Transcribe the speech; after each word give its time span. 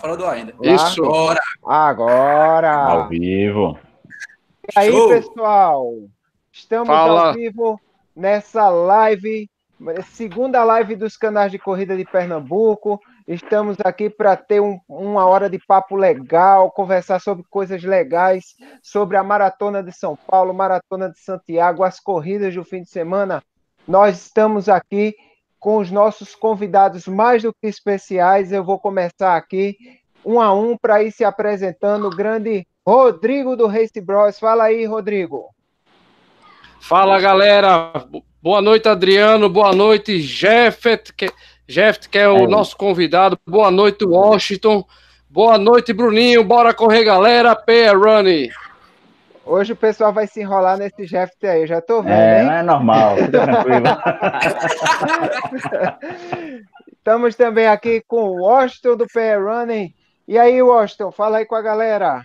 Fora 0.00 0.16
do 0.16 0.24
ar 0.24 0.34
ainda. 0.34 0.54
Isso. 0.62 1.04
Agora. 1.04 1.40
Agora. 1.64 2.74
Ao 2.74 3.08
vivo. 3.08 3.78
E 4.74 4.78
aí, 4.78 4.90
Show. 4.90 5.08
pessoal? 5.08 5.92
Estamos 6.52 6.88
Fala. 6.88 7.28
ao 7.28 7.34
vivo 7.34 7.80
nessa 8.14 8.68
live, 8.68 9.48
segunda 10.12 10.62
live 10.64 10.94
dos 10.96 11.16
canais 11.16 11.50
de 11.50 11.58
corrida 11.58 11.96
de 11.96 12.04
Pernambuco. 12.04 13.00
Estamos 13.26 13.76
aqui 13.84 14.10
para 14.10 14.36
ter 14.36 14.60
um- 14.60 14.78
uma 14.88 15.26
hora 15.26 15.48
de 15.48 15.58
papo 15.58 15.96
legal, 15.96 16.70
conversar 16.70 17.20
sobre 17.20 17.44
coisas 17.48 17.82
legais, 17.82 18.54
sobre 18.82 19.16
a 19.16 19.22
Maratona 19.24 19.82
de 19.82 19.92
São 19.92 20.16
Paulo, 20.16 20.52
Maratona 20.52 21.08
de 21.10 21.18
Santiago, 21.18 21.84
as 21.84 21.98
corridas 21.98 22.54
do 22.54 22.64
fim 22.64 22.82
de 22.82 22.90
semana. 22.90 23.42
Nós 23.86 24.26
estamos 24.26 24.68
aqui 24.68 25.14
com 25.62 25.78
os 25.78 25.92
nossos 25.92 26.34
convidados 26.34 27.06
mais 27.06 27.44
do 27.44 27.52
que 27.52 27.68
especiais. 27.68 28.50
Eu 28.50 28.64
vou 28.64 28.80
começar 28.80 29.36
aqui 29.36 29.76
um 30.26 30.40
a 30.40 30.52
um 30.52 30.76
para 30.76 31.04
ir 31.04 31.12
se 31.12 31.22
apresentando. 31.22 32.08
O 32.08 32.10
grande 32.10 32.66
Rodrigo 32.84 33.54
do 33.54 33.68
Race 33.68 34.00
Bros. 34.00 34.40
Fala 34.40 34.64
aí, 34.64 34.84
Rodrigo. 34.84 35.50
Fala, 36.80 37.20
galera. 37.20 37.92
Boa 38.42 38.60
noite, 38.60 38.88
Adriano. 38.88 39.48
Boa 39.48 39.72
noite, 39.72 40.20
Jeffet, 40.20 41.12
que, 41.16 41.30
Jeffet, 41.68 42.08
que 42.08 42.18
é 42.18 42.28
o 42.28 42.38
É. 42.38 42.46
nosso 42.48 42.76
convidado. 42.76 43.38
Boa 43.46 43.70
noite, 43.70 44.04
Washington. 44.04 44.84
Boa 45.30 45.56
noite, 45.58 45.92
Bruninho. 45.92 46.42
Bora 46.42 46.74
correr, 46.74 47.04
galera. 47.04 47.54
P 47.54 47.88
Running. 47.92 48.48
Hoje 49.44 49.72
o 49.72 49.76
pessoal 49.76 50.12
vai 50.12 50.26
se 50.26 50.40
enrolar 50.40 50.78
nesse 50.78 51.04
Jeff 51.06 51.32
aí, 51.42 51.62
eu 51.62 51.66
já 51.66 51.80
tô 51.80 52.02
vendo, 52.02 52.12
É, 52.12 52.40
hein? 52.40 52.46
não 52.46 52.52
é 52.54 52.62
normal, 52.62 53.16
fica 53.16 53.30
tranquilo. 53.30 53.86
Estamos 56.96 57.34
também 57.34 57.66
aqui 57.66 58.02
com 58.06 58.22
o 58.22 58.42
Washington 58.42 58.96
do 58.96 59.06
PR 59.06 59.42
Running. 59.44 59.92
E 60.28 60.38
aí, 60.38 60.62
Washington, 60.62 61.10
fala 61.10 61.38
aí 61.38 61.44
com 61.44 61.56
a 61.56 61.62
galera. 61.62 62.22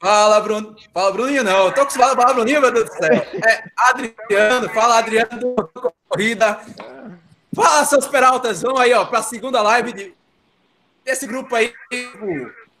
Fala, 0.00 0.40
Bruno. 0.40 0.74
Fala, 0.92 1.12
Bruninho, 1.12 1.44
não. 1.44 1.66
Eu 1.66 1.72
tô 1.72 1.82
acostumado 1.82 2.12
a 2.12 2.16
falar 2.22 2.34
Bruninho, 2.34 2.60
meu 2.60 2.72
Deus 2.72 2.86
do 2.86 2.92
céu. 2.96 3.12
É 3.12 3.64
Adriano. 3.90 4.68
Fala, 4.70 4.98
Adriano 4.98 5.38
do 5.40 5.92
Corrida. 6.08 6.58
Fala, 7.54 7.84
seus 7.84 8.06
peraltas. 8.08 8.62
Vamos 8.62 8.80
aí, 8.80 8.92
ó, 8.92 9.04
pra 9.04 9.22
segunda 9.22 9.62
live 9.62 9.92
de, 9.92 10.14
desse 11.04 11.26
grupo 11.26 11.54
aí. 11.54 11.72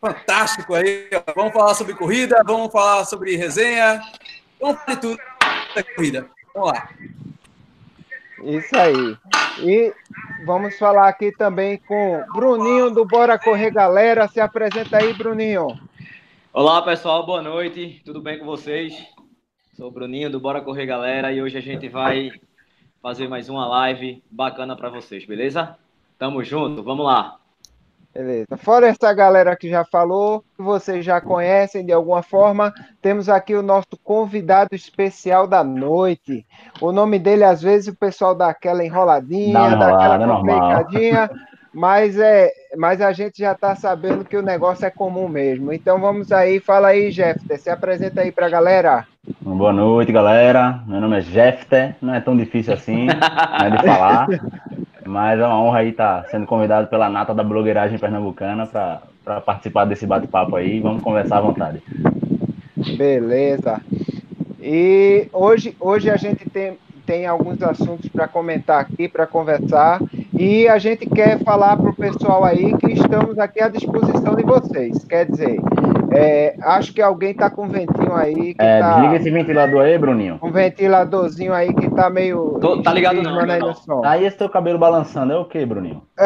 Fantástico 0.00 0.74
aí. 0.74 1.08
Vamos 1.34 1.52
falar 1.52 1.74
sobre 1.74 1.94
corrida, 1.94 2.42
vamos 2.44 2.70
falar 2.70 3.04
sobre 3.04 3.36
resenha. 3.36 4.00
Vamos 4.60 4.80
falar 4.80 4.94
de 4.94 5.00
tudo 5.00 5.18
da 5.74 5.82
corrida. 5.82 6.30
Vamos 6.54 6.72
lá. 6.72 6.88
Isso 8.44 8.76
aí. 8.76 9.16
E 9.60 9.92
vamos 10.46 10.78
falar 10.78 11.08
aqui 11.08 11.32
também 11.32 11.78
com 11.78 12.20
o 12.20 12.32
Bruninho 12.32 12.90
do 12.90 13.04
Bora 13.04 13.38
Correr 13.38 13.72
Galera. 13.72 14.28
Se 14.28 14.40
apresenta 14.40 14.98
aí, 14.98 15.12
Bruninho. 15.12 15.78
Olá 16.52 16.80
pessoal, 16.82 17.26
boa 17.26 17.42
noite, 17.42 18.00
tudo 18.04 18.20
bem 18.20 18.38
com 18.38 18.46
vocês? 18.46 18.94
Sou 19.76 19.88
o 19.88 19.90
Bruninho 19.90 20.30
do 20.30 20.40
Bora 20.40 20.60
Correr 20.60 20.86
Galera 20.86 21.32
e 21.32 21.42
hoje 21.42 21.58
a 21.58 21.60
gente 21.60 21.88
vai 21.88 22.30
fazer 23.02 23.28
mais 23.28 23.48
uma 23.48 23.66
live 23.66 24.22
bacana 24.30 24.76
para 24.76 24.90
vocês, 24.90 25.24
beleza? 25.24 25.76
Tamo 26.18 26.42
junto, 26.42 26.82
vamos 26.82 27.04
lá. 27.04 27.38
Beleza. 28.18 28.56
Fora 28.56 28.88
essa 28.88 29.12
galera 29.12 29.54
que 29.54 29.68
já 29.70 29.84
falou, 29.84 30.42
que 30.56 30.60
vocês 30.60 31.04
já 31.04 31.20
conhecem 31.20 31.86
de 31.86 31.92
alguma 31.92 32.20
forma, 32.20 32.74
temos 33.00 33.28
aqui 33.28 33.54
o 33.54 33.62
nosso 33.62 33.96
convidado 34.02 34.74
especial 34.74 35.46
da 35.46 35.62
noite. 35.62 36.44
O 36.80 36.90
nome 36.90 37.20
dele, 37.20 37.44
às 37.44 37.62
vezes, 37.62 37.86
o 37.86 37.96
pessoal 37.96 38.34
dá 38.34 38.48
aquela 38.48 38.84
enroladinha, 38.84 39.52
Dá 39.52 39.60
uma 39.60 39.70
dá 39.70 39.76
enrolada, 39.76 39.96
aquela 39.96 40.24
é 40.24 40.26
normal. 40.26 40.60
complicadinha, 40.60 41.30
mas, 41.72 42.18
é, 42.18 42.50
mas 42.76 43.00
a 43.00 43.12
gente 43.12 43.38
já 43.38 43.52
está 43.52 43.76
sabendo 43.76 44.24
que 44.24 44.36
o 44.36 44.42
negócio 44.42 44.84
é 44.84 44.90
comum 44.90 45.28
mesmo. 45.28 45.72
Então 45.72 46.00
vamos 46.00 46.32
aí, 46.32 46.58
fala 46.58 46.88
aí, 46.88 47.12
Jeff, 47.12 47.38
se 47.56 47.70
apresenta 47.70 48.22
aí 48.22 48.32
para 48.32 48.46
a 48.46 48.50
galera. 48.50 49.06
Boa 49.40 49.72
noite, 49.72 50.10
galera. 50.10 50.82
Meu 50.86 51.00
nome 51.00 51.18
é 51.18 51.20
Jefter, 51.20 51.94
não 52.02 52.14
é 52.14 52.20
tão 52.20 52.36
difícil 52.36 52.72
assim 52.72 53.06
né, 53.06 53.14
de 53.70 53.86
falar, 53.86 54.26
mas 55.08 55.40
é 55.40 55.46
uma 55.46 55.60
honra 55.60 55.78
aí 55.78 55.88
estar 55.88 56.26
sendo 56.30 56.46
convidado 56.46 56.86
pela 56.88 57.08
nata 57.08 57.34
da 57.34 57.42
blogueiragem 57.42 57.98
pernambucana 57.98 58.66
para 58.66 59.40
participar 59.40 59.86
desse 59.86 60.06
bate-papo 60.06 60.54
aí. 60.54 60.80
Vamos 60.80 61.02
conversar 61.02 61.38
à 61.38 61.40
vontade. 61.40 61.82
Beleza. 62.96 63.80
E 64.60 65.26
hoje, 65.32 65.74
hoje 65.80 66.10
a 66.10 66.16
gente 66.16 66.48
tem, 66.50 66.76
tem 67.06 67.26
alguns 67.26 67.62
assuntos 67.62 68.08
para 68.10 68.28
comentar 68.28 68.80
aqui, 68.80 69.08
para 69.08 69.26
conversar. 69.26 70.00
E 70.38 70.68
a 70.68 70.78
gente 70.78 71.06
quer 71.06 71.38
falar 71.40 71.76
para 71.76 71.90
o 71.90 71.96
pessoal 71.96 72.44
aí 72.44 72.76
que 72.76 72.92
estamos 72.92 73.38
aqui 73.38 73.62
à 73.62 73.68
disposição 73.68 74.34
de 74.36 74.42
vocês. 74.42 75.04
Quer 75.06 75.24
dizer, 75.24 75.58
é, 76.12 76.56
acho 76.62 76.92
que 76.92 77.00
alguém 77.02 77.30
está 77.32 77.50
com 77.50 77.64
um 77.64 77.68
ventinho 77.68 78.14
aí 78.14 78.54
que 78.54 78.62
É, 78.62 78.78
está. 78.80 78.92
desliga 78.94 79.16
esse 79.16 79.30
ventilador 79.30 79.82
aí, 79.82 79.98
Bruninho. 79.98 80.38
Um 80.42 80.50
ventiladorzinho 80.50 81.52
aí 81.52 81.72
que 81.74 81.90
tá 81.90 82.08
meio. 82.10 82.58
Tô- 82.60 82.82
tá 82.82 82.92
ligado 82.92 83.22
não, 83.22 83.38
aí 83.40 83.58
não. 83.58 83.74
som. 83.74 84.02
Aí 84.04 84.24
esse 84.24 84.36
teu 84.36 84.48
cabelo 84.48 84.78
balançando 84.78 85.32
é 85.32 85.36
o 85.36 85.44
quê, 85.44 85.64
Bruninho? 85.66 86.02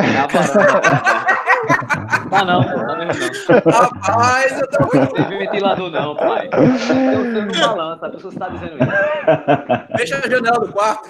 É. 1.64 2.28
Tá 2.28 2.44
não, 2.44 2.62
pô, 2.64 2.70
tá 2.84 2.96
mesmo 2.96 3.24
não. 3.48 3.70
Rapaz, 3.72 4.60
eu 4.60 4.68
tô 4.68 4.98
Não 4.98 5.28
tem 5.28 5.38
ventilador 5.38 5.90
não, 5.90 6.16
pai. 6.16 6.48
Eu 6.52 6.78
sei 6.78 7.42
no 7.42 7.52
balanço, 7.60 8.04
a 8.04 8.10
pessoa 8.10 8.32
está 8.32 8.48
dizendo 8.48 8.72
isso. 8.74 9.96
Fecha 9.98 10.16
a 10.24 10.28
janela 10.28 10.58
do 10.58 10.72
quarto. 10.72 11.08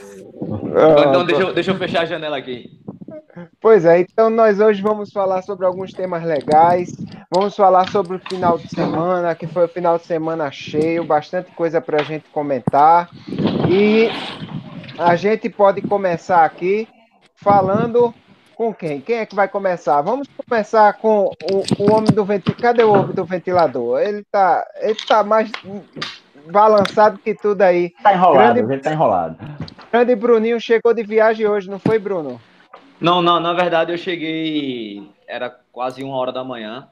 Então 1.08 1.24
deixa 1.24 1.42
eu, 1.42 1.54
deixa 1.54 1.70
eu 1.70 1.76
fechar 1.76 2.02
a 2.02 2.04
janela 2.04 2.36
aqui. 2.36 2.70
Pois 3.60 3.84
é, 3.86 4.00
então 4.00 4.28
nós 4.28 4.60
hoje 4.60 4.82
vamos 4.82 5.10
falar 5.10 5.40
sobre 5.42 5.64
alguns 5.64 5.92
temas 5.92 6.22
legais, 6.22 6.90
vamos 7.34 7.56
falar 7.56 7.88
sobre 7.90 8.16
o 8.16 8.20
final 8.20 8.58
de 8.58 8.68
semana, 8.68 9.34
que 9.34 9.46
foi 9.46 9.64
o 9.64 9.68
final 9.68 9.96
de 9.98 10.04
semana 10.04 10.50
cheio, 10.50 11.02
bastante 11.04 11.50
coisa 11.52 11.80
para 11.80 12.00
a 12.00 12.04
gente 12.04 12.28
comentar. 12.30 13.08
E 13.70 14.10
a 14.98 15.16
gente 15.16 15.48
pode 15.48 15.80
começar 15.80 16.44
aqui 16.44 16.86
falando 17.36 18.12
com 18.54 18.72
quem? 18.74 19.00
Quem 19.00 19.16
é 19.16 19.26
que 19.26 19.34
vai 19.34 19.48
começar? 19.48 20.02
Vamos 20.02 20.28
começar 20.46 20.92
com 20.94 21.30
o, 21.50 21.82
o 21.82 21.90
homem 21.90 22.12
do 22.12 22.24
ventilador. 22.26 22.62
Cadê 22.62 22.84
o 22.84 22.92
homem 22.92 23.14
do 23.14 23.24
ventilador? 23.24 23.98
Ele 24.00 24.22
tá, 24.30 24.62
ele 24.80 24.98
tá 25.08 25.24
mais 25.24 25.50
balançado 26.50 27.18
que 27.18 27.34
tudo 27.34 27.62
aí. 27.62 27.90
Tá 28.02 28.12
enrolado, 28.12 28.54
Grande- 28.56 28.72
ele 28.74 28.82
tá 28.82 28.92
enrolado. 28.92 29.38
Grande 29.90 30.14
Bruninho 30.14 30.60
chegou 30.60 30.92
de 30.92 31.02
viagem 31.02 31.46
hoje, 31.46 31.70
não 31.70 31.78
foi, 31.78 31.98
Bruno? 31.98 32.38
Não, 33.02 33.20
não, 33.20 33.40
na 33.40 33.52
verdade 33.52 33.92
eu 33.92 33.98
cheguei, 33.98 35.10
era 35.26 35.50
quase 35.72 36.02
uma 36.04 36.16
hora 36.16 36.32
da 36.32 36.44
manhã. 36.44 36.88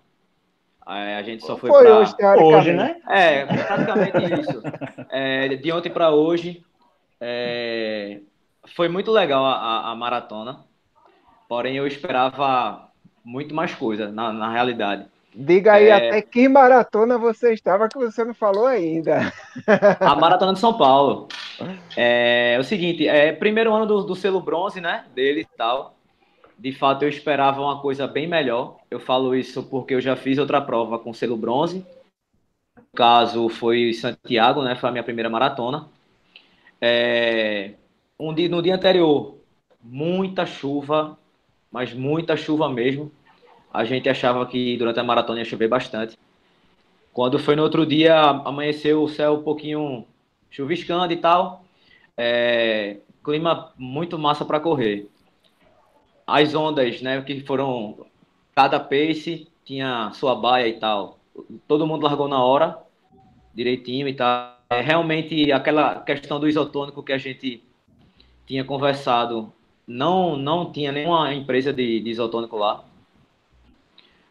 Aí 0.85 1.15
A 1.15 1.23
gente 1.23 1.45
só 1.47 1.57
foi, 1.57 1.71
Foi 1.71 1.85
pra... 1.85 1.99
hoje. 1.99 2.15
Hoje, 2.43 2.73
né? 2.73 2.97
É, 3.09 3.47
praticamente 3.47 4.41
isso. 4.41 4.63
É, 5.13 5.49
de 5.49 5.73
ontem 5.73 5.91
para 5.91 6.11
hoje, 6.11 6.65
é, 7.21 8.21
foi 8.77 8.89
muito 8.89 9.11
legal 9.11 9.45
a, 9.45 9.55
a- 9.57 9.91
a 9.91 9.95
maratona. 9.97 10.61
Porém, 11.49 11.77
eu 11.77 11.85
esperava 11.87 12.89
muito 13.25 13.53
mais 13.53 13.75
coisa, 13.75 14.09
na, 14.11 14.33
na 14.33 14.51
realidade. 14.53 15.07
Diga 15.35 15.75
aí 15.75 15.89
É. 15.89 15.95
até 15.95 16.23
que 16.23 16.49
maratona 16.49 17.19
você 17.19 17.53
estava 17.53 17.89
que 17.89 17.99
você 17.99 18.25
não 18.25 18.35
falou 18.35 18.67
ainda. 18.67 19.33
A 20.01 20.15
maratona 20.17 20.53
de 20.55 20.59
São 20.61 20.77
Paulo. 20.77 21.27
É, 21.97 22.57
o 22.61 22.65
seguinte, 22.65 23.07
é 23.07 23.33
primeiro 23.33 23.73
ano 23.75 23.87
do, 23.87 24.03
do 24.05 24.15
selo 24.17 24.41
bronze, 24.41 24.81
né? 24.81 25.05
Dele 25.15 25.41
e 25.43 25.57
tal. 25.57 25.95
De 26.61 26.73
fato, 26.73 27.05
eu 27.05 27.09
esperava 27.09 27.63
uma 27.63 27.81
coisa 27.81 28.07
bem 28.07 28.27
melhor. 28.27 28.77
Eu 28.91 29.01
falo 29.01 29.35
isso 29.35 29.63
porque 29.63 29.95
eu 29.95 30.01
já 30.01 30.15
fiz 30.15 30.37
outra 30.37 30.61
prova 30.61 30.99
com 30.99 31.15
selo 31.15 31.35
bronze. 31.35 31.87
No 32.77 32.85
caso, 32.95 33.49
foi 33.49 33.95
Santiago, 33.95 34.63
né? 34.63 34.77
Foi 34.77 34.91
a 34.91 34.93
minha 34.93 35.03
primeira 35.03 35.31
maratona. 35.31 35.89
É, 36.79 37.73
um 38.19 38.35
dia, 38.35 38.47
no 38.51 38.61
dia 38.61 38.75
anterior, 38.75 39.39
muita 39.83 40.45
chuva, 40.45 41.19
mas 41.73 41.95
muita 41.95 42.37
chuva 42.37 42.69
mesmo. 42.69 43.11
A 43.73 43.83
gente 43.87 44.07
achava 44.11 44.45
que 44.45 44.77
durante 44.77 45.01
a 45.01 45.05
maratona 45.05 45.39
ia 45.39 45.47
chover 45.47 45.69
bastante. 45.69 46.19
Quando 47.11 47.39
foi 47.39 47.57
no 47.57 47.63
outro 47.63 47.87
dia, 47.87 48.21
amanheceu 48.21 49.03
o 49.03 49.09
céu 49.09 49.37
um 49.37 49.43
pouquinho 49.43 50.07
chuviscando 50.51 51.11
e 51.11 51.17
tal. 51.17 51.65
É, 52.19 52.99
clima 53.25 53.73
muito 53.79 54.19
massa 54.19 54.45
para 54.45 54.61
correr. 54.61 55.09
As 56.31 56.55
ondas, 56.55 57.03
né, 57.03 57.21
que 57.23 57.41
foram 57.41 58.07
cada 58.55 58.79
pace 58.79 59.49
tinha 59.65 60.11
sua 60.15 60.35
baia 60.35 60.69
e 60.69 60.75
tal. 60.75 61.19
Todo 61.67 61.87
mundo 61.87 62.05
largou 62.05 62.29
na 62.29 62.43
hora, 62.43 62.79
direitinho 63.55 64.07
e 64.09 64.15
tal. 64.15 64.59
É, 64.71 64.81
realmente 64.81 65.51
aquela 65.51 66.01
questão 66.01 66.39
do 66.39 66.49
isotônico 66.49 67.03
que 67.03 67.13
a 67.13 67.19
gente 67.19 67.63
tinha 68.47 68.65
conversado, 68.65 69.53
não 69.87 70.37
não 70.37 70.71
tinha 70.71 70.93
nenhuma 70.93 71.35
empresa 71.35 71.73
de, 71.73 72.01
de 72.01 72.11
isotônico 72.11 72.57
lá. 72.57 72.85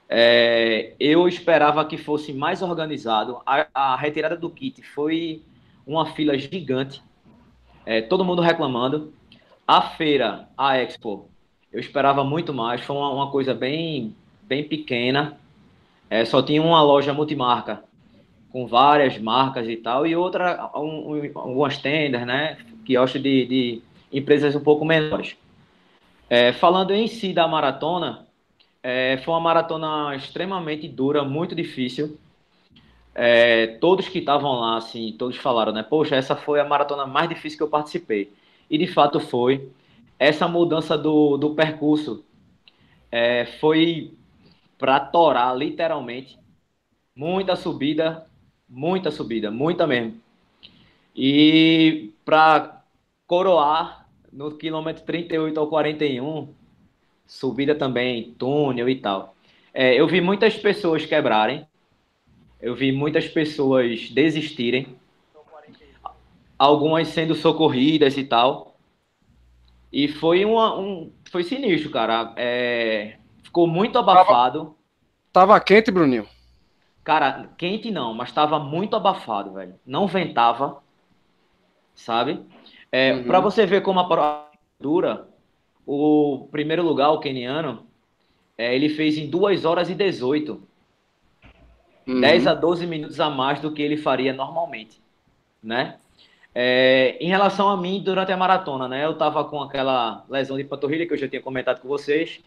É, 0.08 0.94
eu 1.00 1.28
esperava 1.28 1.84
que 1.86 1.98
fosse 1.98 2.34
mais 2.34 2.62
organizado. 2.62 3.42
A, 3.46 3.68
a 3.74 3.96
retirada 3.96 4.38
do 4.38 4.50
kit 4.50 4.82
foi 4.82 5.42
uma 5.86 6.06
fila 6.06 6.38
gigante, 6.38 7.02
é, 7.86 8.02
todo 8.02 8.24
mundo 8.24 8.42
reclamando. 8.42 9.14
A 9.68 9.82
feira, 9.82 10.50
a 10.58 10.78
Expo, 10.78 11.30
eu 11.72 11.80
esperava 11.80 12.24
muito 12.24 12.54
mais. 12.54 12.82
Foi 12.82 12.96
uma, 12.96 13.10
uma 13.12 13.32
coisa 13.32 13.54
bem, 13.54 14.16
bem 14.44 14.64
pequena. 14.64 15.38
é, 16.10 16.26
só 16.26 16.42
tinha 16.42 16.62
uma 16.62 16.82
loja 16.82 17.14
multimarca 17.14 17.84
com 18.52 18.66
várias 18.68 19.18
marcas 19.20 19.68
e 19.70 19.78
tal, 19.78 20.08
e 20.08 20.16
outra, 20.16 20.72
um, 20.76 21.16
um, 21.16 21.32
algumas 21.36 21.78
tendas, 21.78 22.26
né? 22.26 22.58
Quiosque 22.86 23.20
de, 23.20 23.46
de 23.46 23.82
empresas 24.12 24.56
um 24.56 24.60
pouco 24.62 24.84
menores. 24.84 25.38
É, 26.30 26.52
falando 26.54 26.92
em 26.94 27.08
si 27.08 27.34
da 27.34 27.48
maratona, 27.48 28.28
é, 28.82 29.18
foi 29.24 29.34
uma 29.34 29.40
maratona 29.40 30.16
extremamente 30.16 30.88
dura, 30.88 31.24
muito 31.24 31.56
difícil. 31.56 32.18
É, 33.14 33.68
todos 33.80 34.08
que 34.08 34.20
estavam 34.20 34.60
lá, 34.60 34.78
assim, 34.78 35.14
todos 35.18 35.38
falaram, 35.38 35.72
né? 35.74 35.84
Poxa, 35.84 36.16
essa 36.16 36.36
foi 36.36 36.60
a 36.60 36.66
maratona 36.66 37.06
mais 37.06 37.30
difícil 37.30 37.58
que 37.58 37.64
eu 37.64 37.68
participei. 37.70 38.32
E 38.70 38.78
de 38.78 38.88
fato 38.88 39.20
foi. 39.20 39.70
Essa 40.20 40.48
mudança 40.48 40.98
do, 40.98 41.38
do 41.38 41.56
percurso 41.56 42.26
é, 43.10 43.46
foi 43.60 44.14
para 44.78 45.00
torar, 45.00 45.58
literalmente. 45.58 46.38
Muita 47.16 47.56
subida, 47.56 48.28
muita 48.68 49.10
subida, 49.10 49.50
muita 49.50 49.88
mesmo. 49.88 50.20
E 51.16 52.12
para 52.24 52.84
coroar, 53.26 54.08
no 54.32 54.52
quilômetro 54.52 55.04
38 55.04 55.60
ao 55.60 55.68
41, 55.68 56.54
subida 57.26 57.74
também, 57.76 58.34
túnel 58.38 58.90
e 58.90 58.96
tal. 58.96 59.36
É, 59.74 60.00
eu 60.00 60.08
vi 60.08 60.22
muitas 60.22 60.56
pessoas 60.56 61.06
quebrarem, 61.06 61.66
eu 62.62 62.76
vi 62.76 62.92
muitas 62.92 63.28
pessoas 63.28 64.10
desistirem, 64.10 64.88
algumas 66.58 67.08
sendo 67.08 67.36
socorridas 67.36 68.18
e 68.18 68.24
tal. 68.24 68.69
E 69.92 70.08
foi 70.08 70.46
uma, 70.46 70.78
um, 70.80 71.12
foi 71.32 71.44
sinistro, 71.44 71.90
cara. 71.90 72.34
É, 72.36 73.18
ficou 73.44 73.68
muito 73.68 73.98
abafado. 73.98 74.76
Tava, 75.34 75.54
tava 75.54 75.60
quente, 75.60 75.92
Bruninho. 75.92 76.28
Cara, 77.04 77.50
quente 77.58 77.90
não, 77.90 78.14
mas 78.14 78.32
tava 78.32 78.60
muito 78.60 78.96
abafado, 78.96 79.54
velho. 79.54 79.76
Não 79.86 80.06
ventava, 80.06 80.84
sabe? 81.96 82.40
É, 82.92 83.14
uhum. 83.14 83.24
Para 83.24 83.40
você 83.40 83.66
ver 83.66 83.82
como 83.82 84.00
a 84.00 84.08
prova 84.08 84.46
dura, 84.80 85.28
o 85.86 86.48
primeiro 86.52 86.84
lugar, 86.84 87.10
o 87.10 87.20
keniano, 87.20 87.88
é, 88.58 88.76
ele 88.76 88.90
fez 88.90 89.18
em 89.18 89.30
2 89.30 89.66
horas 89.66 89.90
e 89.90 89.96
18. 89.96 90.62
Uhum. 92.08 92.22
10 92.22 92.48
a 92.48 92.54
12 92.54 92.86
minutos 92.86 93.20
a 93.20 93.30
mais 93.30 93.60
do 93.60 93.72
que 93.72 93.82
ele 93.82 93.98
faria 93.98 94.34
normalmente, 94.34 95.02
né? 95.64 95.98
É, 96.54 97.18
em 97.20 97.28
relação 97.28 97.70
a 97.70 97.78
mim, 97.78 98.02
durante 98.04 98.32
a 98.32 98.38
maratona, 98.38 98.88
né? 98.88 99.06
Eu 99.06 99.16
tava 99.16 99.44
com 99.44 99.62
aquela 99.62 100.24
lesão 100.30 100.58
de 100.58 100.64
panturrilha 100.64 101.06
que 101.06 101.14
eu 101.14 101.18
já 101.18 101.28
tinha 101.28 101.42
comentado 101.42 101.82
com 101.82 101.88
vocês. 101.88 102.40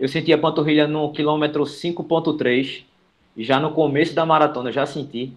Eu 0.00 0.08
senti 0.08 0.32
a 0.32 0.38
panturrilha 0.38 0.86
no 0.86 1.12
quilômetro 1.12 1.64
5.3 1.64 2.84
já 3.36 3.58
no 3.58 3.72
começo 3.72 4.14
da 4.14 4.26
maratona 4.26 4.70
já 4.72 4.86
senti. 4.86 5.32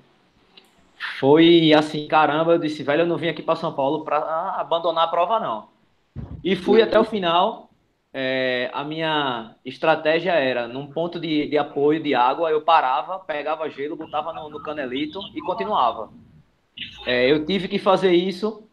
Foi 1.20 1.74
assim, 1.74 2.08
caramba, 2.08 2.54
eu 2.54 2.60
disse, 2.60 2.84
velho, 2.84 3.02
eu 3.02 3.08
não 3.08 3.18
vim 3.18 3.28
aqui 3.28 3.42
para 3.42 3.56
São 3.56 3.74
Paulo 3.74 4.04
para 4.04 4.18
abandonar 4.60 5.06
a 5.06 5.08
prova, 5.08 5.40
não. 5.40 5.68
E 6.44 6.56
fui 6.56 6.82
até 6.82 7.00
o 7.00 7.04
final. 7.04 7.70
É, 8.18 8.70
a 8.74 8.84
minha 8.84 9.56
estratégia 9.66 10.32
era, 10.32 10.70
num 10.70 10.88
ponto 10.88 11.20
de, 11.20 11.50
de 11.50 11.58
apoio 11.58 12.02
de 12.02 12.16
água, 12.16 12.50
eu 12.50 12.62
parava, 12.62 13.20
pegava 13.20 13.70
gelo, 13.70 13.98
botava 13.98 14.32
no, 14.32 14.50
no 14.50 14.64
canelito 14.64 15.20
e 15.36 15.42
continuava. 15.42 16.10
É, 17.06 17.32
eu 17.32 17.46
tive 17.46 17.68
que 17.68 17.80
fazer 17.80 18.14
isso 18.14 18.68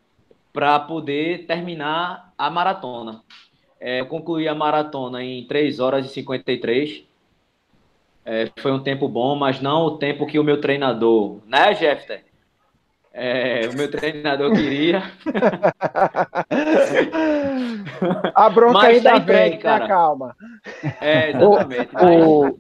para 0.53 0.79
poder 0.81 1.47
terminar 1.47 2.33
a 2.37 2.51
maratona. 2.51 3.23
É, 3.81 4.01
eu 4.01 4.07
concluí 4.07 4.47
a 4.49 4.55
maratona 4.55 5.23
em 5.23 5.47
3 5.47 5.81
horas 5.81 6.07
e 6.07 6.09
53 6.09 7.05
é, 8.25 8.49
foi 8.59 8.71
um 8.71 8.83
tempo 8.83 9.09
bom, 9.09 9.35
mas 9.35 9.61
não 9.61 9.83
o 9.83 9.99
tempo 9.99 10.27
que 10.27 10.39
o 10.39 10.45
meu 10.45 10.61
treinador, 10.61 11.41
né, 11.47 11.75
Jeffter? 11.75 12.25
É, 13.13 13.69
o 13.69 13.77
meu 13.77 13.91
treinador 13.91 14.53
queria. 14.53 15.03
A 18.35 18.49
bronca 18.49 18.73
mas 18.73 18.97
ainda 18.97 19.11
tá 19.11 19.17
entregue, 19.19 19.51
vem, 19.51 19.59
cara. 19.59 19.87
calma. 19.87 20.35
É, 21.01 21.31
exatamente. 21.31 21.91
O, 21.95 22.59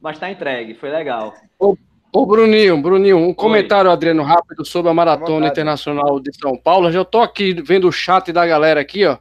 mas, 0.00 0.16
está 0.16 0.30
entregue, 0.30 0.74
foi 0.74 0.90
legal. 0.90 1.34
Ô, 1.58 1.76
ô, 2.14 2.24
Bruninho, 2.24 2.80
Bruninho, 2.80 3.18
um 3.18 3.28
Oi. 3.28 3.34
comentário, 3.34 3.90
Adriano, 3.90 4.22
rápido 4.22 4.64
sobre 4.64 4.88
a 4.88 4.94
Maratona 4.94 5.48
Internacional 5.48 6.20
de 6.20 6.30
São 6.32 6.56
Paulo. 6.56 6.92
Já 6.92 7.02
estou 7.02 7.20
aqui 7.20 7.60
vendo 7.60 7.88
o 7.88 7.92
chat 7.92 8.32
da 8.32 8.46
galera 8.46 8.80
aqui, 8.80 9.04
ó. 9.04 9.18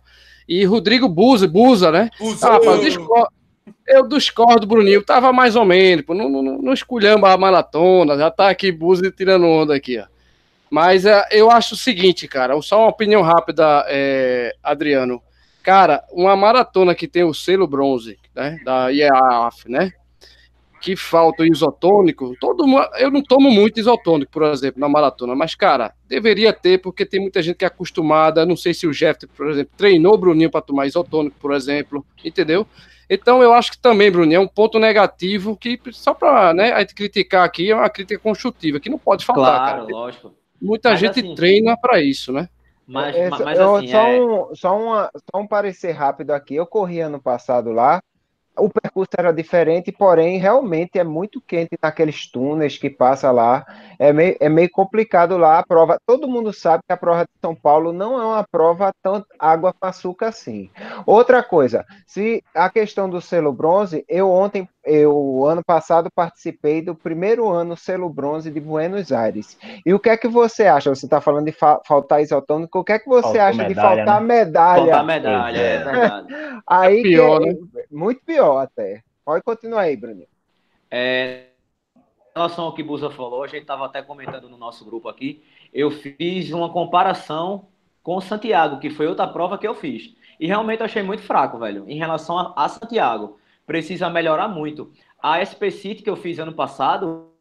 E 0.48 0.64
Rodrigo 0.64 1.10
Buza, 1.10 1.48
Buza, 1.48 1.92
né? 1.92 2.12
Buza. 2.20 2.48
Ah, 2.48 2.52
rapaz, 2.54 2.98
eu 3.88 4.08
discordo, 4.08 4.68
Bruninho. 4.68 5.04
Tava 5.04 5.34
mais 5.34 5.56
ou 5.56 5.66
menos, 5.66 6.06
pô, 6.06 6.14
não, 6.14 6.30
não, 6.30 6.44
não 6.60 6.74
esculhamba 6.74 7.32
a 7.32 7.38
maratona, 7.38 8.16
já 8.16 8.30
tá 8.30 8.50
aqui 8.50 8.72
Buzi 8.72 9.12
tirando 9.12 9.48
onda 9.48 9.76
aqui, 9.76 9.98
ó. 9.98 10.06
Mas 10.70 11.06
é, 11.06 11.24
eu 11.32 11.50
acho 11.50 11.74
o 11.74 11.78
seguinte, 11.78 12.28
cara, 12.28 12.60
só 12.62 12.80
uma 12.80 12.90
opinião 12.90 13.22
rápida, 13.22 13.86
é, 13.88 14.56
Adriano. 14.62 15.22
Cara, 15.64 16.04
uma 16.12 16.36
maratona 16.36 16.94
que 16.94 17.08
tem 17.08 17.24
o 17.24 17.34
selo 17.34 17.66
bronze, 17.66 18.20
né, 18.36 18.60
da 18.66 18.90
IAAF, 18.90 19.70
né, 19.70 19.94
que 20.84 20.98
falta 20.98 21.44
o 21.44 21.46
isotônico, 21.46 22.36
todo 22.42 22.68
mundo, 22.68 22.86
eu 22.98 23.10
não 23.10 23.24
tomo 23.24 23.50
muito 23.50 23.80
isotônico, 23.80 24.30
por 24.30 24.44
exemplo, 24.44 24.82
na 24.82 24.90
maratona, 24.90 25.34
mas, 25.34 25.56
cara, 25.56 25.94
deveria 26.10 26.52
ter, 26.52 26.78
porque 26.80 27.06
tem 27.06 27.22
muita 27.22 27.42
gente 27.42 27.56
que 27.56 27.64
é 27.64 27.68
acostumada, 27.70 28.46
não 28.46 28.58
sei 28.58 28.74
se 28.74 28.86
o 28.86 28.92
Jeff, 28.92 29.26
por 29.28 29.50
exemplo, 29.50 29.72
treinou 29.78 30.14
o 30.14 30.18
Bruninho 30.18 30.52
para 30.52 30.60
tomar 30.60 30.86
isotônico, 30.86 31.38
por 31.40 31.54
exemplo, 31.54 32.06
entendeu? 32.22 32.68
Então, 33.10 33.42
eu 33.42 33.54
acho 33.54 33.72
que 33.72 33.78
também, 33.78 34.12
Bruninho, 34.12 34.36
é 34.36 34.40
um 34.42 34.48
ponto 34.48 34.78
negativo 34.78 35.56
que, 35.56 35.80
só 35.94 36.14
para 36.14 36.54
né, 36.54 36.74
a 36.74 36.82
gente 36.82 36.96
criticar 36.96 37.46
aqui, 37.46 37.72
é 37.72 37.76
uma 37.76 37.90
crítica 37.90 38.20
construtiva, 38.20 38.78
que 38.78 38.90
não 38.90 39.00
pode 39.00 39.24
faltar, 39.24 39.56
claro, 39.56 39.82
cara. 39.84 39.98
lógico. 39.98 40.34
Muita 40.62 40.90
mas, 40.90 41.00
gente 41.00 41.22
assim, 41.22 41.34
treina 41.34 41.78
para 41.78 42.02
isso, 42.02 42.34
né? 42.34 42.50
Mas, 42.86 43.16
é, 43.16 43.30
mas 43.30 43.58
assim, 43.58 43.88
só, 43.88 44.08
é... 44.08 44.22
um, 44.22 44.56
só, 44.56 44.78
uma, 44.78 45.12
só 45.14 45.42
um 45.42 45.48
parecer 45.48 45.92
rápido 45.92 46.32
aqui. 46.32 46.56
Eu 46.56 46.68
corri 46.68 47.00
ano 47.00 47.22
passado 47.22 47.72
lá, 47.72 48.02
o 48.58 48.70
percurso 48.70 49.12
era 49.18 49.32
diferente, 49.32 49.92
porém, 49.92 50.38
realmente 50.38 51.00
é 51.00 51.04
muito 51.04 51.42
quente 51.42 51.78
naqueles 51.82 52.28
túneis 52.30 52.78
que 52.78 52.90
passa 52.90 53.32
lá. 53.32 53.66
É 54.04 54.12
meio, 54.12 54.36
é 54.38 54.50
meio 54.50 54.70
complicado 54.70 55.38
lá 55.38 55.60
a 55.60 55.66
prova. 55.66 55.98
Todo 56.06 56.28
mundo 56.28 56.52
sabe 56.52 56.84
que 56.86 56.92
a 56.92 56.98
prova 56.98 57.24
de 57.24 57.40
São 57.40 57.56
Paulo 57.56 57.94
não 57.94 58.20
é 58.20 58.26
uma 58.26 58.44
prova 58.44 58.92
tão 59.02 59.24
água 59.40 59.72
com 59.72 59.88
açúcar 59.88 60.28
assim. 60.28 60.70
Outra 61.06 61.42
coisa, 61.42 61.86
se 62.06 62.44
a 62.54 62.70
questão 62.70 63.10
do 63.10 63.22
selo 63.22 63.54
bronze, 63.54 64.04
eu 64.10 64.30
ontem 64.30 64.68
eu 64.84 65.46
ano 65.46 65.62
passado 65.66 66.10
participei 66.14 66.82
do 66.82 66.94
primeiro 66.94 67.48
ano 67.48 67.78
selo 67.78 68.10
bronze 68.10 68.52
de 68.52 68.60
Buenos 68.60 69.14
Aires. 69.14 69.58
E 69.86 69.94
o 69.94 70.00
que 70.00 70.10
é 70.10 70.18
que 70.18 70.28
você 70.28 70.64
acha? 70.64 70.94
Você 70.94 71.06
está 71.06 71.22
falando 71.22 71.46
de 71.46 71.54
fa 71.54 71.80
faltar 71.88 72.22
isotônico, 72.22 72.80
o 72.80 72.84
que 72.84 72.92
é 72.92 73.00
que 73.00 73.08
você 73.08 73.22
Faltou 73.22 73.42
acha 73.42 73.58
medalha, 73.58 73.70
de 73.70 73.76
faltar 73.76 74.22
né? 74.22 74.28
medalha? 74.28 74.84
Faltar 74.84 75.06
medalha, 75.06 75.58
é, 75.58 75.76
é 75.76 75.78
verdade. 75.78 76.28
aí 76.68 77.00
é 77.00 77.04
pior, 77.04 77.40
que, 77.40 77.46
né? 77.46 77.56
Muito 77.90 78.22
pior 78.26 78.58
até. 78.58 79.02
Pode 79.24 79.42
continuar 79.46 79.84
aí, 79.84 79.96
Bruninho. 79.96 80.28
É, 80.92 81.53
relação 82.36 82.66
ao 82.66 82.74
que 82.74 82.84
Busa 82.84 83.10
falou, 83.10 83.44
a 83.44 83.48
gente 83.48 83.62
estava 83.62 83.86
até 83.86 84.02
comentando 84.02 84.50
no 84.50 84.58
nosso 84.58 84.84
grupo 84.86 85.08
aqui, 85.08 85.44
eu 85.74 85.92
fiz 85.92 86.52
uma 86.52 86.70
comparação 86.70 87.68
com 88.02 88.20
Santiago, 88.20 88.80
que 88.80 88.90
foi 88.90 89.08
outra 89.08 89.28
prova 89.28 89.58
que 89.58 89.68
eu 89.68 89.76
fiz. 89.76 90.14
E 90.40 90.48
realmente 90.48 90.82
eu 90.82 90.86
achei 90.86 91.04
muito 91.04 91.24
fraco, 91.24 91.58
velho, 91.58 91.86
em 91.88 91.98
relação 91.98 92.38
a, 92.38 92.54
a 92.56 92.68
Santiago 92.68 93.38
precisa 93.66 94.10
melhorar 94.10 94.48
muito. 94.48 94.92
A 95.22 95.44
SP 95.44 95.72
City 95.72 96.04
que 96.04 96.10
eu 96.10 96.16
fiz 96.16 96.40
ano 96.40 96.54
passado, 96.54 97.33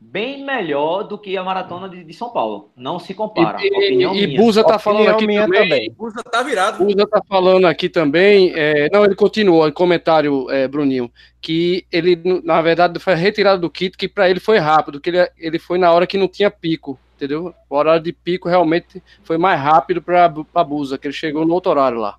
bem 0.00 0.42
melhor 0.44 1.02
do 1.02 1.18
que 1.18 1.36
a 1.36 1.44
maratona 1.44 1.88
de, 1.88 2.02
de 2.02 2.14
São 2.14 2.30
Paulo. 2.30 2.70
Não 2.74 2.98
se 2.98 3.12
compara. 3.12 3.58
E, 3.60 4.02
e, 4.02 4.22
e 4.22 4.36
Busa 4.36 4.64
tá 4.64 4.78
falando 4.78 5.08
aqui 5.08 5.26
também. 5.26 5.48
também. 5.48 5.92
Busa 5.92 6.22
tá 6.22 6.42
virado. 6.42 6.84
Busa 6.84 7.06
tá 7.06 7.20
falando 7.28 7.66
aqui 7.66 7.88
também. 7.88 8.52
É, 8.54 8.88
não, 8.90 9.04
ele 9.04 9.14
continuou 9.14 9.68
em 9.68 9.72
comentário, 9.72 10.50
é, 10.50 10.66
Bruninho, 10.66 11.12
que 11.40 11.86
ele, 11.92 12.20
na 12.42 12.62
verdade, 12.62 12.98
foi 12.98 13.14
retirado 13.14 13.60
do 13.60 13.70
kit, 13.70 13.96
que 13.96 14.08
para 14.08 14.30
ele 14.30 14.40
foi 14.40 14.58
rápido, 14.58 15.00
que 15.00 15.10
ele, 15.10 15.30
ele 15.36 15.58
foi 15.58 15.78
na 15.78 15.92
hora 15.92 16.06
que 16.06 16.16
não 16.16 16.26
tinha 16.26 16.50
pico. 16.50 16.98
Entendeu? 17.16 17.54
O 17.68 17.76
horário 17.76 18.02
de 18.02 18.14
pico 18.14 18.48
realmente 18.48 19.02
foi 19.22 19.36
mais 19.36 19.60
rápido 19.60 20.00
para 20.00 20.32
a 20.54 20.64
Busa, 20.64 20.96
que 20.96 21.06
ele 21.06 21.12
chegou 21.12 21.44
no 21.44 21.52
outro 21.52 21.70
horário 21.70 21.98
lá. 21.98 22.16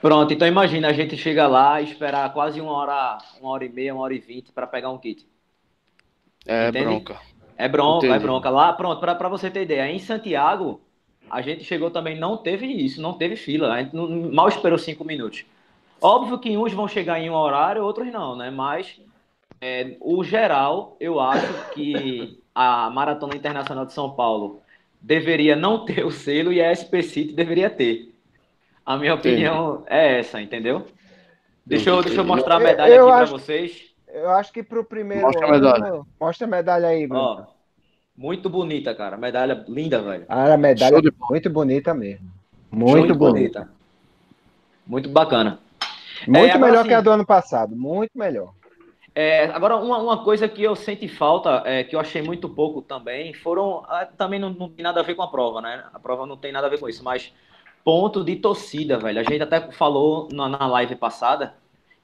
Pronto, 0.00 0.32
então 0.32 0.48
imagina 0.48 0.88
a 0.88 0.92
gente 0.92 1.16
chega 1.18 1.46
lá 1.46 1.80
e 1.80 1.84
esperar 1.84 2.32
quase 2.32 2.60
uma 2.60 2.72
hora, 2.72 3.18
uma 3.40 3.50
hora 3.50 3.64
e 3.64 3.68
meia, 3.68 3.94
uma 3.94 4.04
hora 4.04 4.14
e 4.14 4.18
vinte 4.18 4.52
para 4.52 4.66
pegar 4.66 4.90
um 4.90 4.96
kit. 4.96 5.26
É 6.46 6.68
Entende? 6.68 6.84
bronca. 6.84 7.20
É 7.58 7.68
bronca, 7.68 8.06
Entendi. 8.06 8.22
é 8.22 8.26
bronca. 8.26 8.50
Lá, 8.50 8.72
pronto, 8.72 9.00
para 9.00 9.28
você 9.28 9.50
ter 9.50 9.62
ideia, 9.62 9.90
em 9.90 9.98
Santiago, 9.98 10.80
a 11.30 11.40
gente 11.40 11.64
chegou 11.64 11.90
também, 11.90 12.18
não 12.18 12.36
teve 12.36 12.66
isso, 12.66 13.00
não 13.00 13.14
teve 13.14 13.36
fila. 13.36 13.72
A 13.72 13.82
gente 13.82 13.94
não, 13.94 14.08
mal 14.32 14.48
esperou 14.48 14.78
cinco 14.78 15.04
minutos. 15.04 15.44
Óbvio 16.00 16.38
que 16.38 16.56
uns 16.56 16.72
vão 16.72 16.86
chegar 16.86 17.18
em 17.18 17.30
um 17.30 17.34
horário, 17.34 17.82
outros 17.82 18.12
não, 18.12 18.36
né? 18.36 18.50
Mas 18.50 19.00
é, 19.60 19.96
o 20.00 20.22
geral, 20.22 20.96
eu 21.00 21.18
acho 21.18 21.70
que 21.72 22.38
a 22.54 22.90
Maratona 22.90 23.34
Internacional 23.34 23.86
de 23.86 23.92
São 23.92 24.10
Paulo 24.14 24.60
deveria 25.00 25.56
não 25.56 25.84
ter 25.84 26.04
o 26.04 26.10
selo 26.10 26.52
e 26.52 26.60
a 26.60 26.70
SP 26.70 27.02
City 27.02 27.32
deveria 27.32 27.70
ter. 27.70 28.14
A 28.84 28.96
minha 28.96 29.14
opinião 29.14 29.78
Sim. 29.78 29.84
é 29.88 30.18
essa, 30.18 30.40
entendeu? 30.40 30.86
Deixa 31.64 31.90
eu, 31.90 32.02
deixa 32.02 32.20
eu 32.20 32.24
mostrar 32.24 32.56
a 32.56 32.60
medalha 32.60 32.90
eu, 32.90 33.08
eu 33.08 33.08
aqui 33.08 33.28
para 33.28 33.38
vocês. 33.38 33.95
Eu 34.08 34.30
acho 34.30 34.52
que 34.52 34.62
para 34.62 34.80
o 34.80 34.84
primeiro. 34.84 35.22
Mostra 35.24 35.46
a 35.46 35.50
medalha. 35.50 36.02
Mostra 36.20 36.46
a 36.46 36.50
medalha 36.50 36.88
aí, 36.88 37.06
Bruno. 37.06 37.22
Ó, 37.22 37.44
muito 38.16 38.48
bonita, 38.48 38.94
cara. 38.94 39.16
Medalha 39.16 39.64
linda, 39.68 40.00
velho. 40.00 40.24
Ah, 40.28 40.54
a 40.54 40.56
medalha 40.56 41.00
muito 41.28 41.50
bonita 41.50 41.92
mesmo. 41.92 42.30
Muito 42.70 43.14
bonita. 43.14 43.60
bonita. 43.60 43.70
Muito 44.86 45.08
bacana. 45.08 45.58
Muito 46.26 46.56
é, 46.56 46.58
melhor 46.58 46.80
assim, 46.80 46.88
que 46.88 46.94
a 46.94 47.00
do 47.00 47.10
ano 47.10 47.26
passado. 47.26 47.76
Muito 47.76 48.12
melhor. 48.14 48.52
É, 49.14 49.46
agora, 49.46 49.76
uma, 49.76 49.98
uma 49.98 50.22
coisa 50.22 50.48
que 50.48 50.62
eu 50.62 50.76
senti 50.76 51.08
falta, 51.08 51.62
é, 51.64 51.82
que 51.82 51.96
eu 51.96 52.00
achei 52.00 52.22
muito 52.22 52.48
pouco 52.48 52.82
também, 52.82 53.32
foram. 53.34 53.82
Ah, 53.88 54.06
também 54.06 54.38
não, 54.38 54.50
não 54.50 54.68
tem 54.68 54.82
nada 54.82 55.00
a 55.00 55.02
ver 55.02 55.14
com 55.14 55.22
a 55.22 55.28
prova, 55.28 55.60
né? 55.60 55.84
A 55.92 55.98
prova 55.98 56.26
não 56.26 56.36
tem 56.36 56.52
nada 56.52 56.66
a 56.66 56.70
ver 56.70 56.78
com 56.78 56.88
isso, 56.88 57.02
mas 57.02 57.32
ponto 57.84 58.22
de 58.24 58.36
torcida, 58.36 58.98
velho. 58.98 59.20
A 59.20 59.22
gente 59.22 59.42
até 59.42 59.72
falou 59.72 60.28
na, 60.32 60.48
na 60.48 60.66
live 60.66 60.96
passada 60.96 61.54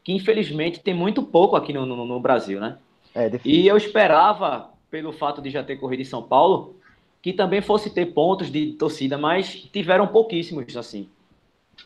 que 0.04 0.12
infelizmente 0.12 0.80
tem 0.80 0.94
muito 0.94 1.22
pouco 1.22 1.56
aqui 1.56 1.72
no, 1.72 1.86
no, 1.86 2.04
no 2.04 2.20
Brasil, 2.20 2.60
né? 2.60 2.78
É, 3.14 3.30
e 3.44 3.66
eu 3.66 3.76
esperava, 3.76 4.70
pelo 4.90 5.12
fato 5.12 5.42
de 5.42 5.50
já 5.50 5.62
ter 5.62 5.76
corrido 5.76 6.00
em 6.00 6.04
São 6.04 6.22
Paulo, 6.22 6.76
que 7.20 7.32
também 7.32 7.60
fosse 7.60 7.90
ter 7.90 8.06
pontos 8.06 8.50
de 8.50 8.72
torcida, 8.72 9.16
mas 9.16 9.52
tiveram 9.72 10.06
pouquíssimos, 10.06 10.76
assim. 10.76 11.08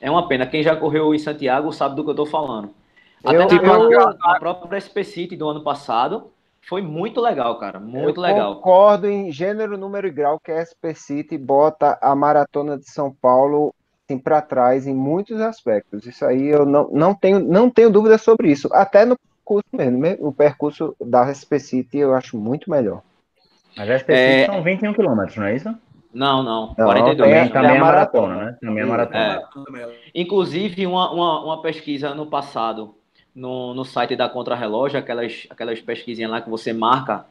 É 0.00 0.10
uma 0.10 0.26
pena. 0.28 0.46
Quem 0.46 0.62
já 0.62 0.74
correu 0.74 1.14
em 1.14 1.18
Santiago 1.18 1.72
sabe 1.72 1.94
do 1.94 2.02
que 2.02 2.10
eu 2.10 2.12
estou 2.12 2.26
falando. 2.26 2.70
Até 3.24 3.36
eu, 3.36 3.62
na, 3.62 3.78
eu... 3.92 4.08
a 4.22 4.38
própria 4.38 4.80
SP 4.80 5.04
City 5.04 5.36
do 5.36 5.48
ano 5.48 5.62
passado 5.62 6.30
foi 6.62 6.82
muito 6.82 7.20
legal, 7.20 7.58
cara. 7.58 7.78
Muito 7.78 8.18
eu 8.18 8.22
legal. 8.22 8.56
Concordo 8.56 9.08
em 9.08 9.30
gênero, 9.30 9.76
número 9.76 10.06
e 10.06 10.10
grau 10.10 10.40
que 10.40 10.50
a 10.50 10.64
SP 10.64 10.94
City 10.94 11.38
bota 11.38 11.98
a 12.00 12.14
maratona 12.14 12.78
de 12.78 12.90
São 12.90 13.12
Paulo 13.12 13.74
assim, 14.08 14.18
para 14.18 14.40
trás 14.40 14.86
em 14.86 14.94
muitos 14.94 15.40
aspectos. 15.40 16.06
Isso 16.06 16.24
aí 16.24 16.46
eu 16.46 16.64
não, 16.64 16.88
não, 16.90 17.14
tenho, 17.14 17.40
não 17.40 17.68
tenho 17.68 17.90
dúvida 17.90 18.16
sobre 18.16 18.50
isso. 18.50 18.68
Até 18.72 19.04
no 19.04 19.18
curso 19.44 19.68
mesmo, 19.72 20.26
o 20.26 20.32
percurso 20.32 20.96
da 21.00 21.32
SP 21.34 21.58
City 21.58 21.98
eu 21.98 22.14
acho 22.14 22.38
muito 22.38 22.70
melhor. 22.70 23.02
Mas 23.76 23.90
a 23.90 23.98
SP 23.98 24.10
é... 24.12 24.46
são 24.46 24.62
21 24.62 24.94
quilômetros, 24.94 25.36
não 25.36 25.46
é 25.46 25.56
isso? 25.56 25.74
Não, 26.14 26.42
não. 26.42 26.74
não 26.78 26.86
42. 26.86 27.16
Também, 27.18 27.48
também 27.52 27.70
é, 27.72 27.76
é 27.76 27.80
maratona, 27.80 28.36
né? 28.36 28.56
Também 28.60 28.82
é 28.82 28.86
maratona. 28.86 29.42
É, 29.78 29.98
inclusive, 30.14 30.86
uma, 30.86 31.12
uma, 31.12 31.44
uma, 31.44 31.62
pesquisa 31.62 32.14
no 32.14 32.26
passado, 32.26 32.94
no, 33.34 33.74
no 33.74 33.84
site 33.84 34.16
da 34.16 34.26
Contrarrelógio, 34.26 34.98
aquelas, 34.98 35.46
aquelas 35.50 35.78
pesquisinhas 35.80 36.30
lá 36.30 36.40
que 36.40 36.48
você 36.48 36.72
marca, 36.72 37.26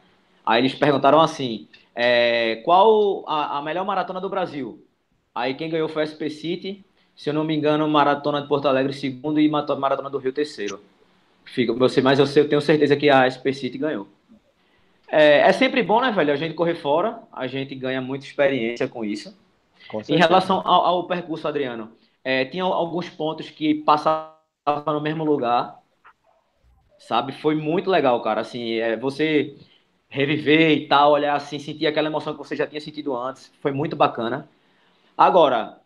aí 0.45 0.61
eles 0.61 0.75
perguntaram 0.75 1.19
assim, 1.19 1.67
é, 1.95 2.57
qual 2.57 3.27
a, 3.27 3.57
a 3.57 3.61
melhor 3.63 3.83
maratona 3.85 4.21
do 4.21 4.29
Brasil? 4.29 4.84
Aí 5.35 5.53
quem 5.53 5.69
ganhou 5.69 5.89
foi 5.89 6.03
a 6.03 6.07
SP 6.07 6.29
City, 6.29 6.85
se 7.13 7.29
eu 7.29 7.33
não 7.33 7.43
me 7.43 7.53
engano, 7.53 7.85
Maratona 7.89 8.41
de 8.41 8.47
Porto 8.47 8.69
Alegre 8.69 8.93
segundo 8.93 9.37
e 9.37 9.49
Maratona 9.49 10.09
do 10.09 10.17
Rio 10.17 10.31
terceiro. 10.31 10.81
Fica, 11.43 11.73
você, 11.73 12.01
mas 12.01 12.17
eu, 12.17 12.25
sei, 12.25 12.43
eu 12.43 12.49
tenho 12.49 12.61
certeza 12.61 12.95
que 12.95 13.09
a 13.09 13.27
SP 13.27 13.51
City 13.53 13.77
ganhou. 13.77 14.07
É, 15.07 15.41
é, 15.41 15.51
sempre 15.51 15.83
bom, 15.83 16.01
né, 16.01 16.11
velho? 16.11 16.33
A 16.33 16.35
gente 16.35 16.55
correr 16.55 16.75
fora, 16.75 17.19
a 17.31 17.47
gente 17.47 17.75
ganha 17.75 18.01
muita 18.01 18.25
experiência 18.25 18.87
com 18.87 19.03
isso. 19.05 19.37
Com 19.87 20.01
em 20.09 20.17
relação 20.17 20.61
ao, 20.65 20.85
ao 20.85 21.07
percurso, 21.07 21.47
Adriano, 21.47 21.91
é, 22.23 22.45
tinha 22.45 22.63
alguns 22.63 23.09
pontos 23.09 23.49
que 23.49 23.75
passavam 23.75 24.33
no 24.87 25.01
mesmo 25.01 25.23
lugar, 25.23 25.79
sabe? 26.97 27.33
Foi 27.33 27.55
muito 27.55 27.89
legal, 27.89 28.21
cara. 28.21 28.41
Assim, 28.41 28.75
é, 28.75 28.97
você 28.97 29.55
reviver 30.09 30.71
e 30.71 30.87
tal, 30.87 31.11
olhar 31.11 31.35
assim, 31.35 31.59
sentir 31.59 31.85
aquela 31.85 32.07
emoção 32.07 32.33
que 32.33 32.39
você 32.39 32.55
já 32.55 32.65
tinha 32.65 32.81
sentido 32.81 33.15
antes, 33.15 33.51
foi 33.61 33.71
muito 33.71 33.95
bacana. 33.95 34.49
Agora, 35.17 35.77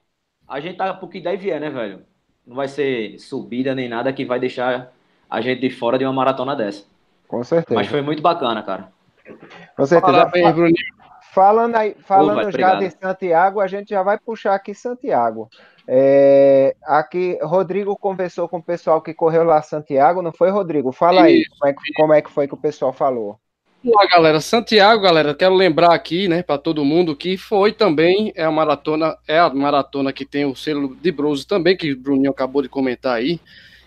a 0.48 0.59
gente 0.59 0.77
tá 0.77 0.93
pro 0.93 1.07
que 1.07 1.19
der 1.19 1.36
e 1.36 1.38
vier, 1.38 1.59
né, 1.59 1.69
velho? 1.69 2.03
Não 2.45 2.55
vai 2.55 2.67
ser 2.67 3.19
subida 3.19 3.75
nem 3.75 3.88
nada 3.88 4.12
que 4.12 4.25
vai 4.25 4.39
deixar 4.39 4.91
a 5.29 5.41
gente 5.41 5.62
de 5.62 5.69
fora 5.69 5.98
de 5.98 6.05
uma 6.05 6.13
maratona 6.13 6.55
dessa. 6.55 6.86
Com 7.27 7.43
certeza. 7.43 7.79
Mas 7.79 7.88
foi 7.88 8.01
muito 8.01 8.21
bacana, 8.21 8.63
cara. 8.63 8.91
Com 9.75 9.86
certeza. 9.86 10.01
Parabéns, 10.01 10.55
Bruninho. 10.55 11.00
Falando, 11.31 11.75
aí, 11.75 11.95
falando 12.00 12.51
já 12.51 12.75
de 12.75 12.89
Santiago, 12.89 13.59
a 13.59 13.67
gente 13.67 13.89
já 13.89 14.01
vai 14.01 14.17
puxar 14.17 14.55
aqui 14.55 14.74
Santiago. 14.74 15.48
É, 15.88 16.75
aqui, 16.83 17.38
Rodrigo 17.43 17.95
conversou 17.95 18.50
com 18.50 18.57
o 18.57 18.63
pessoal 18.63 19.00
que 19.01 19.13
correu 19.13 19.43
lá 19.43 19.62
Santiago, 19.62 20.24
não 20.24 20.31
foi, 20.31 20.50
Rodrigo? 20.50 20.91
Fala 20.91 21.24
aí, 21.24 21.43
como 21.48 21.69
é, 21.69 21.74
que, 21.74 21.93
como 21.93 22.13
é 22.13 22.21
que 22.21 22.31
foi 22.31 22.48
que 22.48 22.55
o 22.55 22.57
pessoal 22.57 22.91
falou. 22.91 23.39
Olá, 23.81 24.05
galera. 24.07 24.41
Santiago, 24.41 25.01
galera, 25.01 25.33
quero 25.33 25.55
lembrar 25.55 25.93
aqui, 25.93 26.27
né, 26.27 26.43
para 26.43 26.57
todo 26.57 26.83
mundo 26.83 27.15
que 27.15 27.38
foi 27.38 27.71
também 27.71 28.33
é 28.36 28.43
a 28.43 28.51
maratona, 28.51 29.17
é 29.25 29.39
a 29.39 29.50
maratona 29.50 30.12
que 30.12 30.25
tem 30.25 30.43
o 30.43 30.53
selo 30.53 30.98
de 30.98 31.12
bronze 31.13 31.48
também, 31.48 31.77
que 31.77 31.93
o 31.93 31.98
Bruninho 31.98 32.29
acabou 32.29 32.62
de 32.62 32.67
comentar 32.67 33.15
aí. 33.15 33.39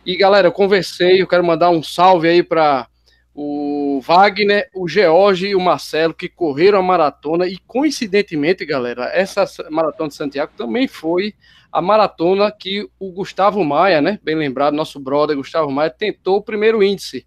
E 0.06 0.16
galera, 0.16 0.48
eu 0.48 0.52
conversei, 0.52 1.20
eu 1.20 1.26
quero 1.26 1.44
mandar 1.44 1.68
um 1.68 1.82
salve 1.82 2.26
aí 2.26 2.42
para 2.42 2.86
o 3.34 4.00
Wagner, 4.02 4.66
o 4.74 4.88
George 4.88 5.48
e 5.48 5.54
o 5.54 5.60
Marcelo 5.60 6.14
que 6.14 6.26
correram 6.26 6.78
a 6.78 6.82
maratona 6.82 7.46
e 7.46 7.58
coincidentemente, 7.58 8.64
galera, 8.64 9.10
essa 9.12 9.44
maratona 9.70 10.08
de 10.08 10.14
Santiago 10.14 10.52
também 10.56 10.88
foi 10.88 11.34
a 11.70 11.82
maratona 11.82 12.50
que 12.50 12.88
o 12.98 13.12
Gustavo 13.12 13.62
Maia, 13.62 14.00
né, 14.00 14.18
bem 14.22 14.36
lembrado, 14.36 14.72
nosso 14.72 14.98
brother 14.98 15.36
Gustavo 15.36 15.70
Maia 15.70 15.90
tentou 15.90 16.36
o 16.36 16.42
primeiro 16.42 16.82
índice. 16.82 17.26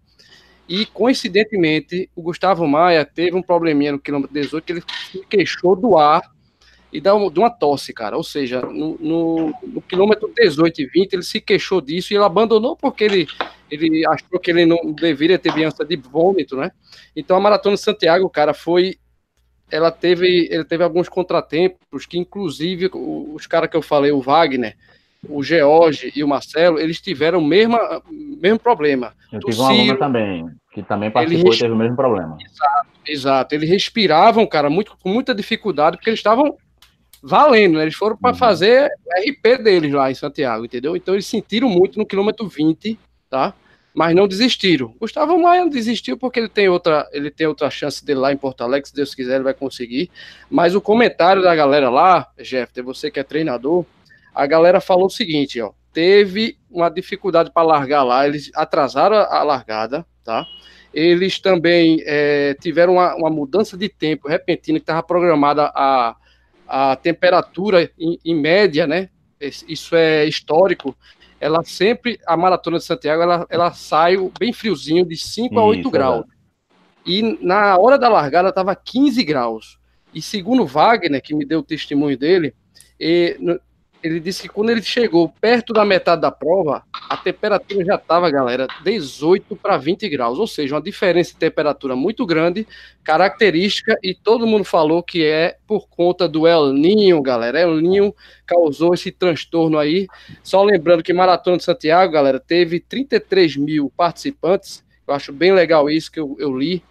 E, 0.67 0.85
coincidentemente, 0.85 2.09
o 2.15 2.21
Gustavo 2.21 2.67
Maia 2.67 3.05
teve 3.05 3.35
um 3.35 3.41
probleminha 3.41 3.91
no 3.91 3.99
quilômetro 3.99 4.33
18 4.33 4.63
que 4.63 4.73
ele 4.73 4.83
se 5.11 5.25
queixou 5.29 5.75
do 5.75 5.97
ar 5.97 6.23
e 6.91 7.01
de 7.01 7.09
uma 7.39 7.49
tosse, 7.49 7.93
cara. 7.93 8.15
Ou 8.15 8.23
seja, 8.23 8.61
no, 8.61 8.97
no, 8.99 9.53
no, 9.61 9.81
quilômetro 9.81 10.31
18 10.33 10.81
e 10.81 10.85
20 10.85 11.13
ele 11.13 11.23
se 11.23 11.41
queixou 11.41 11.81
disso 11.81 12.13
e 12.13 12.15
ele 12.15 12.23
abandonou 12.23 12.75
porque 12.75 13.03
ele, 13.03 13.27
ele 13.69 14.05
achou 14.07 14.39
que 14.39 14.49
ele 14.49 14.65
não 14.65 14.93
deveria 14.93 15.37
ter 15.37 15.51
doença 15.53 15.83
de 15.83 15.97
vômito, 15.97 16.55
né? 16.55 16.71
Então 17.15 17.35
a 17.35 17.39
Maratona 17.39 17.75
de 17.75 17.81
Santiago, 17.81 18.29
cara, 18.29 18.53
foi. 18.53 18.97
Ela 19.69 19.91
teve, 19.91 20.47
ele 20.51 20.63
teve 20.63 20.83
alguns 20.83 21.09
contratempos 21.09 22.05
que, 22.05 22.19
inclusive, 22.19 22.89
os 22.93 23.47
caras 23.47 23.69
que 23.69 23.75
eu 23.75 23.81
falei, 23.81 24.11
o 24.11 24.21
Wagner, 24.21 24.77
o 25.29 25.43
George 25.43 26.11
e 26.15 26.23
o 26.23 26.27
Marcelo, 26.27 26.79
eles 26.79 26.99
tiveram 26.99 27.39
o 27.39 27.45
mesmo, 27.45 27.77
mesmo 28.11 28.59
problema. 28.59 29.13
Eu 29.31 29.39
tive 29.39 29.59
uma 29.59 29.69
aluna 29.69 29.97
também, 29.97 30.49
que 30.71 30.83
também 30.83 31.11
participou 31.11 31.53
e 31.53 31.57
teve 31.57 31.73
o 31.73 31.77
mesmo 31.77 31.95
problema. 31.95 32.37
Exato, 32.39 32.87
exato. 33.07 33.55
Eles 33.55 33.69
respiravam, 33.69 34.45
cara, 34.45 34.69
muito, 34.69 34.97
com 35.01 35.09
muita 35.09 35.33
dificuldade, 35.33 35.97
porque 35.97 36.09
eles 36.09 36.19
estavam 36.19 36.57
valendo, 37.25 37.77
né? 37.77 37.83
Eles 37.83 37.95
foram 37.95 38.15
para 38.15 38.31
uhum. 38.31 38.37
fazer 38.37 38.91
RP 39.27 39.63
deles 39.63 39.91
lá 39.91 40.11
em 40.11 40.15
Santiago, 40.15 40.63
entendeu? 40.63 40.95
Então 40.95 41.15
eles 41.15 41.25
sentiram 41.25 41.67
muito 41.67 41.97
no 41.97 42.05
quilômetro 42.05 42.47
20, 42.47 42.99
tá? 43.29 43.53
Mas 43.95 44.13
não 44.13 44.27
desistiram. 44.27 44.93
Gustavo 44.99 45.41
Maia 45.41 45.61
não 45.61 45.69
desistiu 45.69 46.17
porque 46.17 46.39
ele 46.39 46.49
tem 46.49 46.69
outra, 46.69 47.09
ele 47.11 47.31
tem 47.31 47.47
outra 47.47 47.69
chance 47.69 48.05
dele 48.05 48.19
lá 48.19 48.31
em 48.31 48.37
Porto 48.37 48.61
Alegre, 48.61 48.87
se 48.87 48.93
Deus 48.93 49.15
quiser 49.15 49.35
ele 49.35 49.43
vai 49.43 49.53
conseguir. 49.53 50.11
Mas 50.49 50.75
o 50.75 50.81
comentário 50.81 51.41
da 51.41 51.55
galera 51.55 51.89
lá, 51.89 52.27
Jeff, 52.39 52.79
você 52.81 53.09
que 53.09 53.19
é 53.19 53.23
treinador, 53.23 53.85
a 54.35 54.45
galera 54.45 54.81
falou 54.81 55.05
o 55.05 55.09
seguinte, 55.09 55.61
ó, 55.61 55.71
teve 55.93 56.57
uma 56.69 56.89
dificuldade 56.89 57.49
para 57.51 57.65
largar 57.65 58.03
lá, 58.03 58.27
eles 58.27 58.51
atrasaram 58.53 59.15
a 59.15 59.41
largada, 59.43 60.05
tá? 60.25 60.45
Eles 60.93 61.39
também 61.39 62.01
é, 62.05 62.53
tiveram 62.59 62.93
uma, 62.93 63.15
uma, 63.15 63.29
mudança 63.29 63.77
de 63.77 63.87
tempo 63.87 64.27
repentina 64.27 64.77
que 64.77 64.83
estava 64.83 65.01
programada 65.01 65.71
a, 65.73 66.15
a 66.67 66.95
temperatura 66.97 67.89
em, 67.97 68.19
em, 68.25 68.35
média, 68.35 68.85
né? 68.85 69.09
Isso 69.39 69.95
é 69.95 70.25
histórico. 70.25 70.95
Ela 71.39 71.63
sempre, 71.63 72.19
a 72.25 72.35
maratona 72.35 72.77
de 72.77 72.83
Santiago, 72.83 73.21
ela, 73.21 73.45
ela 73.49 73.71
sai 73.71 74.17
bem 74.37 74.51
friozinho, 74.51 75.05
de 75.05 75.15
5 75.15 75.57
a 75.59 75.63
8 75.63 75.89
graus. 75.89 76.25
E 77.05 77.37
na 77.41 77.77
hora 77.77 77.97
da 77.97 78.09
largada 78.09 78.49
estava 78.49 78.75
15 78.75 79.23
graus. 79.23 79.77
E 80.13 80.21
segundo 80.21 80.65
Wagner, 80.65 81.21
que 81.21 81.35
me 81.35 81.45
deu 81.45 81.59
o 81.59 81.63
testemunho 81.63 82.17
dele, 82.17 82.53
e, 82.99 83.37
ele 84.05 84.19
disse 84.19 84.43
que 84.43 84.49
quando 84.49 84.69
ele 84.69 84.83
chegou 84.83 85.33
perto 85.41 85.73
da 85.73 85.83
metade 85.83 86.21
da 86.21 86.29
prova, 86.29 86.83
a 87.09 87.17
temperatura 87.17 87.83
já 87.83 87.95
estava, 87.95 88.29
galera, 88.29 88.67
18 88.83 89.55
para 89.55 89.77
20 89.77 90.07
graus, 90.09 90.37
ou 90.37 90.45
seja, 90.45 90.75
uma 90.75 90.81
diferença 90.81 91.31
de 91.31 91.37
temperatura 91.37 91.95
muito 91.95 92.23
grande, 92.23 92.67
característica, 93.03 93.97
e 94.03 94.13
todo 94.13 94.45
mundo 94.45 94.63
falou 94.63 95.01
que 95.01 95.25
é 95.25 95.57
por 95.65 95.89
conta 95.89 96.27
do 96.27 96.45
El 96.45 96.71
Ninho, 96.71 97.19
galera. 97.21 97.59
El 97.59 97.81
Ninho 97.81 98.13
causou 98.45 98.93
esse 98.93 99.11
transtorno 99.11 99.79
aí. 99.79 100.07
Só 100.43 100.63
lembrando 100.63 101.01
que 101.01 101.11
Maratona 101.11 101.57
de 101.57 101.63
Santiago, 101.63 102.13
galera, 102.13 102.39
teve 102.39 102.79
33 102.79 103.57
mil 103.57 103.91
participantes, 103.97 104.83
eu 105.07 105.13
acho 105.15 105.33
bem 105.33 105.51
legal 105.51 105.89
isso 105.89 106.11
que 106.11 106.19
eu, 106.19 106.35
eu 106.39 106.55
li, 106.55 106.83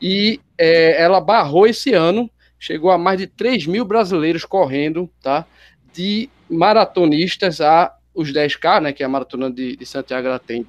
e 0.00 0.40
é, 0.56 1.02
ela 1.02 1.20
barrou 1.20 1.66
esse 1.66 1.92
ano, 1.92 2.30
chegou 2.58 2.90
a 2.90 2.98
mais 2.98 3.18
de 3.18 3.26
3 3.26 3.66
mil 3.66 3.84
brasileiros 3.84 4.44
correndo, 4.44 5.10
tá? 5.20 5.44
De 5.92 6.28
maratonistas 6.50 7.60
a 7.60 7.94
os 8.14 8.32
10K, 8.32 8.82
né, 8.82 8.92
que 8.92 9.02
é 9.02 9.06
a 9.06 9.08
maratona 9.08 9.50
de, 9.50 9.76
de 9.76 9.86
Santiago 9.86 10.26
ela 10.26 10.38
tem 10.38 10.66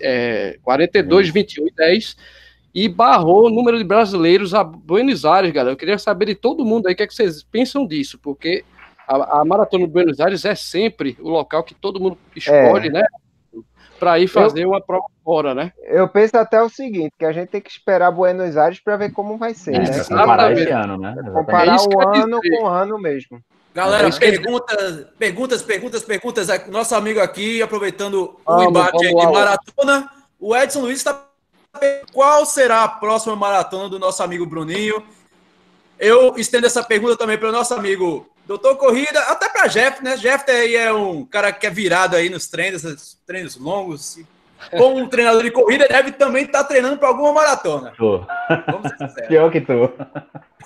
é, 0.00 0.56
42, 0.62 1.30
21 1.30 1.66
e 1.66 1.72
10, 1.72 2.16
e 2.74 2.88
barrou 2.88 3.46
o 3.46 3.50
número 3.50 3.76
de 3.76 3.84
brasileiros 3.84 4.54
a 4.54 4.62
Buenos 4.62 5.24
Aires, 5.24 5.50
galera. 5.50 5.72
Eu 5.72 5.76
queria 5.78 5.98
saber 5.98 6.26
de 6.26 6.34
todo 6.34 6.64
mundo 6.64 6.86
aí 6.86 6.94
o 6.94 6.96
que, 6.96 7.02
é 7.02 7.06
que 7.06 7.14
vocês 7.14 7.42
pensam 7.42 7.86
disso, 7.86 8.18
porque 8.22 8.64
a, 9.06 9.40
a, 9.40 9.44
maratona 9.44 9.86
de 9.86 9.92
Buenos 9.92 10.20
Aires 10.20 10.44
é 10.44 10.54
sempre 10.54 11.16
o 11.20 11.28
local 11.28 11.64
que 11.64 11.74
todo 11.74 12.00
mundo 12.00 12.16
escolhe, 12.34 12.88
é. 12.88 12.92
né? 12.92 13.04
para 13.98 14.18
ir 14.18 14.28
fazer 14.28 14.64
eu, 14.64 14.68
uma 14.68 14.80
prova 14.80 15.06
fora, 15.24 15.54
né? 15.54 15.72
Eu 15.82 16.06
penso 16.06 16.36
até 16.36 16.62
o 16.62 16.68
seguinte, 16.68 17.12
que 17.18 17.24
a 17.24 17.32
gente 17.32 17.48
tem 17.48 17.60
que 17.60 17.70
esperar 17.70 18.10
Buenos 18.10 18.56
Aires 18.56 18.78
para 18.78 18.96
ver 18.96 19.10
como 19.10 19.36
vai 19.36 19.54
ser, 19.54 19.74
é, 19.74 19.78
né? 19.78 20.04
Comparar 20.04 20.52
esse 20.52 20.70
ano, 20.70 20.98
né? 20.98 21.14
Comparar 21.32 21.76
é 21.76 21.96
o 21.96 22.08
ano 22.08 22.40
com 22.42 22.64
o 22.64 22.66
ano 22.66 22.98
mesmo. 22.98 23.40
Galera, 23.76 24.10
perguntas, 24.10 25.06
perguntas, 25.18 25.62
perguntas, 25.62 26.02
perguntas. 26.02 26.48
Nosso 26.68 26.94
amigo 26.94 27.20
aqui, 27.20 27.60
aproveitando 27.60 28.40
vamos, 28.42 28.64
o 28.64 28.68
embate 28.70 29.06
de 29.06 29.26
maratona, 29.26 30.10
o 30.40 30.56
Edson 30.56 30.80
Luiz 30.80 30.96
está 30.96 31.26
qual 32.10 32.46
será 32.46 32.84
a 32.84 32.88
próxima 32.88 33.36
maratona 33.36 33.90
do 33.90 33.98
nosso 33.98 34.22
amigo 34.22 34.46
Bruninho? 34.46 35.06
Eu 35.98 36.38
estendo 36.38 36.66
essa 36.66 36.82
pergunta 36.82 37.18
também 37.18 37.36
para 37.36 37.50
o 37.50 37.52
nosso 37.52 37.74
amigo 37.74 38.26
Doutor 38.46 38.76
Corrida, 38.76 39.20
até 39.24 39.46
para 39.50 39.66
Jeff, 39.66 40.02
né? 40.02 40.16
Jeff 40.16 40.50
aí 40.50 40.74
é 40.74 40.90
um 40.90 41.26
cara 41.26 41.52
que 41.52 41.66
é 41.66 41.70
virado 41.70 42.16
aí 42.16 42.30
nos 42.30 42.46
treinos, 42.46 43.18
treinos 43.26 43.58
longos. 43.58 44.18
Como 44.70 44.96
um 44.96 45.08
treinador 45.08 45.42
de 45.42 45.50
corrida, 45.50 45.86
deve 45.88 46.12
também 46.12 46.44
estar 46.44 46.62
tá 46.62 46.68
treinando 46.68 46.98
para 46.98 47.08
alguma 47.08 47.32
maratona. 47.32 47.92
Tô. 47.96 48.24
Pior 49.28 49.50
que 49.50 49.60
tô. 49.60 49.90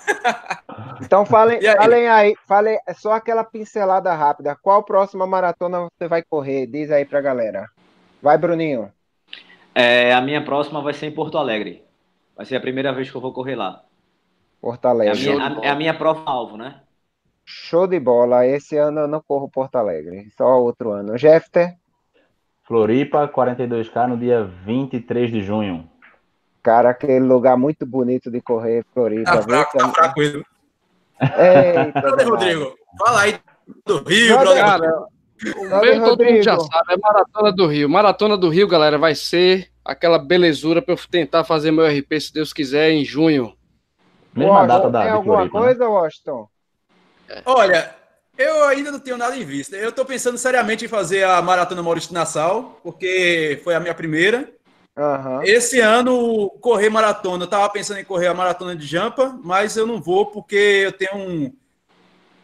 então 1.01 1.25
falem 1.25 1.57
aí? 1.57 1.75
falem 1.75 2.07
aí, 2.07 2.35
falem 2.47 2.79
só 2.95 3.13
aquela 3.13 3.43
pincelada 3.43 4.13
rápida. 4.13 4.55
Qual 4.61 4.83
próxima 4.83 5.27
maratona 5.27 5.87
você 5.91 6.07
vai 6.07 6.23
correr? 6.23 6.67
Diz 6.67 6.91
aí 6.91 7.05
para 7.05 7.19
a 7.19 7.21
galera. 7.21 7.69
Vai, 8.21 8.37
Bruninho. 8.37 8.91
É, 9.73 10.13
a 10.13 10.21
minha 10.21 10.43
próxima 10.43 10.81
vai 10.81 10.93
ser 10.93 11.07
em 11.07 11.11
Porto 11.11 11.37
Alegre. 11.37 11.83
Vai 12.35 12.45
ser 12.45 12.55
a 12.55 12.61
primeira 12.61 12.93
vez 12.93 13.09
que 13.09 13.15
eu 13.15 13.21
vou 13.21 13.33
correr 13.33 13.55
lá. 13.55 13.83
Porto 14.59 14.85
Alegre. 14.85 15.27
É 15.27 15.31
a 15.31 15.35
minha, 15.35 15.47
a, 15.47 15.65
é 15.65 15.69
a 15.69 15.75
minha 15.75 15.93
prova-alvo, 15.93 16.57
né? 16.57 16.81
Show 17.45 17.87
de 17.87 17.99
bola. 17.99 18.45
Esse 18.45 18.77
ano 18.77 19.01
eu 19.01 19.07
não 19.07 19.21
corro 19.21 19.49
Porto 19.49 19.75
Alegre, 19.75 20.29
só 20.37 20.61
outro 20.61 20.91
ano. 20.91 21.17
Jeffter? 21.17 21.75
Floripa, 22.63 23.27
42K 23.27 24.07
no 24.07 24.17
dia 24.17 24.43
23 24.43 25.31
de 25.31 25.43
junho. 25.43 25.89
Cara, 26.63 26.91
aquele 26.91 27.25
lugar 27.25 27.57
muito 27.57 27.85
bonito 27.85 28.29
de 28.29 28.39
correr, 28.41 28.85
Floripa. 28.93 29.31
Tá 29.31 29.41
fraco, 29.41 29.77
tá 29.77 29.89
fraco 29.89 30.21
ele. 30.21 30.45
Eita, 31.19 32.25
Rodrigo, 32.25 32.75
fala 32.97 33.21
aí 33.21 33.39
do 33.85 34.03
Rio, 34.03 34.39
brother. 34.39 34.63
Cara, 34.63 35.05
o 35.57 35.81
meu 35.81 36.03
todo 36.03 36.23
mundo 36.23 36.43
já 36.43 36.59
sabe, 36.59 36.93
é 36.93 36.97
Maratona 36.97 37.51
do 37.51 37.67
Rio. 37.67 37.89
Maratona 37.89 38.37
do 38.37 38.49
Rio, 38.49 38.67
galera, 38.67 38.97
vai 38.97 39.15
ser 39.15 39.69
aquela 39.83 40.19
belezura 40.19 40.81
para 40.81 40.93
eu 40.93 40.99
tentar 41.09 41.43
fazer 41.43 41.71
meu 41.71 41.85
RP, 41.85 42.19
se 42.19 42.33
Deus 42.33 42.53
quiser, 42.53 42.91
em 42.91 43.03
junho. 43.03 43.55
Mesma 44.33 44.53
Washington, 44.53 44.67
data 44.67 44.89
da 44.89 45.01
Tem 45.03 45.11
alguma 45.11 45.35
Floripa, 45.37 45.59
né? 45.59 45.65
coisa, 45.65 45.79
né? 45.83 45.89
Washington? 45.89 46.47
Olha, 47.45 47.95
eu 48.37 48.63
ainda 48.65 48.91
não 48.91 48.99
tenho 48.99 49.17
nada 49.17 49.35
em 49.35 49.45
vista. 49.45 49.75
Eu 49.75 49.89
estou 49.89 50.05
pensando 50.05 50.37
seriamente 50.37 50.85
em 50.85 50.87
fazer 50.87 51.23
a 51.23 51.41
Maratona 51.41 51.83
Maurício 51.83 52.13
Nassau, 52.13 52.79
porque 52.83 53.59
foi 53.63 53.75
a 53.75 53.79
minha 53.79 53.93
primeira. 53.93 54.51
Uhum. 54.97 55.43
Esse 55.43 55.79
ano, 55.79 56.49
correr 56.61 56.89
maratona, 56.89 57.43
eu 57.43 57.45
estava 57.45 57.69
pensando 57.69 57.99
em 57.99 58.05
correr 58.05 58.27
a 58.27 58.33
maratona 58.33 58.75
de 58.75 58.85
Jampa, 58.85 59.37
mas 59.43 59.77
eu 59.77 59.87
não 59.87 60.01
vou 60.01 60.25
porque 60.25 60.55
eu 60.55 60.91
tenho 60.91 61.15
um. 61.15 61.53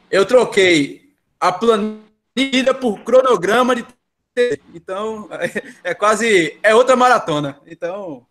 Eu 0.10 0.26
troquei 0.26 1.14
a 1.40 1.52
planilha 1.52 2.74
por 2.80 3.00
cronograma 3.02 3.76
de. 3.76 3.86
Então, 4.74 5.28
é, 5.84 5.94
quase. 5.94 6.58
É 6.64 6.74
outra 6.74 6.96
maratona. 6.96 7.60
Então, 7.66 8.26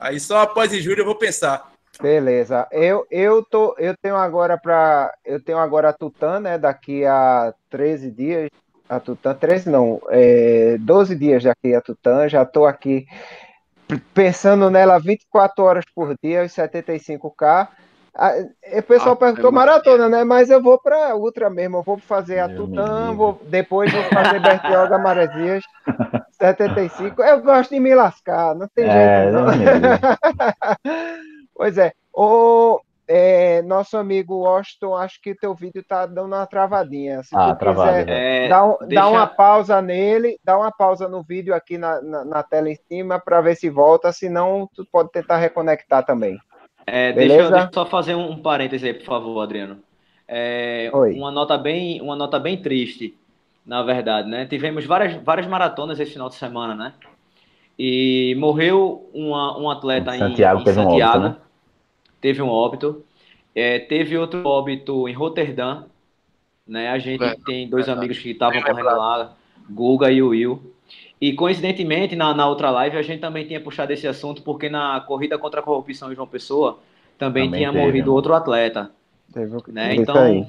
aí 0.00 0.18
só 0.18 0.40
após 0.40 0.72
em 0.72 0.80
julho 0.80 1.00
eu 1.00 1.06
vou 1.06 1.16
pensar. 1.16 1.75
Beleza. 2.00 2.66
Eu, 2.70 3.06
eu, 3.10 3.42
tô, 3.42 3.74
eu 3.78 3.96
tenho 3.96 4.16
agora 4.16 4.58
para 4.58 5.14
eu 5.24 5.42
tenho 5.42 5.58
agora 5.58 5.90
a 5.90 5.92
Tutã, 5.92 6.40
né? 6.40 6.58
Daqui 6.58 7.04
a 7.04 7.54
13 7.70 8.10
dias. 8.10 8.50
A 8.88 9.00
Tutã, 9.00 9.34
13 9.34 9.68
não, 9.68 10.00
é, 10.10 10.76
12 10.78 11.16
dias 11.16 11.42
daqui 11.42 11.74
a 11.74 11.80
Tutã. 11.80 12.28
Já 12.28 12.42
estou 12.42 12.66
aqui 12.66 13.06
pensando 14.14 14.70
nela 14.70 14.98
24 14.98 15.64
horas 15.64 15.84
por 15.94 16.14
dia, 16.22 16.44
os 16.44 16.52
75K. 16.52 17.68
O 18.78 18.82
pessoal 18.82 19.12
ah, 19.12 19.16
perguntou 19.16 19.50
é 19.50 19.52
maratona, 19.52 20.08
né? 20.08 20.24
Mas 20.24 20.48
eu 20.48 20.62
vou 20.62 20.78
para 20.80 21.14
Ultra 21.16 21.50
mesmo. 21.50 21.78
Eu 21.78 21.82
vou 21.82 21.98
fazer 21.98 22.38
a 22.38 22.48
Tutã, 22.48 23.12
vou, 23.12 23.40
depois 23.44 23.92
vou 23.92 24.02
fazer 24.04 24.40
Bertioga 24.40 24.98
Maresias, 24.98 25.64
75. 26.32 27.22
Eu 27.22 27.42
gosto 27.42 27.74
de 27.74 27.80
me 27.80 27.94
lascar, 27.94 28.54
não 28.54 28.68
tem 28.68 28.86
é, 28.88 29.24
jeito. 29.24 29.32
Não. 29.32 29.44
não 29.46 29.52
Pois 31.56 31.78
é. 31.78 31.92
O 32.12 32.80
é, 33.08 33.62
nosso 33.62 33.96
amigo 33.96 34.34
Washington, 34.38 34.94
acho 34.96 35.20
que 35.22 35.34
teu 35.34 35.54
vídeo 35.54 35.84
tá 35.86 36.06
dando 36.06 36.34
uma 36.34 36.46
travadinha. 36.46 37.22
Se 37.22 37.36
ah, 37.36 37.54
travado, 37.54 37.90
quiser, 37.90 38.08
é, 38.08 38.48
dá, 38.48 38.64
um, 38.64 38.76
deixa... 38.80 38.94
dá, 38.94 39.08
uma 39.08 39.26
pausa 39.26 39.80
nele, 39.80 40.38
dá 40.42 40.58
uma 40.58 40.72
pausa 40.72 41.08
no 41.08 41.22
vídeo 41.22 41.54
aqui 41.54 41.78
na, 41.78 42.00
na, 42.02 42.24
na 42.24 42.42
tela 42.42 42.68
em 42.68 42.78
cima 42.88 43.20
para 43.20 43.40
ver 43.40 43.54
se 43.54 43.70
volta, 43.70 44.12
senão 44.12 44.68
tu 44.74 44.84
pode 44.90 45.10
tentar 45.12 45.36
reconectar 45.36 46.04
também. 46.04 46.38
É, 46.86 47.12
deixa, 47.12 47.34
eu, 47.34 47.50
deixa, 47.50 47.66
eu 47.66 47.72
só 47.72 47.86
fazer 47.86 48.14
um 48.14 48.40
parêntese 48.40 48.86
aí, 48.86 48.94
por 48.94 49.04
favor, 49.04 49.40
Adriano. 49.40 49.78
É, 50.28 50.90
uma 50.92 51.30
nota 51.30 51.56
bem, 51.56 52.00
uma 52.00 52.16
nota 52.16 52.38
bem 52.38 52.60
triste, 52.60 53.16
na 53.64 53.82
verdade, 53.82 54.28
né? 54.28 54.46
Tivemos 54.46 54.84
várias, 54.84 55.14
várias 55.22 55.46
maratonas 55.46 56.00
esse 56.00 56.12
final 56.12 56.28
de 56.28 56.34
semana, 56.34 56.74
né? 56.74 56.92
E 57.78 58.34
morreu 58.38 59.08
uma, 59.14 59.58
um 59.58 59.70
atleta 59.70 60.16
Santiago, 60.16 60.60
em, 60.60 60.70
em 60.70 60.74
Santiago. 60.74 61.18
Um 61.18 61.26
óbito, 61.26 61.40
né? 61.40 61.45
Teve 62.20 62.42
um 62.42 62.48
óbito. 62.48 63.04
É, 63.54 63.78
teve 63.78 64.16
outro 64.18 64.46
óbito 64.46 65.08
em 65.08 65.12
Roterdã, 65.12 65.84
né? 66.66 66.88
A 66.90 66.98
gente 66.98 67.24
é, 67.24 67.36
tem 67.44 67.68
dois 67.68 67.88
é, 67.88 67.92
amigos 67.92 68.18
que 68.18 68.30
estavam 68.30 68.60
correndo 68.60 68.84
lá, 68.84 69.34
Guga 69.70 70.10
e 70.10 70.22
o 70.22 70.28
Will. 70.28 70.74
E 71.20 71.32
coincidentemente, 71.32 72.14
na, 72.14 72.34
na 72.34 72.46
outra 72.46 72.70
live, 72.70 72.96
a 72.98 73.02
gente 73.02 73.20
também 73.20 73.46
tinha 73.46 73.60
puxado 73.60 73.92
esse 73.92 74.06
assunto, 74.06 74.42
porque 74.42 74.68
na 74.68 75.00
corrida 75.00 75.38
contra 75.38 75.60
a 75.60 75.62
corrupção 75.62 76.12
em 76.12 76.14
João 76.14 76.26
Pessoa 76.26 76.78
também, 77.18 77.46
também 77.46 77.60
tinha 77.60 77.72
teve, 77.72 77.84
morrido 77.84 78.10
né? 78.10 78.14
outro 78.14 78.34
atleta. 78.34 78.90
Teve, 79.32 79.56
né? 79.68 79.94
Então, 79.94 80.16
é, 80.18 80.46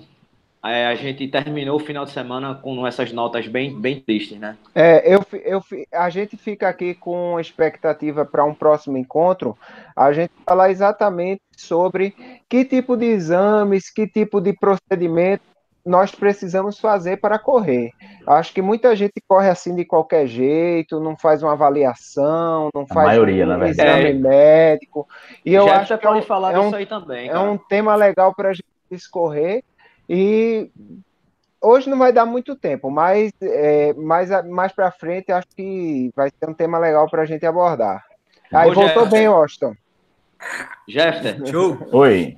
a 0.68 0.96
gente 0.96 1.28
terminou 1.28 1.78
o 1.78 1.80
final 1.80 2.06
de 2.06 2.12
semana 2.12 2.56
com 2.56 2.86
essas 2.86 3.12
notas 3.12 3.48
bem, 3.48 3.80
bem 3.80 4.00
tristes, 4.00 4.40
né? 4.40 4.58
É, 4.74 5.14
eu, 5.14 5.26
eu, 5.44 5.64
a 5.94 6.10
gente 6.10 6.36
fica 6.36 6.68
aqui 6.68 6.94
com 6.94 7.40
expectativa 7.40 8.26
para 8.26 8.44
um 8.44 8.54
próximo 8.54 8.98
encontro, 8.98 9.58
a 9.96 10.12
gente 10.12 10.32
falar 10.46 10.72
exatamente 10.72 11.42
sobre 11.56 12.16
que 12.50 12.66
tipo 12.66 12.98
de 12.98 13.06
exames, 13.06 13.90
que 13.90 14.08
tipo 14.08 14.42
de 14.42 14.54
procedimento 14.54 15.44
nós 15.88 16.14
precisamos 16.14 16.80
fazer 16.80 17.18
para 17.18 17.40
correr. 17.40 17.92
Acho 18.28 18.54
que 18.54 18.62
muita 18.62 18.94
gente 18.94 19.22
corre 19.26 19.50
assim 19.50 19.74
de 19.74 19.86
qualquer 19.86 20.28
jeito, 20.28 21.00
não 21.00 21.16
faz 21.16 21.42
uma 21.42 21.54
avaliação, 21.54 22.70
não 22.76 22.86
faz 22.86 23.08
maioria, 23.08 23.48
um 23.48 23.64
exame 23.64 24.14
médico. 24.14 25.08
E 25.46 25.54
eu 25.54 25.66
Já 25.66 25.80
acho 25.80 25.98
que 25.98 26.06
é 26.06 26.12
um, 26.12 26.22
falar 26.22 26.54
é 26.54 26.60
um, 26.60 26.76
aí 26.76 26.86
também. 26.86 27.30
É 27.30 27.40
um 27.40 27.58
tema 27.58 27.96
legal 27.96 28.36
para 28.36 28.50
a 28.50 28.54
gente 28.54 28.66
escorrer 28.92 29.64
e 30.10 30.70
hoje 31.62 31.90
não 31.90 31.98
vai 31.98 32.14
dar 32.14 32.26
muito 32.26 32.56
tempo, 32.56 32.90
mas 32.90 33.32
é, 33.42 33.94
mais, 33.94 34.30
mais 34.48 34.72
para 34.72 34.92
frente 34.92 35.32
acho 35.32 35.48
que 35.56 36.12
vai 36.16 36.30
ser 36.30 36.50
um 36.50 36.54
tema 36.54 36.78
legal 36.78 37.10
para 37.10 37.24
a 37.24 37.26
gente 37.26 37.46
abordar. 37.46 38.06
Aí 38.54 38.70
Ô, 38.70 38.74
voltou 38.74 39.04
Jefter. 39.04 39.10
bem, 39.10 39.26
Austin. 39.26 39.78
Jefter. 40.88 41.38
Oi. 41.92 42.38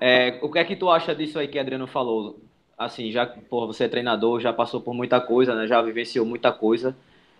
É, 0.00 0.38
o 0.42 0.50
que 0.50 0.58
é 0.58 0.64
que 0.64 0.76
tu 0.76 0.88
acha 0.90 1.14
disso 1.14 1.38
aí 1.38 1.48
que 1.48 1.58
Adriano 1.58 1.86
falou? 1.86 2.38
Assim, 2.76 3.10
já 3.10 3.26
por 3.26 3.66
você 3.66 3.84
é 3.84 3.88
treinador, 3.88 4.38
já 4.38 4.52
passou 4.52 4.80
por 4.80 4.94
muita 4.94 5.20
coisa, 5.20 5.54
né? 5.54 5.66
Já 5.66 5.82
vivenciou 5.82 6.24
muita 6.24 6.52
coisa 6.52 6.94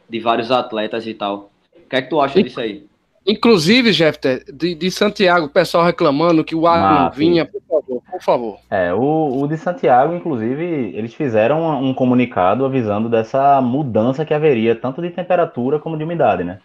de 0.09 0.19
vários 0.19 0.51
atletas 0.51 1.07
e 1.07 1.15
tal. 1.15 1.51
O 1.77 1.89
que 1.89 1.97
é 1.97 2.03
que 2.03 2.11
tu 2.11 2.21
acha 2.21 2.43
disso 2.43 2.61
aí? 2.61 2.87
Inclusive, 3.29 3.93
Jefter, 3.93 4.43
de, 4.51 4.75
de 4.75 4.91
Santiago, 4.91 5.47
o 5.47 5.51
pessoal 5.51 5.85
reclamando 5.85 6.43
que 6.43 6.55
o 6.55 6.67
ar 6.67 7.03
não 7.05 7.11
vinha, 7.11 7.45
por 7.45 7.61
favor, 7.69 8.03
por 8.11 8.23
favor. 8.23 8.59
É, 8.71 8.95
o, 8.95 9.43
o 9.43 9.47
de 9.47 9.59
Santiago, 9.59 10.15
inclusive, 10.15 10.65
eles 10.97 11.13
fizeram 11.13 11.83
um 11.83 11.93
comunicado 11.93 12.65
avisando 12.65 13.07
dessa 13.07 13.61
mudança 13.61 14.25
que 14.25 14.33
haveria, 14.33 14.75
tanto 14.75 15.03
de 15.03 15.11
temperatura 15.11 15.79
como 15.79 15.99
de 15.99 16.05
umidade, 16.05 16.43
né? 16.43 16.59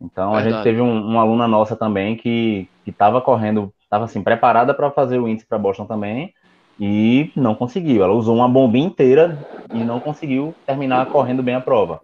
Então 0.00 0.32
Verdade. 0.32 0.48
a 0.48 0.52
gente 0.52 0.62
teve 0.62 0.80
um, 0.80 1.04
uma 1.04 1.20
aluna 1.20 1.48
nossa 1.48 1.74
também 1.74 2.16
que 2.16 2.68
estava 2.86 3.20
correndo, 3.20 3.72
estava 3.82 4.04
assim, 4.04 4.22
preparada 4.22 4.72
para 4.72 4.92
fazer 4.92 5.18
o 5.18 5.28
índice 5.28 5.48
para 5.48 5.58
Boston 5.58 5.84
também, 5.84 6.32
e 6.78 7.32
não 7.34 7.56
conseguiu. 7.56 8.04
Ela 8.04 8.14
usou 8.14 8.36
uma 8.36 8.48
bombinha 8.48 8.86
inteira 8.86 9.38
e 9.72 9.82
não 9.82 9.98
conseguiu 9.98 10.54
terminar 10.64 11.06
correndo 11.06 11.42
bem 11.42 11.56
a 11.56 11.60
prova. 11.60 12.00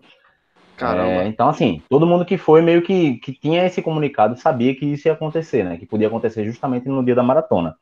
É, 1.22 1.26
então, 1.26 1.48
assim, 1.48 1.82
todo 1.88 2.06
mundo 2.06 2.24
que 2.24 2.36
foi 2.36 2.62
meio 2.62 2.82
que, 2.82 3.16
que 3.16 3.32
tinha 3.32 3.64
esse 3.66 3.82
comunicado 3.82 4.36
sabia 4.36 4.74
que 4.74 4.86
isso 4.86 5.08
ia 5.08 5.12
acontecer, 5.12 5.64
né? 5.64 5.76
Que 5.76 5.86
podia 5.86 6.08
acontecer 6.08 6.44
justamente 6.44 6.88
no 6.88 7.04
dia 7.04 7.14
da 7.14 7.22
maratona. 7.22 7.76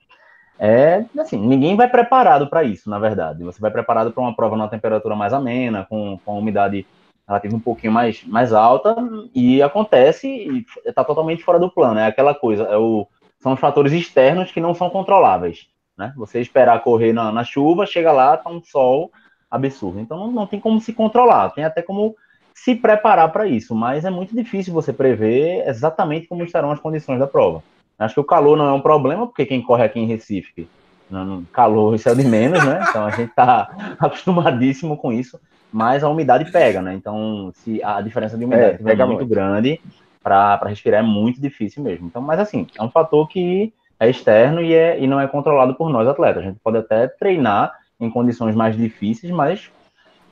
É, 0.58 1.04
assim, 1.18 1.38
ninguém 1.38 1.76
vai 1.76 1.88
preparado 1.88 2.48
para 2.48 2.64
isso, 2.64 2.90
na 2.90 2.98
verdade. 2.98 3.44
Você 3.44 3.61
vai 3.61 3.70
preparado 3.70 4.11
para 4.11 4.20
uma 4.20 4.34
prova 4.34 4.56
numa 4.56 4.68
temperatura 4.68 5.14
mais 5.14 5.32
amena, 5.32 5.87
com, 5.88 6.18
com 6.24 6.32
a 6.32 6.38
umidade 6.38 6.84
relativa 7.26 7.54
um 7.54 7.61
pouquinho 7.61 7.92
mais, 7.92 8.24
mais 8.24 8.52
alta, 8.52 8.96
e 9.34 9.62
acontece 9.62 10.26
e 10.26 10.66
está 10.84 11.04
totalmente 11.04 11.44
fora 11.44 11.58
do 11.58 11.70
plano. 11.70 12.00
É 12.00 12.06
aquela 12.06 12.34
coisa, 12.34 12.64
é 12.64 12.76
o, 12.76 13.06
são 13.38 13.52
os 13.52 13.61
fatores 13.61 13.92
externos 13.92 14.50
que 14.50 14.61
não 14.61 14.74
são 14.74 14.90
controláveis. 14.90 15.68
Né? 15.96 16.12
Você 16.16 16.40
esperar 16.40 16.82
correr 16.82 17.12
na, 17.12 17.30
na 17.30 17.44
chuva, 17.44 17.87
chega 17.87 18.11
lá, 18.11 18.37
tá 18.37 18.50
um 18.50 18.62
sol 18.62 19.12
absurdo. 19.50 20.00
Então 20.00 20.18
não, 20.18 20.32
não 20.32 20.46
tem 20.46 20.58
como 20.58 20.80
se 20.80 20.92
controlar, 20.92 21.50
tem 21.50 21.64
até 21.64 21.82
como 21.82 22.16
se 22.64 22.75
preparar 22.75 23.31
para 23.31 23.47
isso, 23.47 23.75
mas 23.75 24.05
é 24.05 24.11
muito 24.11 24.35
difícil 24.35 24.75
você 24.75 24.92
prever 24.92 25.66
exatamente 25.66 26.27
como 26.27 26.42
estarão 26.42 26.71
as 26.73 26.81
condições 26.81 27.18
da 27.18 27.27
prova. 27.27 27.62
Acho 27.99 28.14
que 28.14 28.21
o 28.21 28.25
calor 28.25 28.57
não 28.57 28.66
é 28.66 28.73
um 28.73 28.81
problema, 28.81 29.27
porque 29.27 29.47
quem 29.47 29.62
corre 29.62 29.85
aqui 29.85 29.99
em 29.99 30.07
Recife, 30.07 30.68
não, 31.11 31.44
calor 31.53 31.94
isso 31.94 32.09
é 32.09 32.14
de 32.14 32.25
menos, 32.25 32.62
né? 32.64 32.85
Então 32.88 33.07
a 33.07 33.11
gente 33.11 33.31
está 33.31 33.71
acostumadíssimo 33.99 34.97
com 34.97 35.12
isso, 35.12 35.40
mas 35.73 36.03
a 36.03 36.09
umidade 36.09 36.51
pega, 36.51 36.83
né? 36.83 36.94
Então, 36.94 37.51
se 37.55 37.83
a 37.83 38.01
diferença 38.01 38.37
de 38.37 38.44
umidade 38.44 38.79
é, 38.85 38.92
é 38.92 38.94
muito, 38.94 39.07
muito 39.07 39.27
grande, 39.27 39.81
para 40.23 40.61
respirar 40.66 41.01
é 41.01 41.07
muito 41.07 41.40
difícil 41.40 41.83
mesmo. 41.83 42.07
Então, 42.07 42.21
mas 42.21 42.38
assim, 42.40 42.66
é 42.77 42.83
um 42.83 42.90
fator 42.90 43.29
que 43.29 43.73
é 44.01 44.11
externo 44.11 44.61
e, 44.61 44.75
é, 44.75 44.99
e 45.01 45.07
não 45.07 45.21
é 45.21 45.27
controlado 45.27 45.75
por 45.75 45.88
nós 45.88 46.07
atletas. 46.07 46.42
A 46.42 46.47
gente 46.47 46.61
pode 46.62 46.77
até 46.77 47.07
treinar 47.07 47.73
em 48.01 48.11
condições 48.11 48.55
mais 48.55 48.77
difíceis, 48.77 49.33
mas 49.33 49.71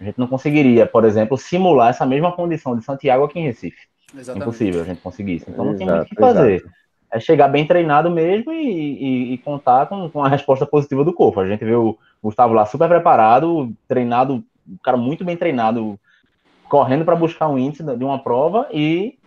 a 0.01 0.05
gente 0.05 0.19
não 0.19 0.27
conseguiria, 0.27 0.87
por 0.87 1.05
exemplo, 1.05 1.37
simular 1.39 1.91
essa 1.91 2.05
mesma 2.05 2.33
condição 2.33 2.77
de 2.77 2.85
Santiago 2.85 3.25
aqui 3.25 3.39
em 3.39 3.45
Recife. 3.45 3.89
Exatamente. 4.15 4.49
Impossível 4.49 4.83
a 4.83 4.85
gente 4.85 5.01
conseguir 5.01 5.37
isso. 5.37 5.47
Então 5.49 5.65
não 5.65 5.77
tem 5.77 5.87
muito 5.87 6.03
o 6.03 6.07
que 6.07 6.15
fazer. 6.15 6.57
Exato. 6.57 6.71
É 7.11 7.21
chegar 7.21 7.49
bem 7.49 7.67
treinado 7.67 8.11
mesmo 8.11 8.53
e, 8.53 8.67
e, 8.67 9.35
e 9.35 9.39
contar 9.39 9.87
com, 9.87 10.09
com, 10.11 10.25
a 10.25 10.29
resposta 10.29 10.67
positiva 10.67 11.05
do 11.05 11.13
corpo. 11.13 11.41
A 11.41 11.47
gente 11.47 11.65
vê 11.65 11.75
o 11.75 11.97
Gustavo 12.23 12.53
lá 12.53 12.67
super 12.67 12.89
preparado, 12.89 13.73
treinado, 13.87 14.45
um 14.69 14.77
cara 14.83 14.97
muito 14.97 15.25
bem 15.25 15.37
treinado, 15.37 15.99
correndo 16.69 17.05
para 17.05 17.15
buscar 17.15 17.49
um 17.49 17.59
índice 17.59 17.83
de 17.83 18.05
uma 18.05 18.19
prova 18.19 18.69
e 18.73 19.19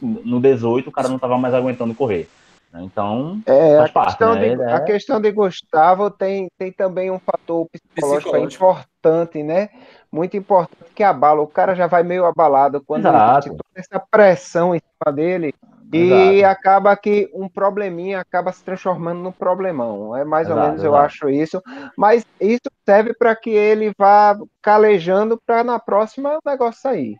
no 0.00 0.40
18 0.40 0.88
o 0.88 0.92
cara 0.92 1.08
não 1.08 1.16
estava 1.16 1.38
mais 1.38 1.54
aguentando 1.54 1.94
correr. 1.94 2.28
Né? 2.72 2.82
Então, 2.82 3.40
é, 3.46 3.78
a, 3.78 3.88
parte, 3.88 4.08
questão 4.10 4.34
né? 4.34 4.56
de, 4.56 4.62
é... 4.62 4.72
a 4.72 4.80
questão 4.80 5.20
de 5.20 5.30
Gustavo 5.30 6.10
tem, 6.10 6.48
tem 6.58 6.72
também 6.72 7.10
um 7.10 7.18
fator 7.18 7.66
psicológico, 7.70 8.30
psicológico. 8.30 8.64
importante, 8.64 9.42
né? 9.42 9.68
Muito 10.10 10.36
importante 10.36 10.90
que 10.94 11.02
abala. 11.02 11.40
O 11.40 11.46
cara 11.46 11.74
já 11.74 11.86
vai 11.86 12.02
meio 12.02 12.24
abalado 12.24 12.82
quando 12.86 13.06
Exato. 13.06 13.56
essa 13.74 14.00
pressão 14.10 14.74
em 14.74 14.80
cima 14.80 15.14
dele 15.14 15.54
e 15.92 16.40
Exato. 16.40 16.52
acaba 16.52 16.96
que 16.96 17.30
um 17.32 17.48
probleminha 17.48 18.20
acaba 18.20 18.52
se 18.52 18.62
transformando 18.62 19.20
num 19.20 19.32
problemão. 19.32 20.14
É 20.14 20.24
mais 20.24 20.46
exato, 20.46 20.60
ou 20.60 20.66
menos, 20.66 20.82
exato. 20.82 20.94
eu 20.94 21.00
acho 21.00 21.28
isso. 21.30 21.62
Mas 21.96 22.26
isso 22.40 22.70
serve 22.84 23.14
para 23.14 23.34
que 23.34 23.50
ele 23.50 23.92
vá 23.98 24.36
calejando 24.62 25.40
para 25.46 25.64
na 25.64 25.78
próxima 25.78 26.36
o 26.36 26.48
negócio 26.48 26.80
sair. 26.80 27.16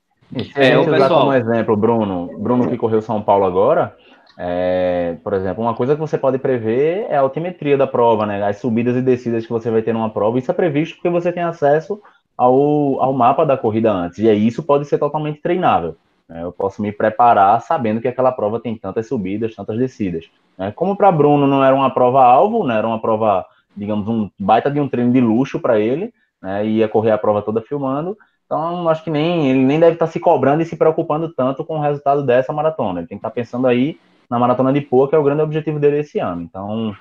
É, 0.54 0.72
é, 0.72 0.78
o 0.78 0.84
pessoal... 0.84 1.20
como 1.20 1.32
exemplo, 1.32 1.76
Bruno, 1.76 2.38
Bruno 2.38 2.68
que 2.68 2.76
correu 2.76 3.00
São 3.00 3.22
Paulo 3.22 3.46
agora, 3.46 3.96
é, 4.40 5.16
por 5.24 5.32
exemplo, 5.32 5.64
uma 5.64 5.74
coisa 5.74 5.94
que 5.94 6.00
você 6.00 6.16
pode 6.16 6.38
prever 6.38 7.06
é 7.10 7.16
a 7.16 7.20
altimetria 7.20 7.76
da 7.76 7.88
prova, 7.88 8.24
né? 8.24 8.40
As 8.46 8.58
subidas 8.58 8.94
e 8.94 9.02
descidas 9.02 9.44
que 9.44 9.52
você 9.52 9.68
vai 9.68 9.82
ter 9.82 9.92
numa 9.92 10.10
prova, 10.10 10.38
isso 10.38 10.48
é 10.48 10.54
previsto 10.54 10.94
porque 10.94 11.08
você 11.08 11.32
tem 11.32 11.42
acesso 11.42 12.00
ao, 12.36 13.02
ao 13.02 13.12
mapa 13.12 13.44
da 13.44 13.56
corrida 13.56 13.90
antes. 13.90 14.20
E 14.20 14.28
aí 14.28 14.46
isso 14.46 14.62
pode 14.62 14.84
ser 14.84 14.98
totalmente 14.98 15.40
treinável. 15.40 15.96
Né? 16.28 16.44
Eu 16.44 16.52
posso 16.52 16.80
me 16.80 16.92
preparar 16.92 17.60
sabendo 17.62 18.00
que 18.00 18.06
aquela 18.06 18.30
prova 18.30 18.60
tem 18.60 18.76
tantas 18.76 19.08
subidas, 19.08 19.56
tantas 19.56 19.76
descidas. 19.76 20.26
Né? 20.56 20.70
Como 20.70 20.94
para 20.94 21.10
Bruno 21.10 21.44
não 21.44 21.64
era 21.64 21.74
uma 21.74 21.90
prova 21.90 22.22
alvo, 22.22 22.64
né? 22.64 22.78
era 22.78 22.86
uma 22.86 23.00
prova, 23.00 23.44
digamos, 23.76 24.06
um 24.06 24.30
baita 24.38 24.70
de 24.70 24.78
um 24.78 24.88
treino 24.88 25.12
de 25.12 25.20
luxo 25.20 25.58
para 25.58 25.80
ele, 25.80 26.14
né? 26.40 26.64
ia 26.64 26.88
correr 26.88 27.10
a 27.10 27.18
prova 27.18 27.42
toda 27.42 27.60
filmando. 27.60 28.16
Então, 28.46 28.88
acho 28.88 29.02
que 29.02 29.10
nem 29.10 29.50
ele 29.50 29.64
nem 29.64 29.80
deve 29.80 29.94
estar 29.94 30.06
tá 30.06 30.12
se 30.12 30.20
cobrando 30.20 30.62
e 30.62 30.64
se 30.64 30.76
preocupando 30.76 31.28
tanto 31.34 31.64
com 31.64 31.78
o 31.78 31.82
resultado 31.82 32.24
dessa 32.24 32.52
maratona. 32.52 33.00
Ele 33.00 33.08
tem 33.08 33.18
que 33.18 33.20
estar 33.20 33.30
tá 33.30 33.34
pensando 33.34 33.66
aí 33.66 33.98
na 34.28 34.38
maratona 34.38 34.72
de 34.72 34.80
Poa, 34.80 35.08
que 35.08 35.14
é 35.14 35.18
o 35.18 35.22
grande 35.22 35.42
objetivo 35.42 35.78
dele 35.78 35.98
esse 35.98 36.18
ano. 36.18 36.42
Então, 36.42 36.94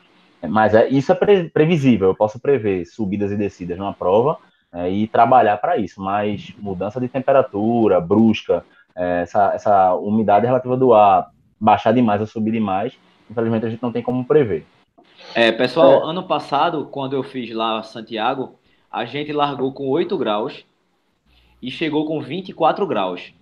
mas 0.48 0.74
é, 0.74 0.88
isso 0.90 1.12
é 1.12 1.16
pre, 1.16 1.50
previsível, 1.50 2.10
eu 2.10 2.16
posso 2.16 2.40
prever 2.40 2.86
subidas 2.86 3.32
e 3.32 3.36
descidas 3.36 3.78
numa 3.78 3.94
prova 3.94 4.38
é, 4.74 4.90
e 4.90 5.08
trabalhar 5.08 5.58
para 5.58 5.78
isso, 5.78 6.02
mas 6.02 6.54
mudança 6.60 7.00
de 7.00 7.08
temperatura, 7.08 8.00
brusca, 8.00 8.64
é, 8.96 9.22
essa, 9.22 9.54
essa 9.54 9.96
umidade 9.96 10.46
relativa 10.46 10.78
do 10.78 10.94
ar 10.94 11.30
baixar 11.60 11.92
demais 11.92 12.22
ou 12.22 12.28
subir 12.28 12.52
demais, 12.52 12.98
infelizmente 13.30 13.66
a 13.66 13.70
gente 13.70 13.82
não 13.82 13.92
tem 13.92 14.04
como 14.04 14.26
prever. 14.26 14.66
É, 15.34 15.52
pessoal, 15.52 16.08
é. 16.08 16.10
ano 16.10 16.24
passado, 16.24 16.88
quando 16.92 17.14
eu 17.14 17.24
fiz 17.24 17.54
lá 17.54 17.82
Santiago, 17.82 18.56
a 18.92 19.06
gente 19.06 19.34
largou 19.34 19.74
com 19.74 19.88
8 19.90 20.18
graus 20.18 20.64
e 21.62 21.72
chegou 21.72 22.06
com 22.06 22.22
24 22.22 22.86
graus. 22.86 23.34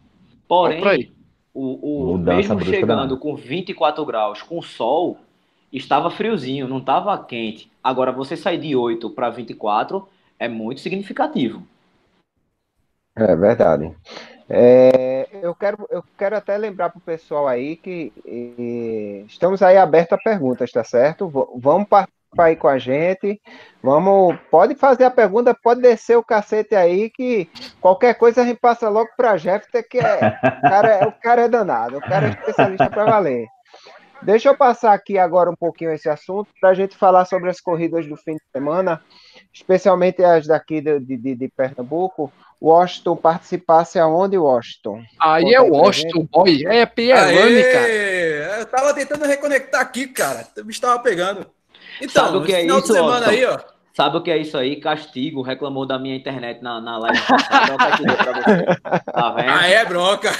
Porém, 0.48 1.12
o, 1.56 2.14
o 2.14 2.18
mesmo 2.18 2.60
chegando 2.62 3.18
com 3.18 3.36
24 3.36 4.06
graus 4.06 4.42
com 4.42 4.62
sol, 4.62 5.18
estava 5.72 6.12
friozinho, 6.12 6.68
não 6.68 6.80
estava 6.80 7.18
quente. 7.24 7.72
Agora, 7.84 8.12
você 8.12 8.36
sair 8.36 8.58
de 8.58 8.76
8 8.76 9.10
para 9.10 9.30
24 9.30 10.08
é 10.38 10.48
muito 10.50 10.82
significativo. 10.82 11.64
É 13.16 13.36
verdade. 13.36 13.96
É, 14.50 15.28
eu, 15.42 15.56
quero, 15.56 15.88
eu 15.90 16.04
quero 16.18 16.36
até 16.36 16.58
lembrar 16.58 16.90
para 16.90 17.00
o 17.00 17.02
pessoal 17.02 17.48
aí 17.48 17.76
que 17.78 18.12
e, 18.26 19.24
estamos 19.28 19.62
aí 19.62 19.78
abertos 19.78 20.14
a 20.14 20.22
perguntas, 20.22 20.72
tá 20.72 20.84
certo? 20.84 21.28
V 21.28 21.48
vamos 21.56 21.88
participar 22.36 22.46
aí 22.46 22.56
com 22.56 22.68
a 22.68 22.78
gente. 22.78 23.42
Vamos, 23.82 24.38
pode 24.52 24.76
fazer 24.76 25.06
a 25.06 25.12
pergunta, 25.12 25.56
pode 25.56 25.82
descer 25.82 26.18
o 26.18 26.24
cacete 26.24 26.76
aí, 26.76 27.10
que 27.10 27.50
qualquer 27.80 28.16
coisa 28.16 28.42
a 28.42 28.46
gente 28.46 28.60
passa 28.60 28.90
logo 28.90 29.10
para 29.16 29.38
Jeff, 29.38 29.66
que 29.90 30.00
é, 30.00 30.38
o 30.44 30.62
cara, 30.62 30.88
é, 30.88 31.06
o 31.08 31.12
cara 31.12 31.42
é 31.44 31.48
danado, 31.48 31.98
o 31.98 32.02
cara 32.02 32.28
é 32.28 32.30
especialista 32.32 32.90
para 32.90 33.06
valer. 33.06 33.48
Deixa 34.22 34.50
eu 34.50 34.58
passar 34.58 34.94
aqui 34.94 35.18
agora 35.20 35.52
um 35.52 35.56
pouquinho 35.56 35.92
esse 35.92 36.10
assunto 36.10 36.50
para 36.60 36.70
a 36.70 36.74
gente 36.74 36.96
falar 36.96 37.26
sobre 37.26 37.50
as 37.50 37.60
corridas 37.60 38.08
do 38.08 38.16
fim 38.18 38.34
de 38.34 38.44
semana, 38.52 39.00
especialmente 39.54 40.24
as 40.24 40.48
daqui 40.48 40.82
de, 40.82 41.00
de, 41.00 41.36
de 41.36 41.48
Pernambuco. 41.50 42.32
Washington 42.60 43.18
participasse 43.18 44.00
aonde, 44.00 44.38
Washington? 44.38 45.04
Aí 45.20 45.54
é 45.54 45.60
Washington, 45.60 46.28
boy. 46.32 46.66
É 46.66 46.86
Pielane, 46.86 47.64
cara. 47.64 47.88
Eu 48.60 48.66
tava 48.66 48.94
tentando 48.94 49.26
reconectar 49.26 49.82
aqui, 49.82 50.08
cara. 50.08 50.48
O 50.58 50.64
bicho 50.64 50.82
tava 50.82 50.98
pegando. 51.00 51.46
Então, 52.02 52.26
Sabe 52.26 52.38
o 52.38 52.44
que 52.44 52.54
é 52.54 52.66
isso, 52.66 52.94
semana 52.94 53.30
aí, 53.30 53.46
ó. 53.46 53.60
Sabe 53.96 54.18
o 54.18 54.22
que 54.22 54.30
é 54.30 54.38
isso 54.38 54.58
aí? 54.58 54.76
Castigo, 54.76 55.42
reclamou 55.42 55.86
da 55.86 55.98
minha 55.98 56.16
internet 56.16 56.62
na, 56.62 56.82
na 56.82 56.98
live 56.98 57.22
passada. 57.22 57.78
tá 59.14 59.32
vendo? 59.32 59.50
Ah, 59.50 59.68
é 59.68 59.86
bronca. 59.86 60.32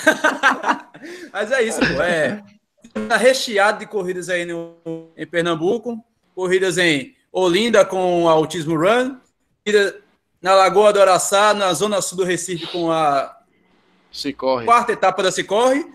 Mas 1.32 1.52
é 1.54 1.64
isso, 1.64 1.80
pô. 1.80 2.02
É, 2.02 2.44
tá 3.08 3.16
recheado 3.16 3.80
de 3.80 3.86
corridas 3.86 4.28
aí 4.28 4.44
no, 4.44 4.76
em 5.16 5.26
Pernambuco. 5.26 6.04
Corridas 6.36 6.78
em 6.78 7.16
Olinda 7.32 7.86
com 7.86 8.28
a 8.28 8.34
Autismo 8.34 8.76
Run. 8.76 9.16
Corrida 9.64 10.02
na 10.42 10.54
Lagoa 10.54 10.92
do 10.92 11.02
Araçá, 11.02 11.54
na 11.54 11.74
zona 11.74 12.02
sul 12.02 12.18
do 12.18 12.24
Recife 12.26 12.68
com 12.68 12.92
a 12.92 13.38
Cicorre. 14.12 14.66
quarta 14.66 14.92
etapa 14.92 15.24
da 15.24 15.32
Cicorre. 15.32 15.86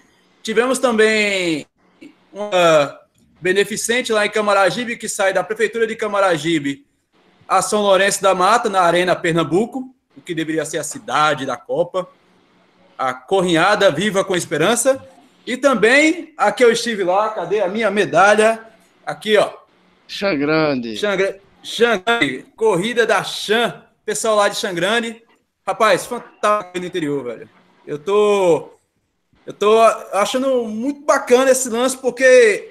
Tivemos 0.42 0.78
também 0.78 1.66
uma 2.32 2.99
beneficente 3.40 4.12
lá 4.12 4.26
em 4.26 4.30
Camaragibe, 4.30 4.96
que 4.96 5.08
sai 5.08 5.32
da 5.32 5.42
Prefeitura 5.42 5.86
de 5.86 5.96
Camaragibe 5.96 6.84
a 7.50 7.60
São 7.60 7.82
Lourenço 7.82 8.22
da 8.22 8.32
Mata, 8.32 8.68
na 8.68 8.82
Arena 8.82 9.16
Pernambuco, 9.16 9.92
o 10.16 10.20
que 10.20 10.32
deveria 10.32 10.64
ser 10.64 10.78
a 10.78 10.84
cidade 10.84 11.44
da 11.44 11.56
Copa. 11.56 12.08
A 12.96 13.12
Corrinhada 13.12 13.90
Viva 13.90 14.22
com 14.22 14.36
Esperança. 14.36 15.04
E 15.44 15.56
também, 15.56 16.32
aqui 16.38 16.62
eu 16.62 16.70
estive 16.70 17.02
lá, 17.02 17.30
cadê 17.30 17.60
a 17.60 17.66
minha 17.66 17.90
medalha? 17.90 18.64
Aqui, 19.04 19.36
ó. 19.36 19.52
Xangrande. 20.06 20.96
Xangrande. 20.96 21.40
Xangrande. 21.60 22.46
Corrida 22.54 23.04
da 23.04 23.24
Xan. 23.24 23.82
Pessoal 24.04 24.36
lá 24.36 24.48
de 24.48 24.54
Xangrande. 24.54 25.20
Rapaz, 25.66 26.06
fantástico 26.06 26.78
no 26.78 26.86
interior, 26.86 27.24
velho. 27.24 27.50
Eu 27.84 27.98
tô. 27.98 28.78
Eu 29.44 29.52
tô 29.52 29.80
achando 30.12 30.64
muito 30.66 31.00
bacana 31.04 31.50
esse 31.50 31.68
lance, 31.68 31.96
porque 31.96 32.69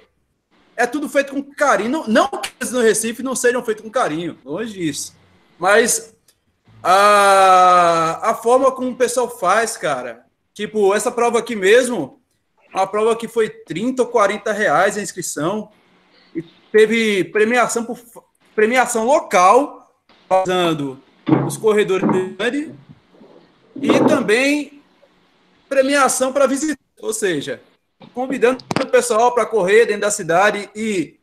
é 0.79 0.87
tudo 0.87 1.09
feito 1.09 1.33
com 1.33 1.43
carinho. 1.43 1.89
Não, 1.89 2.07
não 2.07 2.29
que 2.29 2.71
no 2.71 2.79
Recife 2.79 3.21
não 3.21 3.35
sejam 3.35 3.63
feitos 3.63 3.83
com 3.83 3.91
carinho, 3.91 4.37
longe 4.45 4.73
disso. 4.73 5.13
Mas 5.59 6.15
a, 6.81 8.29
a 8.29 8.33
forma 8.33 8.71
como 8.71 8.89
o 8.91 8.95
pessoal 8.95 9.29
faz, 9.29 9.75
cara. 9.75 10.25
Tipo, 10.53 10.95
essa 10.95 11.11
prova 11.11 11.37
aqui 11.37 11.53
mesmo, 11.53 12.21
uma 12.73 12.87
prova 12.87 13.13
que 13.13 13.27
foi 13.27 13.49
30 13.49 14.03
ou 14.03 14.07
40 14.07 14.53
reais 14.53 14.97
a 14.97 15.01
inscrição. 15.01 15.69
E 16.33 16.41
teve 16.71 17.25
premiação 17.25 17.83
por 17.83 17.99
premiação 18.55 19.05
local, 19.05 19.93
usando 20.29 21.03
os 21.45 21.57
corredores 21.57 22.07
grandes, 22.09 22.71
e 23.75 23.99
também 24.07 24.81
premiação 25.67 26.31
para 26.31 26.47
visitar. 26.47 26.79
Ou 27.01 27.13
seja, 27.13 27.61
convidando 28.13 28.63
o 28.81 28.85
pessoal 28.87 29.33
para 29.33 29.45
correr 29.45 29.85
dentro 29.85 30.01
da 30.01 30.11
cidade 30.11 30.69
e 30.75 31.19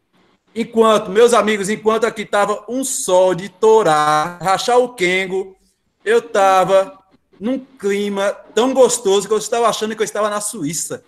enquanto, 0.54 1.10
meus 1.10 1.34
amigos, 1.34 1.68
enquanto 1.68 2.04
aqui 2.04 2.24
tava 2.24 2.64
um 2.68 2.82
sol 2.82 3.34
de 3.34 3.48
torar, 3.48 4.38
rachar 4.42 4.78
o 4.78 4.94
quengo, 4.94 5.56
eu 6.04 6.22
tava 6.22 6.98
num 7.38 7.58
clima 7.58 8.32
tão 8.54 8.72
gostoso 8.72 9.28
que 9.28 9.34
eu 9.34 9.38
estava 9.38 9.68
achando 9.68 9.94
que 9.94 10.02
eu 10.02 10.04
estava 10.04 10.30
na 10.30 10.40
Suíça. 10.40 11.04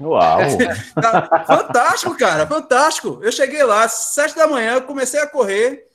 Uau! 0.00 0.38
Tá 0.94 1.44
fantástico, 1.46 2.16
cara, 2.16 2.46
fantástico. 2.46 3.18
Eu 3.22 3.32
cheguei 3.32 3.64
lá, 3.64 3.88
sete 3.88 4.36
da 4.36 4.46
manhã, 4.46 4.80
comecei 4.80 5.20
a 5.20 5.26
correr. 5.26 5.88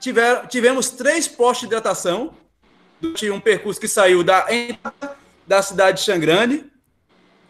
Tiver, 0.00 0.46
tivemos 0.46 0.90
três 0.90 1.28
postos 1.28 1.60
de 1.60 1.66
hidratação. 1.66 2.32
Tinha 3.14 3.34
um 3.34 3.40
percurso 3.40 3.80
que 3.80 3.88
saiu 3.88 4.24
da 4.24 4.46
da 5.46 5.62
cidade 5.62 5.98
de 5.98 6.04
Xangrande 6.04 6.64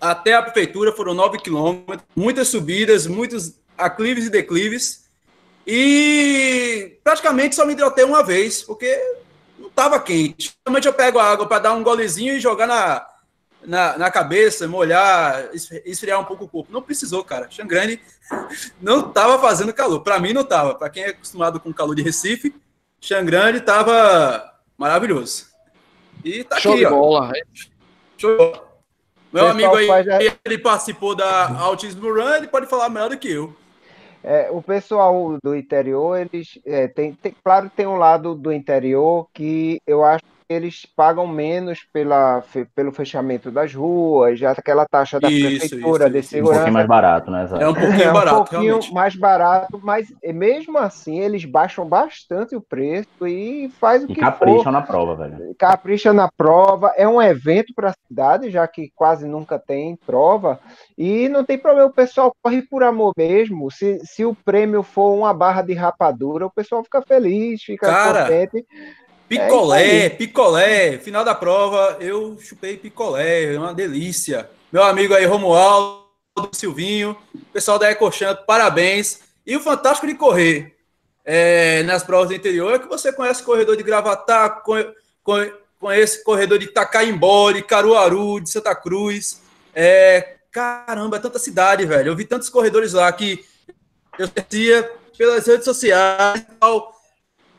até 0.01 0.35
a 0.35 0.43
prefeitura 0.43 0.93
foram 0.93 1.15
9 1.15 1.39
quilômetros, 1.39 2.07
muitas 2.15 2.49
subidas, 2.49 3.07
muitos 3.07 3.59
aclives 3.77 4.27
e 4.27 4.31
declives. 4.31 5.07
E 5.67 6.99
praticamente 7.03 7.57
só 7.57 7.67
me 7.67 7.73
hidratei 7.73 8.05
uma 8.05 8.23
vez, 8.23 8.63
porque 8.63 8.97
não 9.59 9.69
estava 9.69 9.99
quente. 9.99 10.55
Normalmente 10.65 10.87
eu 10.87 10.93
pego 10.93 11.19
a 11.19 11.25
água 11.25 11.47
para 11.47 11.59
dar 11.59 11.73
um 11.73 11.83
golezinho 11.83 12.35
e 12.35 12.41
jogar 12.41 12.67
na, 12.67 13.07
na, 13.65 13.99
na, 13.99 14.11
cabeça, 14.11 14.69
molhar, 14.69 15.51
esfriar 15.85 16.21
um 16.21 16.25
pouco 16.25 16.45
o 16.45 16.49
corpo. 16.49 16.73
Não 16.73 16.83
precisou, 16.83 17.25
cara. 17.25 17.51
Xangrande 17.51 18.01
não 18.81 19.09
estava 19.09 19.39
fazendo 19.41 19.73
calor. 19.73 20.01
Para 20.01 20.21
mim 20.21 20.33
não 20.33 20.43
estava. 20.43 20.75
Para 20.75 20.91
quem 20.91 21.03
é 21.03 21.09
acostumado 21.09 21.59
com 21.59 21.73
calor 21.73 21.95
de 21.95 22.03
Recife, 22.03 22.55
Xangrande 23.01 23.59
estava 23.59 24.55
maravilhoso. 24.79 25.47
E 26.25 26.45
tá 26.45 26.61
Show 26.61 26.73
aqui, 26.73 26.81
de 26.81 26.87
ó. 26.87 26.91
bola. 26.91 27.33
Show 28.17 28.31
de 28.33 28.37
bola. 28.37 28.66
Meu 29.33 29.49
amigo 29.49 29.75
aí, 29.75 29.89
ele 30.45 30.59
participou 30.59 31.15
da 31.15 31.49
Autismo 31.59 32.12
Run, 32.12 32.35
ele 32.35 32.49
pode 32.49 32.67
falar 32.67 32.89
melhor 32.89 33.11
do 33.11 33.19
que 33.19 33.31
eu. 33.31 33.55
É, 34.23 34.49
o 34.51 34.61
pessoal 34.61 35.39
do 35.43 35.55
interior, 35.55 36.19
eles 36.19 36.59
é, 36.65 36.89
tem, 36.89 37.15
tem, 37.15 37.35
claro, 37.45 37.71
tem 37.75 37.87
um 37.87 37.97
lado 37.97 38.35
do 38.35 38.53
interior 38.53 39.29
que 39.33 39.81
eu 39.87 40.05
acho 40.05 40.25
eles 40.49 40.87
pagam 40.87 41.27
menos 41.27 41.87
pela, 41.93 42.43
pelo 42.75 42.93
fechamento 42.93 43.51
das 43.51 43.75
ruas, 43.75 44.39
já 44.39 44.53
aquela 44.53 44.87
taxa 44.87 45.19
da 45.19 45.29
isso, 45.29 45.59
prefeitura 45.59 46.05
isso, 46.05 46.13
de 46.13 46.23
segurança. 46.23 46.53
Um 46.53 46.57
pouquinho 46.57 46.75
mais 46.75 46.87
barato, 46.87 47.31
né? 47.31 47.49
É 47.61 47.69
um 47.69 47.75
pouquinho 47.75 48.03
é 48.03 48.11
um 48.11 48.13
barato, 48.13 48.37
pouquinho 48.37 48.63
realmente. 48.63 48.95
mais 48.95 49.17
barato, 49.17 49.81
mas 49.83 50.09
mesmo 50.25 50.79
assim 50.79 51.21
eles 51.21 51.45
baixam 51.45 51.87
bastante 51.87 52.55
o 52.55 52.61
preço 52.61 53.27
e 53.27 53.69
faz 53.81 54.05
o 54.05 54.11
e 54.11 54.15
que 54.15 54.21
capricham 54.21 54.65
for. 54.65 54.73
na 54.73 54.83
prova, 54.83 55.15
velho. 55.17 55.55
Capricha 55.59 56.13
na 56.13 56.29
prova, 56.31 56.93
é 56.97 57.09
um 57.09 57.21
evento 57.21 57.75
para 57.75 57.91
a 57.91 57.95
cidade, 58.07 58.51
já 58.51 58.67
que 58.69 58.91
quase 58.95 59.27
nunca 59.27 59.59
tem 59.59 59.97
prova, 60.07 60.61
e 60.97 61.29
não 61.29 61.45
tem 61.45 61.59
problema, 61.59 61.89
o 61.89 61.93
pessoal 61.93 62.33
corre 62.43 62.63
por 62.63 62.83
amor 62.83 63.13
mesmo. 63.17 63.71
Se, 63.71 63.99
se 64.05 64.25
o 64.25 64.35
prêmio 64.35 64.83
for 64.83 65.15
uma 65.15 65.35
barra 65.35 65.63
de 65.63 65.75
rapadura, 65.75 66.47
o 66.47 66.51
pessoal 66.51 66.85
fica 66.85 67.03
feliz, 67.03 67.63
fica 67.63 67.87
Cara, 67.87 68.23
contente. 68.23 68.65
Picolé, 69.29 70.07
é 70.07 70.09
picolé. 70.09 70.99
Final 70.99 71.25
da 71.25 71.35
prova, 71.35 71.97
eu 72.01 72.39
chupei 72.41 72.77
picolé, 72.77 73.55
é 73.55 73.59
uma 73.59 73.75
delícia. 73.75 74.49
Meu 74.71 74.85
amigo 74.85 75.15
aí, 75.15 75.25
Romualdo, 75.25 76.05
Silvinho, 76.53 77.17
pessoal 77.53 77.79
da 77.79 77.91
Ecochamp, 77.91 78.45
parabéns. 78.47 79.21
E 79.45 79.57
o 79.57 79.61
fantástico 79.61 80.07
de 80.07 80.15
correr 80.15 80.77
é, 81.25 81.83
nas 81.83 82.05
provas 82.05 82.29
do 82.29 82.35
interior 82.35 82.75
é 82.75 82.79
que 82.79 82.89
você 82.89 83.12
conhece 83.12 83.43
o 83.43 83.45
corredor 83.45 83.77
de 83.77 83.83
Gravatá, 83.83 84.62
conhece 85.79 86.21
o 86.21 86.25
corredor 86.25 86.59
de 86.59 86.67
Itacaimbó, 86.67 87.51
de 87.51 87.62
Caruaru, 87.62 88.41
de 88.41 88.49
Santa 88.49 88.75
Cruz. 88.77 89.43
É, 89.75 90.37
caramba, 90.53 91.17
é 91.17 91.21
tanta 91.21 91.39
cidade, 91.39 91.85
velho. 91.85 92.11
Eu 92.11 92.17
vi 92.17 92.25
tantos 92.25 92.49
corredores 92.49 92.93
lá 92.93 93.11
que 93.12 93.45
eu 94.19 94.29
sentia 94.29 94.89
pelas 95.19 95.47
redes 95.47 95.65
sociais 95.65 96.41
e 96.41 96.55
tal 96.61 96.96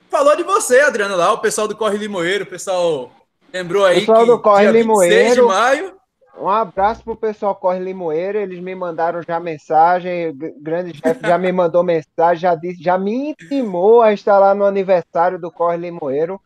Falou 0.10 0.36
de 0.36 0.44
você, 0.44 0.80
Adriano, 0.80 1.16
lá, 1.16 1.34
o 1.34 1.40
pessoal 1.40 1.68
do 1.68 1.76
Corre 1.76 1.98
Limoeiro, 1.98 2.44
o 2.44 2.48
pessoal 2.48 3.12
lembrou 3.54 3.86
aí 3.86 4.00
pessoal 4.00 4.20
que 4.22 4.26
do 4.26 4.40
Corre 4.40 4.72
Limoeiro, 4.72 5.36
de 5.36 5.42
maio. 5.42 5.98
Um 6.40 6.48
abraço 6.48 7.04
pro 7.04 7.16
pessoal 7.16 7.56
Corre 7.56 7.80
Limoeiro, 7.80 8.38
eles 8.38 8.60
me 8.60 8.76
mandaram 8.76 9.22
já 9.24 9.40
mensagem, 9.40 10.30
o 10.30 10.36
grande 10.62 10.96
chefe 10.98 11.28
já 11.28 11.38
me 11.38 11.52
mandou 11.52 11.84
mensagem, 11.84 12.42
já 12.42 12.56
disse, 12.56 12.82
já 12.82 12.98
me 12.98 13.32
intimou 13.32 14.02
a 14.02 14.14
estar 14.14 14.38
lá 14.38 14.54
no 14.54 14.64
aniversário 14.64 15.40
do 15.40 15.52
Corre 15.52 15.78
Limoeiro. 15.78 16.40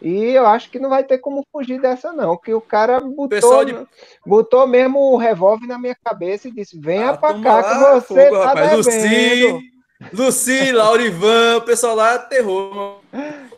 E 0.00 0.30
eu 0.30 0.46
acho 0.46 0.70
que 0.70 0.78
não 0.78 0.88
vai 0.88 1.02
ter 1.02 1.18
como 1.18 1.44
fugir 1.50 1.80
dessa, 1.80 2.12
não. 2.12 2.36
Que 2.36 2.54
o 2.54 2.60
cara 2.60 3.00
botou, 3.00 3.64
de... 3.64 3.76
botou 4.24 4.66
mesmo 4.66 5.12
o 5.12 5.16
revólver 5.16 5.66
na 5.66 5.76
minha 5.76 5.96
cabeça 6.04 6.46
e 6.46 6.52
disse: 6.52 6.78
venha 6.78 7.10
ah, 7.10 7.16
pra 7.16 7.40
cá 7.40 7.56
lá, 7.56 7.62
que 7.62 8.06
você 8.06 8.28
fogo, 8.28 8.38
tá 8.38 8.46
rapaz. 8.46 8.86
devendo. 8.86 9.54
Luci, 9.56 9.77
Luci, 10.12 10.72
Laurivan, 10.72 11.56
o 11.58 11.62
pessoal 11.62 11.96
lá 11.96 12.14
aterrou. 12.14 13.00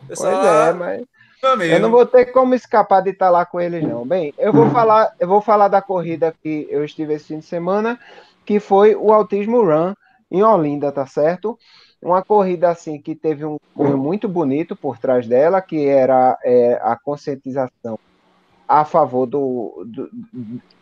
Pessoal 0.07 0.33
pois 0.33 0.45
lá... 0.45 0.67
é, 0.67 0.73
mas. 0.73 1.03
Eu 1.71 1.79
não 1.79 1.89
vou 1.89 2.05
ter 2.05 2.25
como 2.25 2.53
escapar 2.53 3.01
de 3.01 3.09
estar 3.09 3.29
lá 3.31 3.45
com 3.45 3.59
eles, 3.59 3.83
não. 3.83 4.05
Bem, 4.05 4.31
eu 4.37 4.53
vou 4.53 4.69
falar, 4.69 5.15
eu 5.19 5.27
vou 5.27 5.41
falar 5.41 5.67
da 5.69 5.81
corrida 5.81 6.33
que 6.43 6.67
eu 6.69 6.85
estive 6.85 7.15
esse 7.15 7.29
fim 7.29 7.39
de 7.39 7.45
semana, 7.45 7.99
que 8.45 8.59
foi 8.59 8.95
o 8.95 9.11
Autismo 9.11 9.63
Run 9.63 9.93
em 10.29 10.43
Olinda, 10.43 10.91
tá 10.91 11.07
certo? 11.07 11.57
Uma 11.99 12.23
corrida 12.23 12.69
assim 12.69 13.01
que 13.01 13.15
teve 13.15 13.43
um 13.43 13.57
cunho 13.75 13.97
muito 13.97 14.29
bonito 14.29 14.75
por 14.75 14.99
trás 14.99 15.27
dela, 15.27 15.61
que 15.61 15.87
era 15.87 16.37
é, 16.43 16.79
a 16.81 16.95
conscientização 16.95 17.99
a 18.71 18.85
favor 18.85 19.25
do, 19.25 19.83
do 19.85 20.09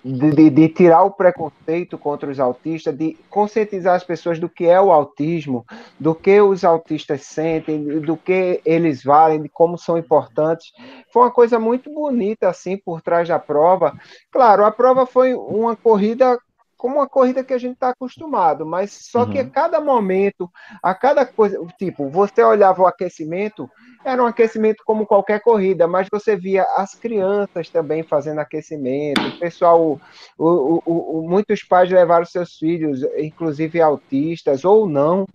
de, 0.06 0.50
de, 0.52 0.70
tirar 0.70 1.04
o 1.04 1.12
preconceito 1.12 1.98
contra 1.98 2.30
os 2.30 2.40
autistas, 2.40 2.96
de 2.96 3.18
conscientizar 3.32 3.96
as 3.96 4.04
pessoas 4.04 4.40
do 4.40 4.48
que 4.48 4.66
é 4.66 4.80
o 4.80 4.92
autismo, 4.92 5.66
do 6.00 6.14
que 6.14 6.40
os 6.40 6.64
autistas 6.64 7.24
sentem, 7.24 8.00
do 8.00 8.16
que 8.16 8.62
eles 8.64 9.04
valem, 9.04 9.42
de 9.42 9.50
como 9.50 9.76
são 9.76 9.98
importantes. 9.98 10.72
Foi 11.12 11.24
uma 11.24 11.32
coisa 11.32 11.60
muito 11.60 11.92
bonita 11.92 12.48
assim 12.48 12.78
por 12.78 13.02
trás 13.02 13.28
da 13.28 13.40
prova. 13.40 13.98
Claro, 14.32 14.64
a 14.64 14.72
prova 14.72 15.08
foi 15.08 15.34
uma 15.34 15.76
corrida 15.76 16.40
como 16.80 16.96
uma 16.96 17.10
corrida 17.10 17.44
que 17.44 17.54
a 17.54 17.58
gente 17.58 17.74
está 17.74 17.90
acostumado, 17.90 18.66
mas 18.66 18.92
só 18.92 19.26
uhum. 19.26 19.32
que 19.32 19.38
a 19.38 19.44
uhum. 19.44 19.50
cada 19.50 19.82
momento, 19.82 20.50
a 20.82 20.96
cada 20.96 21.26
coisa, 21.26 21.60
tipo, 21.78 22.10
você 22.10 22.42
olhava 22.42 22.82
o 22.82 22.88
aquecimento, 22.88 23.70
era 24.04 24.24
um 24.24 24.26
aquecimento 24.26 24.82
como 24.86 25.06
qualquer 25.06 25.42
corrida, 25.42 25.90
mas 25.90 26.08
você 26.10 26.38
via 26.38 26.64
as 26.78 26.96
crianças 26.96 27.70
também 27.70 28.02
fazendo 28.02 28.40
aquecimento, 28.40 29.20
o 29.20 29.40
pessoal, 29.40 30.00
o, 30.38 30.82
o, 30.86 31.20
o, 31.20 31.30
muitos 31.30 31.64
pais 31.64 31.92
levaram 31.92 32.26
seus 32.26 32.58
filhos, 32.58 33.04
inclusive 33.18 33.82
autistas 33.82 34.64
ou 34.64 34.88
não, 34.88 35.28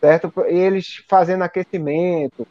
certo? 0.00 0.32
Eles 0.46 1.04
fazendo 1.08 1.42
aquecimento, 1.42 2.46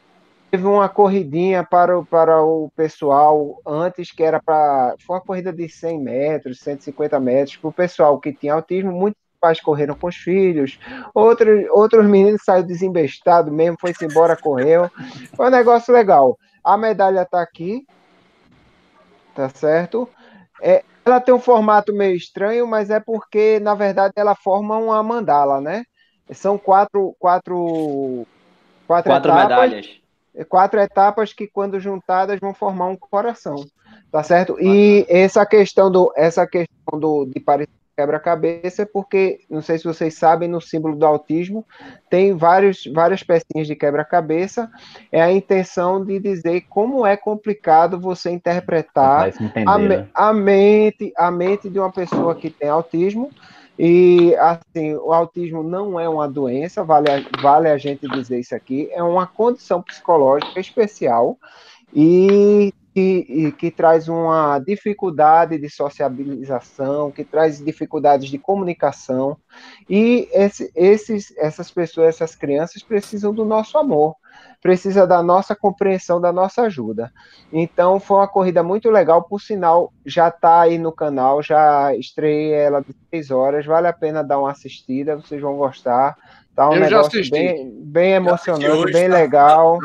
teve 0.52 0.68
uma 0.68 0.90
corridinha 0.90 1.64
para 1.64 1.98
o, 1.98 2.06
para 2.06 2.44
o 2.44 2.70
pessoal 2.76 3.62
antes, 3.66 4.12
que 4.12 4.22
era 4.22 4.42
para. 4.42 4.96
Foi 5.00 5.16
uma 5.16 5.22
corrida 5.22 5.54
de 5.54 5.70
100 5.70 6.00
metros, 6.00 6.60
150 6.60 7.20
metros, 7.22 7.56
para 7.56 7.70
o 7.70 7.74
pessoal 7.74 8.20
que 8.20 8.34
tinha 8.34 8.54
autismo. 8.54 8.92
Muitos 8.92 9.22
pais 9.40 9.62
correram 9.62 9.96
com 9.96 10.08
os 10.08 10.16
filhos, 10.18 10.78
outros, 11.16 11.66
outros 11.72 12.06
meninos 12.06 12.44
saíram 12.44 12.68
desembestados 12.68 13.52
mesmo, 13.52 13.78
foi-se 13.80 14.06
embora, 14.06 14.36
correu. 14.36 14.92
Foi 15.36 15.48
um 15.48 15.52
negócio 15.52 15.92
legal. 15.92 16.38
A 16.64 16.78
medalha 16.78 17.22
está 17.22 17.42
aqui, 17.42 17.84
tá 19.34 19.50
certo? 19.50 20.08
É, 20.62 20.84
ela 21.04 21.20
tem 21.20 21.34
um 21.34 21.40
formato 21.40 21.92
meio 21.92 22.16
estranho, 22.16 22.68
mas 22.68 22.92
é 22.92 23.00
porque, 23.00 23.60
na 23.60 23.74
verdade, 23.74 24.14
ela 24.16 24.36
forma 24.36 24.78
uma 24.78 25.02
mandala, 25.02 25.60
né? 25.60 25.86
São 26.34 26.58
quatro, 26.58 27.16
quatro, 27.18 28.28
quatro, 28.86 29.10
quatro 29.10 29.32
etapas. 29.32 29.50
medalhas 29.50 30.01
quatro 30.48 30.80
etapas 30.80 31.34
que, 31.34 31.48
quando 31.48 31.80
juntadas, 31.80 32.40
vão 32.40 32.54
formar 32.54 32.88
um 32.88 32.96
coração, 32.96 33.56
tá 34.12 34.24
certo? 34.24 34.58
E 34.60 35.06
essa 35.10 35.46
questão 35.46 35.92
do, 35.92 36.12
essa 36.16 36.48
questão 36.48 37.00
do 37.00 37.26
de 37.26 37.40
parecer 37.40 37.82
quebra-cabeça 38.02 38.82
é 38.82 38.86
porque, 38.86 39.42
não 39.50 39.62
sei 39.62 39.78
se 39.78 39.84
vocês 39.84 40.18
sabem, 40.18 40.50
no 40.50 40.62
símbolo 40.62 40.96
do 40.96 41.06
autismo 41.06 41.66
tem 42.10 42.36
vários, 42.36 42.86
várias 42.94 43.22
pecinhas 43.22 43.68
de 43.68 43.76
quebra-cabeça. 43.76 44.70
É 45.12 45.22
a 45.22 45.32
intenção 45.32 46.04
de 46.04 46.20
dizer 46.20 46.62
como 46.70 47.06
é 47.06 47.16
complicado 47.16 48.00
você 48.00 48.32
interpretar 48.32 49.30
entender, 49.30 49.66
a, 49.68 49.78
né? 49.78 50.08
a, 50.14 50.34
mente, 50.34 51.14
a 51.16 51.30
mente 51.30 51.70
de 51.70 51.80
uma 51.80 51.92
pessoa 51.92 52.36
que 52.36 52.50
tem 52.50 52.70
autismo 52.70 53.30
e, 53.84 54.36
assim, 54.36 54.94
o 54.94 55.12
autismo 55.12 55.64
não 55.64 56.00
é 56.00 56.08
uma 56.08 56.30
doença, 56.30 56.84
vale 56.84 57.10
a, 57.10 57.42
vale 57.42 57.68
a 57.68 57.80
gente 57.80 58.08
dizer 58.08 58.40
isso 58.40 58.54
aqui, 58.54 58.88
é 58.92 59.02
uma 59.02 59.26
condição 59.26 59.82
psicológica 59.82 60.60
especial 60.60 61.36
e 61.92 62.72
que, 62.94 63.26
e 63.28 63.52
que 63.52 63.72
traz 63.72 64.08
uma 64.08 64.60
dificuldade 64.60 65.58
de 65.58 65.68
sociabilização, 65.68 67.10
que 67.10 67.24
traz 67.24 67.58
dificuldades 67.58 68.30
de 68.30 68.38
comunicação, 68.38 69.36
e 69.90 70.30
esse, 70.32 70.72
esses, 70.76 71.36
essas 71.36 71.72
pessoas, 71.72 72.10
essas 72.10 72.36
crianças 72.36 72.84
precisam 72.84 73.34
do 73.34 73.44
nosso 73.44 73.80
amor 73.80 74.16
precisa 74.62 75.08
da 75.08 75.24
nossa 75.24 75.56
compreensão, 75.56 76.22
da 76.22 76.32
nossa 76.32 76.64
ajuda. 76.64 77.12
Então 77.52 78.00
foi 78.00 78.18
uma 78.18 78.28
corrida 78.28 78.62
muito 78.62 78.90
legal, 78.90 79.24
por 79.24 79.42
sinal, 79.42 79.92
já 80.06 80.28
está 80.28 80.62
aí 80.62 80.78
no 80.78 80.92
canal, 80.92 81.42
já 81.42 81.96
estreiei 81.96 82.54
ela 82.54 82.82
de 82.82 82.94
três 83.10 83.32
horas, 83.32 83.66
vale 83.66 83.88
a 83.88 83.94
pena 83.94 84.24
dar 84.24 84.40
uma 84.40 84.52
assistida, 84.52 85.16
vocês 85.16 85.42
vão 85.42 85.58
gostar. 85.58 86.16
Tá 86.56 86.70
um 86.70 86.74
Eu 86.74 86.82
negócio 86.82 87.30
bem, 87.30 87.72
bem 87.84 88.12
emocionante, 88.14 88.70
hoje, 88.70 88.94
bem 88.94 89.10
tá 89.10 89.16
legal. 89.16 89.80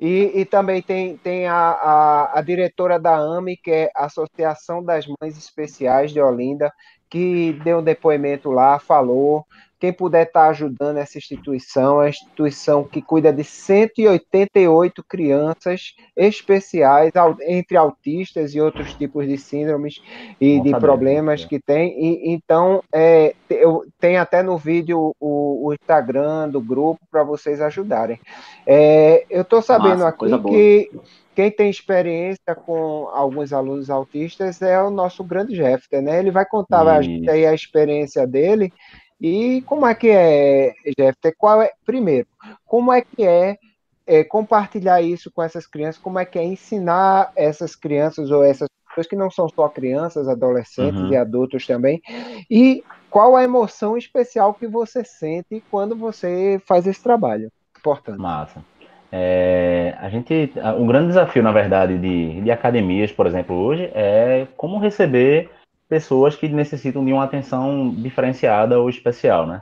E, 0.00 0.40
e, 0.40 0.44
também 0.44 0.82
tem, 0.82 1.16
tem 1.16 1.46
a, 1.46 1.54
a, 1.54 2.38
a, 2.40 2.42
diretora 2.42 2.98
da 2.98 3.16
AME, 3.16 3.56
que 3.56 3.70
é 3.70 3.90
a 3.94 4.06
Associação 4.06 4.82
das 4.82 5.06
Mães 5.06 5.38
Especiais 5.38 6.10
de 6.10 6.20
Olinda, 6.20 6.72
que 7.08 7.52
deu 7.62 7.78
um 7.78 7.84
depoimento 7.84 8.50
lá, 8.50 8.80
falou. 8.80 9.46
Quem 9.82 9.92
puder 9.92 10.28
estar 10.28 10.44
tá 10.44 10.50
ajudando 10.50 10.98
essa 10.98 11.18
instituição, 11.18 12.00
é 12.00 12.06
a 12.06 12.08
instituição 12.08 12.84
que 12.84 13.02
cuida 13.02 13.32
de 13.32 13.42
188 13.42 15.02
crianças 15.02 15.96
especiais, 16.16 17.10
entre 17.40 17.76
autistas 17.76 18.54
e 18.54 18.60
outros 18.60 18.94
tipos 18.94 19.26
de 19.26 19.36
síndromes 19.36 20.00
e 20.40 20.60
de 20.60 20.70
problemas 20.70 21.44
que 21.44 21.58
tem. 21.58 22.00
E, 22.00 22.32
então, 22.32 22.80
é, 22.92 23.34
eu 23.50 23.84
tem 23.98 24.18
até 24.18 24.40
no 24.40 24.56
vídeo 24.56 25.16
o, 25.18 25.66
o 25.66 25.74
Instagram 25.74 26.48
do 26.48 26.60
grupo 26.60 27.00
para 27.10 27.24
vocês 27.24 27.60
ajudarem. 27.60 28.20
É, 28.64 29.26
eu 29.28 29.42
estou 29.42 29.60
sabendo 29.60 30.04
Massa, 30.04 30.36
aqui 30.36 30.38
que 30.48 30.90
quem 31.34 31.50
tem 31.50 31.70
experiência 31.70 32.54
com 32.54 33.08
alguns 33.12 33.52
alunos 33.52 33.90
autistas 33.90 34.60
é 34.62 34.80
o 34.80 34.90
nosso 34.90 35.24
grande 35.24 35.56
Jeffter, 35.56 36.02
né? 36.02 36.20
Ele 36.20 36.30
vai 36.30 36.46
contar 36.46 36.86
a 36.86 36.98
a 36.98 37.54
experiência 37.54 38.26
dele 38.26 38.72
e 39.22 39.62
como 39.62 39.86
é 39.86 39.94
que 39.94 40.10
é, 40.10 40.74
Jeff? 40.98 41.16
Qual 41.38 41.62
é, 41.62 41.70
primeiro, 41.86 42.26
como 42.66 42.92
é 42.92 43.02
que 43.02 43.24
é, 43.24 43.56
é, 44.04 44.24
compartilhar 44.24 45.00
isso 45.00 45.30
com 45.30 45.40
essas 45.40 45.64
crianças? 45.64 46.02
Como 46.02 46.18
é 46.18 46.24
que 46.24 46.40
é 46.40 46.44
ensinar 46.44 47.30
essas 47.36 47.76
crianças 47.76 48.32
ou 48.32 48.42
essas 48.42 48.68
pessoas 48.88 49.06
que 49.06 49.14
não 49.14 49.30
são 49.30 49.48
só 49.48 49.68
crianças, 49.68 50.26
adolescentes 50.26 51.00
uhum. 51.00 51.12
e 51.12 51.16
adultos 51.16 51.64
também? 51.64 52.02
E 52.50 52.82
qual 53.08 53.36
a 53.36 53.44
emoção 53.44 53.96
especial 53.96 54.54
que 54.54 54.66
você 54.66 55.04
sente 55.04 55.62
quando 55.70 55.94
você 55.94 56.60
faz 56.66 56.84
esse 56.88 57.00
trabalho? 57.00 57.48
Importante. 57.78 58.18
Massa. 58.18 58.64
É, 59.12 59.94
a 60.00 60.08
gente, 60.08 60.52
o 60.78 60.86
grande 60.86 61.08
desafio, 61.08 61.44
na 61.44 61.52
verdade, 61.52 61.96
de, 61.96 62.40
de 62.40 62.50
academias, 62.50 63.12
por 63.12 63.26
exemplo, 63.28 63.54
hoje, 63.54 63.88
é 63.94 64.48
como 64.56 64.78
receber 64.78 65.48
pessoas 65.92 66.34
que 66.34 66.48
necessitam 66.48 67.04
de 67.04 67.12
uma 67.12 67.24
atenção 67.24 67.90
diferenciada 67.90 68.80
ou 68.80 68.88
especial, 68.88 69.46
né? 69.46 69.60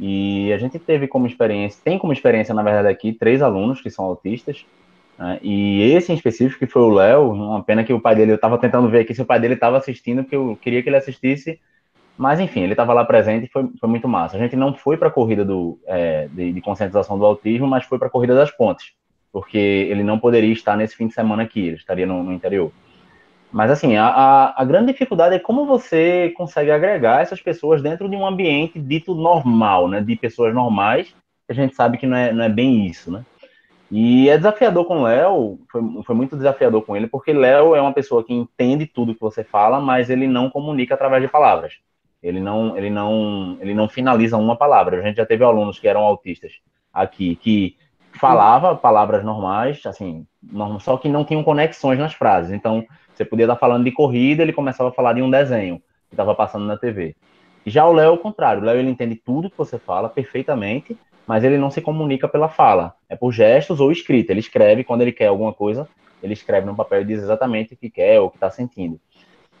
E 0.00 0.50
a 0.50 0.56
gente 0.56 0.78
teve 0.78 1.06
como 1.06 1.26
experiência, 1.26 1.82
tem 1.84 1.98
como 1.98 2.14
experiência, 2.14 2.54
na 2.54 2.62
verdade, 2.62 2.88
aqui, 2.88 3.12
três 3.12 3.42
alunos 3.42 3.82
que 3.82 3.90
são 3.90 4.06
autistas, 4.06 4.64
né? 5.18 5.38
e 5.42 5.82
esse 5.92 6.10
em 6.10 6.14
específico, 6.14 6.60
que 6.60 6.66
foi 6.66 6.80
o 6.80 6.88
Léo, 6.88 7.30
uma 7.30 7.62
pena 7.62 7.84
que 7.84 7.92
o 7.92 8.00
pai 8.00 8.16
dele, 8.16 8.32
eu 8.32 8.36
estava 8.36 8.56
tentando 8.56 8.88
ver 8.88 9.00
aqui 9.00 9.14
se 9.14 9.20
o 9.20 9.26
pai 9.26 9.38
dele 9.38 9.52
estava 9.52 9.76
assistindo, 9.76 10.22
porque 10.22 10.36
eu 10.36 10.58
queria 10.62 10.82
que 10.82 10.88
ele 10.88 10.96
assistisse, 10.96 11.60
mas 12.16 12.40
enfim, 12.40 12.60
ele 12.60 12.72
estava 12.72 12.94
lá 12.94 13.04
presente 13.04 13.44
e 13.44 13.48
foi, 13.50 13.68
foi 13.78 13.88
muito 13.90 14.08
massa. 14.08 14.34
A 14.34 14.40
gente 14.40 14.56
não 14.56 14.72
foi 14.72 14.96
para 14.96 15.08
a 15.08 15.12
corrida 15.12 15.44
do, 15.44 15.78
é, 15.86 16.26
de, 16.32 16.54
de, 16.54 16.60
conscientização 16.62 17.18
do 17.18 17.26
autismo, 17.26 17.66
mas 17.66 17.84
foi 17.84 17.98
para 17.98 18.08
a 18.08 18.10
corrida 18.10 18.34
das 18.34 18.50
pontes, 18.50 18.94
porque 19.30 19.58
ele 19.58 20.02
não 20.02 20.18
poderia 20.18 20.54
estar 20.54 20.74
nesse 20.74 20.96
fim 20.96 21.06
de 21.06 21.12
semana 21.12 21.42
aqui, 21.42 21.60
ele 21.60 21.76
estaria 21.76 22.06
no, 22.06 22.22
no 22.22 22.32
interior. 22.32 22.72
Mas, 23.52 23.70
assim, 23.70 23.96
a, 23.96 24.54
a, 24.56 24.64
grande 24.64 24.92
dificuldade 24.92 25.34
é 25.34 25.38
como 25.38 25.64
você 25.64 26.32
consegue 26.36 26.70
agregar 26.70 27.22
essas 27.22 27.40
pessoas 27.40 27.80
dentro 27.80 28.08
de 28.08 28.16
um 28.16 28.26
ambiente 28.26 28.78
dito 28.78 29.14
normal, 29.14 29.88
né? 29.88 30.00
De 30.00 30.16
pessoas 30.16 30.54
normais, 30.54 31.08
que 31.46 31.52
a 31.52 31.54
gente 31.54 31.74
sabe 31.74 31.96
que 31.96 32.06
não 32.06 32.16
é, 32.16 32.32
não 32.32 32.44
é 32.44 32.48
bem 32.48 32.86
isso, 32.86 33.10
né? 33.10 33.24
E 33.90 34.28
é 34.28 34.36
desafiador 34.36 34.84
com 34.84 35.00
o 35.00 35.02
Léo, 35.04 35.60
foi, 35.70 35.80
foi 36.04 36.14
muito 36.14 36.36
desafiador 36.36 36.82
com 36.82 36.96
ele, 36.96 37.06
porque 37.06 37.32
Léo 37.32 37.74
é 37.74 37.80
uma 37.80 37.92
pessoa 37.92 38.24
que 38.24 38.34
entende 38.34 38.84
tudo 38.84 39.14
que 39.14 39.20
você 39.20 39.44
fala, 39.44 39.80
mas 39.80 40.10
ele 40.10 40.26
não 40.26 40.50
comunica 40.50 40.94
através 40.94 41.22
de 41.22 41.28
palavras. 41.28 41.74
Ele 42.22 42.40
não, 42.40 42.76
ele 42.76 42.90
não, 42.90 43.56
ele 43.60 43.74
não 43.74 43.88
finaliza 43.88 44.36
uma 44.36 44.56
palavra. 44.56 44.98
A 44.98 45.02
gente 45.02 45.16
já 45.16 45.26
teve 45.26 45.44
alunos 45.44 45.78
que 45.78 45.86
eram 45.86 46.00
autistas 46.02 46.52
aqui, 46.92 47.36
que 47.36 47.76
falava 48.12 48.74
palavras 48.74 49.24
normais, 49.24 49.84
assim, 49.86 50.26
só 50.80 50.96
que 50.96 51.08
não 51.08 51.24
tinham 51.24 51.44
conexões 51.44 51.98
nas 51.98 52.14
frases. 52.14 52.52
Então, 52.52 52.84
você 53.16 53.24
podia 53.24 53.44
estar 53.44 53.56
falando 53.56 53.84
de 53.84 53.92
corrida, 53.92 54.42
ele 54.42 54.52
começava 54.52 54.90
a 54.90 54.92
falar 54.92 55.12
de 55.12 55.22
um 55.22 55.30
desenho 55.30 55.78
que 56.08 56.14
estava 56.14 56.34
passando 56.34 56.66
na 56.66 56.76
TV. 56.76 57.14
Já 57.64 57.86
o 57.86 57.92
Léo 57.92 58.10
é 58.10 58.10
o 58.10 58.18
contrário. 58.18 58.62
O 58.62 58.64
Léo 58.64 58.78
ele 58.78 58.90
entende 58.90 59.16
tudo 59.16 59.50
que 59.50 59.58
você 59.58 59.78
fala 59.78 60.08
perfeitamente, 60.08 60.96
mas 61.26 61.42
ele 61.42 61.58
não 61.58 61.70
se 61.70 61.80
comunica 61.80 62.28
pela 62.28 62.48
fala. 62.48 62.94
É 63.08 63.16
por 63.16 63.32
gestos 63.32 63.80
ou 63.80 63.90
escrita. 63.90 64.32
Ele 64.32 64.40
escreve 64.40 64.84
quando 64.84 65.02
ele 65.02 65.12
quer 65.12 65.26
alguma 65.26 65.52
coisa, 65.52 65.88
ele 66.22 66.32
escreve 66.32 66.66
no 66.66 66.76
papel 66.76 67.02
e 67.02 67.04
diz 67.04 67.22
exatamente 67.22 67.74
o 67.74 67.76
que 67.76 67.90
quer 67.90 68.20
ou 68.20 68.26
o 68.26 68.30
que 68.30 68.36
está 68.36 68.50
sentindo. 68.50 69.00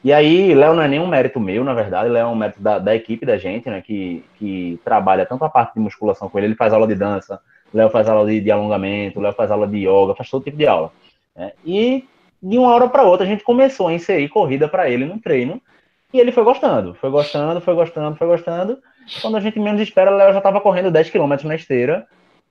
E 0.04 0.12
aí, 0.12 0.54
Léo 0.54 0.74
não 0.74 0.82
é 0.82 0.88
nenhum 0.88 1.06
mérito 1.08 1.40
meu, 1.40 1.64
na 1.64 1.74
verdade, 1.74 2.08
Léo 2.08 2.28
é 2.28 2.30
um 2.30 2.36
mérito 2.36 2.62
da, 2.62 2.78
da, 2.78 2.94
equipe 2.94 3.26
da 3.26 3.36
gente, 3.36 3.68
né, 3.68 3.82
que, 3.82 4.22
que 4.38 4.78
trabalha 4.84 5.26
tanto 5.26 5.44
a 5.44 5.48
parte 5.48 5.74
de 5.74 5.80
musculação 5.80 6.28
com 6.28 6.38
ele, 6.38 6.48
ele 6.48 6.54
faz 6.54 6.72
aula 6.72 6.86
de 6.86 6.94
dança, 6.94 7.40
Léo 7.74 7.90
faz 7.90 8.08
aula 8.08 8.30
de, 8.30 8.40
de 8.40 8.50
alongamento, 8.50 9.20
Léo 9.20 9.32
faz 9.32 9.50
aula 9.50 9.66
de 9.66 9.78
yoga, 9.78 10.14
faz 10.14 10.30
todo 10.30 10.44
tipo 10.44 10.56
de 10.56 10.66
aula. 10.66 10.92
Né? 11.34 11.52
E 11.64 12.04
de 12.42 12.58
uma 12.58 12.74
hora 12.74 12.88
para 12.88 13.02
outra 13.02 13.26
a 13.26 13.28
gente 13.28 13.44
começou 13.44 13.88
a 13.88 13.92
inserir 13.92 14.28
corrida 14.28 14.68
para 14.68 14.88
ele 14.88 15.04
no 15.04 15.18
treino 15.18 15.60
e 16.12 16.20
ele 16.20 16.32
foi 16.32 16.44
gostando, 16.44 16.94
foi 16.94 17.10
gostando, 17.10 17.60
foi 17.60 17.74
gostando, 17.74 18.16
foi 18.16 18.26
gostando. 18.26 18.78
Quando 19.20 19.36
a 19.36 19.40
gente 19.40 19.58
menos 19.58 19.80
espera, 19.80 20.10
o 20.12 20.16
Léo 20.16 20.32
já 20.32 20.38
estava 20.38 20.60
correndo 20.60 20.90
10 20.90 21.10
km 21.10 21.34
na 21.44 21.54
esteira, 21.54 22.06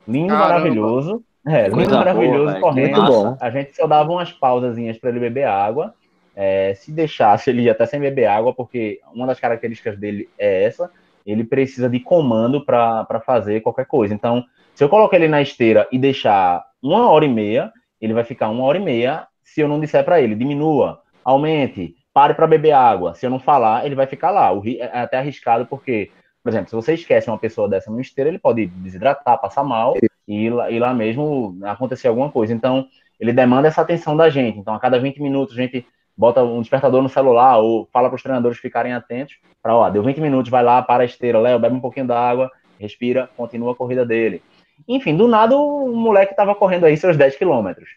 lindo, 0.07 0.29
Caramba. 0.29 0.49
maravilhoso. 0.49 1.23
É, 1.47 1.63
lindo, 1.63 1.75
Coisa 1.75 1.97
maravilhoso, 1.97 2.51
boa, 2.51 2.59
correndo. 2.59 3.05
Bom. 3.05 3.37
A 3.39 3.49
gente 3.49 3.75
só 3.75 3.87
dava 3.87 4.11
umas 4.11 4.31
pausazinhas 4.31 4.97
para 4.97 5.09
ele 5.09 5.19
beber 5.19 5.45
água. 5.45 5.93
É, 6.35 6.73
se 6.75 6.91
deixasse, 6.91 7.49
ele 7.49 7.63
ia 7.63 7.71
até 7.71 7.85
sem 7.85 7.99
beber 7.99 8.25
água, 8.25 8.53
porque 8.53 8.99
uma 9.13 9.25
das 9.25 9.39
características 9.39 9.97
dele 9.97 10.29
é 10.37 10.65
essa. 10.65 10.91
Ele 11.25 11.43
precisa 11.43 11.89
de 11.89 11.99
comando 11.99 12.63
para 12.63 13.21
fazer 13.25 13.61
qualquer 13.61 13.85
coisa. 13.85 14.13
Então, 14.13 14.43
se 14.73 14.83
eu 14.83 14.89
colocar 14.89 15.15
ele 15.15 15.27
na 15.27 15.41
esteira 15.41 15.87
e 15.91 15.97
deixar 15.97 16.63
uma 16.83 17.09
hora 17.09 17.25
e 17.25 17.29
meia, 17.29 17.71
ele 18.01 18.13
vai 18.13 18.23
ficar 18.23 18.49
uma 18.49 18.63
hora 18.63 18.77
e 18.77 18.81
meia 18.81 19.25
se 19.55 19.61
eu 19.61 19.69
não 19.69 19.79
disser 19.79 20.03
para 20.03 20.19
ele, 20.19 20.35
diminua, 20.35 21.01
aumente, 21.23 21.95
pare 22.13 22.33
para 22.33 22.45
beber 22.45 22.73
água. 22.73 23.15
Se 23.15 23.25
eu 23.25 23.29
não 23.29 23.39
falar, 23.39 23.85
ele 23.85 23.95
vai 23.95 24.05
ficar 24.05 24.29
lá. 24.29 24.51
É 24.65 24.99
até 24.99 25.17
arriscado 25.17 25.65
porque, 25.65 26.11
por 26.43 26.49
exemplo, 26.49 26.69
se 26.69 26.75
você 26.75 26.93
esquece 26.93 27.29
uma 27.29 27.37
pessoa 27.37 27.69
dessa 27.69 27.89
no 27.89 28.01
esteira, 28.01 28.29
ele 28.29 28.37
pode 28.37 28.65
desidratar, 28.65 29.39
passar 29.39 29.63
mal 29.63 29.93
e, 30.27 30.45
e 30.45 30.77
lá 30.77 30.93
mesmo 30.93 31.57
acontecer 31.63 32.09
alguma 32.09 32.29
coisa. 32.29 32.51
Então, 32.51 32.85
ele 33.17 33.31
demanda 33.31 33.69
essa 33.69 33.79
atenção 33.79 34.17
da 34.17 34.29
gente. 34.29 34.59
Então, 34.59 34.75
a 34.75 34.79
cada 34.79 34.99
20 34.99 35.21
minutos, 35.21 35.57
a 35.57 35.61
gente 35.61 35.87
bota 36.17 36.43
um 36.43 36.59
despertador 36.59 37.01
no 37.01 37.07
celular 37.07 37.57
ou 37.59 37.87
fala 37.93 38.09
para 38.09 38.17
os 38.17 38.23
treinadores 38.23 38.57
ficarem 38.57 38.91
atentos 38.91 39.37
para, 39.63 39.73
ó, 39.73 39.89
deu 39.89 40.03
20 40.03 40.19
minutos, 40.19 40.51
vai 40.51 40.63
lá, 40.63 40.81
para 40.81 41.03
a 41.03 41.05
esteira, 41.05 41.39
Léo, 41.39 41.59
bebe 41.59 41.77
um 41.77 41.81
pouquinho 41.81 42.07
d'água, 42.07 42.51
respira, 42.77 43.29
continua 43.37 43.71
a 43.71 43.75
corrida 43.75 44.05
dele. 44.05 44.43
Enfim, 44.85 45.15
do 45.15 45.29
nada 45.29 45.55
o 45.55 45.95
moleque 45.95 46.33
estava 46.33 46.53
correndo 46.53 46.83
aí 46.83 46.97
seus 46.97 47.15
10 47.15 47.37
quilômetros. 47.37 47.87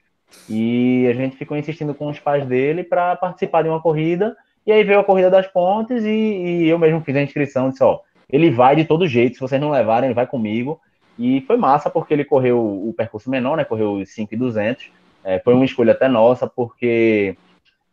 E 0.49 1.07
a 1.09 1.15
gente 1.15 1.37
ficou 1.37 1.57
insistindo 1.57 1.95
com 1.95 2.09
os 2.09 2.19
pais 2.19 2.47
dele 2.47 2.83
para 2.83 3.17
participar 3.17 3.63
de 3.63 3.69
uma 3.69 3.81
corrida. 3.81 4.37
E 4.67 4.73
aí 4.73 4.85
veio 4.85 5.01
a 5.01 5.05
corrida 5.05 5.31
das 5.31 5.47
pontes 5.47 6.05
e, 6.05 6.09
e, 6.09 6.69
eu 6.69 6.79
mesmo 6.79 7.01
fiz 7.01 7.17
a 7.17 7.23
inscrição. 7.23 7.71
Disse: 7.71 7.83
Ó, 7.83 8.01
ele 8.31 8.51
vai 8.51 8.77
de 8.77 8.85
todo 8.85 9.07
jeito. 9.07 9.35
Se 9.35 9.41
vocês 9.41 9.61
não 9.61 9.71
levarem, 9.71 10.09
ele 10.09 10.15
vai 10.15 10.27
comigo. 10.27 10.81
E 11.19 11.41
foi 11.43 11.57
massa 11.57 11.91
porque 11.91 12.15
ele 12.15 12.25
correu 12.25 12.59
o 12.61 12.95
percurso 12.97 13.31
menor, 13.31 13.57
né? 13.57 13.65
Correu 13.65 13.95
os 13.95 14.11
5,200. 14.11 14.91
É, 15.25 15.39
foi 15.41 15.55
uma 15.55 15.65
escolha 15.65 15.93
até 15.93 16.09
nossa, 16.09 16.47
porque 16.47 17.37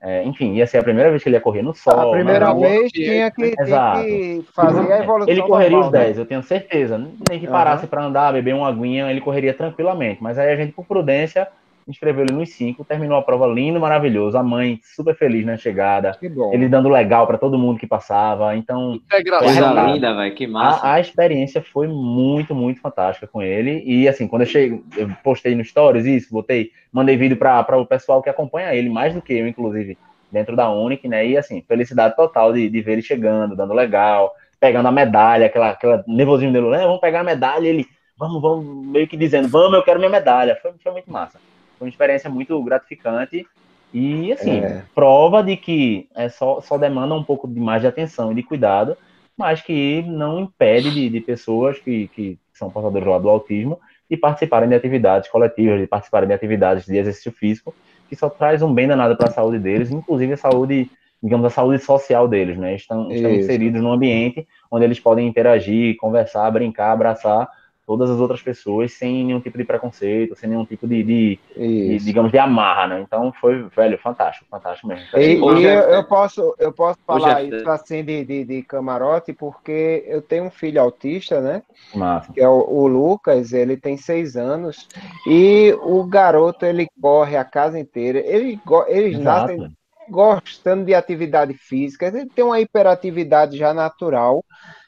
é, 0.01 0.23
enfim, 0.23 0.53
ia 0.53 0.67
ser 0.67 0.77
a 0.77 0.83
primeira 0.83 1.09
vez 1.09 1.23
que 1.23 1.29
ele 1.29 1.35
ia 1.35 1.41
correr 1.41 1.63
no 1.63 1.73
sol. 1.73 2.09
A 2.09 2.11
primeira 2.11 2.53
vez 2.53 2.91
tinha 2.91 3.31
que, 3.31 3.55
tinha 3.55 4.03
que, 4.03 4.45
fazer 4.53 4.91
a 4.91 4.99
evolução. 4.99 5.27
Ele 5.27 5.41
correria 5.41 5.77
normal, 5.77 5.87
os 5.87 5.91
10, 5.91 6.15
né? 6.15 6.21
eu 6.21 6.25
tenho 6.27 6.43
certeza. 6.43 6.97
Nem 7.27 7.39
que 7.39 7.47
parasse 7.47 7.85
uhum. 7.85 7.89
para 7.89 8.05
andar, 8.05 8.31
beber 8.31 8.53
uma 8.53 8.67
aguinha, 8.67 9.09
ele 9.09 9.19
correria 9.19 9.51
tranquilamente. 9.51 10.21
Mas 10.21 10.37
aí 10.37 10.53
a 10.53 10.55
gente, 10.55 10.73
por 10.73 10.85
prudência, 10.85 11.47
inscreveu 11.87 12.23
ele 12.23 12.33
nos 12.33 12.49
5, 12.49 12.83
terminou 12.83 13.17
a 13.17 13.21
prova 13.21 13.45
lindo, 13.45 13.79
maravilhoso. 13.79 14.37
A 14.37 14.43
mãe 14.43 14.79
super 14.83 15.15
feliz 15.15 15.45
na 15.45 15.57
chegada. 15.57 16.17
Ele 16.51 16.67
dando 16.67 16.89
legal 16.89 17.27
para 17.27 17.37
todo 17.37 17.57
mundo 17.57 17.79
que 17.79 17.87
passava. 17.87 18.55
Então, 18.55 18.99
coisa 19.39 19.71
linda, 19.87 20.15
velho, 20.15 20.35
que 20.35 20.47
massa. 20.47 20.85
A, 20.85 20.93
a, 20.93 20.99
experiência 20.99 21.61
foi 21.61 21.87
muito, 21.87 22.55
muito 22.55 22.81
fantástica 22.81 23.27
com 23.27 23.41
ele. 23.41 23.83
E 23.85 24.07
assim, 24.07 24.27
quando 24.27 24.41
eu 24.41 24.47
cheguei, 24.47 24.81
eu 24.97 25.09
postei 25.23 25.55
no 25.55 25.63
Stories 25.63 26.05
isso, 26.05 26.33
botei, 26.33 26.71
mandei 26.91 27.15
vídeo 27.15 27.37
para 27.37 27.77
o 27.77 27.85
pessoal 27.85 28.21
que 28.21 28.29
acompanha 28.29 28.73
ele, 28.73 28.89
mais 28.89 29.13
do 29.13 29.21
que 29.21 29.33
eu, 29.33 29.47
inclusive, 29.47 29.97
dentro 30.31 30.55
da 30.55 30.69
Unic, 30.71 31.07
né? 31.07 31.25
E 31.25 31.37
assim, 31.37 31.61
felicidade 31.67 32.15
total 32.15 32.51
de, 32.51 32.69
de 32.69 32.81
ver 32.81 32.93
ele 32.93 33.01
chegando, 33.01 33.55
dando 33.55 33.73
legal, 33.73 34.33
pegando 34.59 34.87
a 34.87 34.91
medalha, 34.91 35.45
aquela, 35.45 35.69
aquela 35.69 36.03
nervosinho 36.07 36.51
dele, 36.51 36.69
né? 36.69 36.79
Vamos 36.79 36.99
pegar 36.99 37.19
a 37.19 37.23
medalha, 37.23 37.67
ele, 37.67 37.85
vamos, 38.17 38.41
vamos, 38.41 38.87
meio 38.87 39.07
que 39.07 39.15
dizendo, 39.15 39.47
vamos, 39.47 39.73
eu 39.73 39.83
quero 39.83 39.99
minha 39.99 40.09
medalha. 40.09 40.57
Foi, 40.61 40.73
foi 40.81 40.91
muito 40.91 41.11
massa. 41.11 41.39
Foi 41.77 41.87
uma 41.87 41.89
experiência 41.89 42.29
muito 42.29 42.61
gratificante 42.63 43.45
e, 43.93 44.31
assim, 44.33 44.57
é. 44.59 44.83
prova 44.93 45.41
de 45.41 45.55
que 45.55 46.07
é 46.15 46.27
só, 46.29 46.59
só 46.61 46.77
demanda 46.77 47.15
um 47.15 47.23
pouco 47.23 47.47
de 47.47 47.59
mais 47.59 47.81
de 47.81 47.87
atenção 47.87 48.31
e 48.31 48.35
de 48.35 48.43
cuidado, 48.43 48.97
mas 49.37 49.61
que 49.61 50.01
não 50.03 50.39
impede 50.39 50.91
de, 50.91 51.09
de 51.09 51.21
pessoas 51.21 51.77
que, 51.79 52.07
que 52.09 52.37
são 52.53 52.69
portadores 52.69 53.21
do 53.21 53.29
autismo 53.29 53.79
de 54.09 54.17
participarem 54.17 54.69
de 54.69 54.75
atividades 54.75 55.29
coletivas, 55.29 55.79
de 55.79 55.87
participarem 55.87 56.27
de 56.27 56.33
atividades 56.33 56.85
de 56.85 56.97
exercício 56.97 57.31
físico, 57.31 57.73
que 58.07 58.15
só 58.15 58.29
traz 58.29 58.61
um 58.61 58.73
bem 58.73 58.87
danado 58.87 59.17
para 59.17 59.29
a 59.29 59.31
saúde 59.31 59.59
deles, 59.59 59.91
inclusive 59.91 60.33
a 60.33 60.37
saúde, 60.37 60.89
digamos, 61.21 61.45
a 61.45 61.49
saúde 61.49 61.79
social 61.79 62.27
deles, 62.27 62.57
né? 62.57 62.75
Estão, 62.75 63.11
estão 63.11 63.31
inseridos 63.31 63.81
num 63.81 63.91
ambiente 63.91 64.47
onde 64.69 64.85
eles 64.85 64.99
podem 64.99 65.27
interagir, 65.27 65.97
conversar, 65.97 66.51
brincar, 66.51 66.91
abraçar, 66.91 67.49
todas 67.85 68.09
as 68.09 68.19
outras 68.19 68.41
pessoas 68.41 68.93
sem 68.93 69.23
nenhum 69.25 69.39
tipo 69.39 69.57
de 69.57 69.63
preconceito, 69.63 70.35
sem 70.35 70.49
nenhum 70.49 70.65
tipo 70.65 70.87
de, 70.87 71.03
de, 71.03 71.39
de 71.55 71.99
digamos, 71.99 72.31
de 72.31 72.39
amarra, 72.39 72.87
né? 72.87 73.01
Então 73.01 73.31
foi, 73.39 73.63
velho, 73.75 73.97
fantástico, 73.99 74.47
fantástico 74.49 74.87
mesmo. 74.87 75.05
E, 75.15 75.35
e 75.35 75.65
eu, 75.65 75.81
eu, 75.81 76.03
posso, 76.03 76.55
eu 76.57 76.71
posso 76.71 76.99
falar 77.05 77.43
isso 77.43 77.69
assim 77.69 78.03
de, 78.03 78.25
de, 78.25 78.43
de, 78.43 78.61
camarote, 78.63 79.33
porque 79.33 80.03
eu 80.07 80.21
tenho 80.21 80.45
um 80.45 80.51
filho 80.51 80.81
autista, 80.81 81.39
né? 81.39 81.61
Massa. 81.93 82.33
Que 82.33 82.41
é 82.41 82.47
o, 82.47 82.65
o, 82.67 82.87
Lucas, 82.87 83.53
ele 83.53 83.77
tem 83.77 83.97
seis 83.97 84.35
anos, 84.35 84.87
e 85.27 85.75
o 85.81 86.03
garoto, 86.03 86.65
ele 86.65 86.87
corre 86.99 87.37
a 87.37 87.45
casa 87.45 87.79
inteira, 87.79 88.19
ele, 88.19 88.59
eles 88.87 89.19
Exato. 89.19 89.23
nascem 89.23 89.75
gostando 90.09 90.85
de 90.85 90.93
atividade 90.93 91.53
física, 91.53 92.07
ele 92.07 92.27
tem 92.27 92.43
uma 92.43 92.59
hiperatividade 92.59 93.57
já 93.57 93.73
natural, 93.73 94.43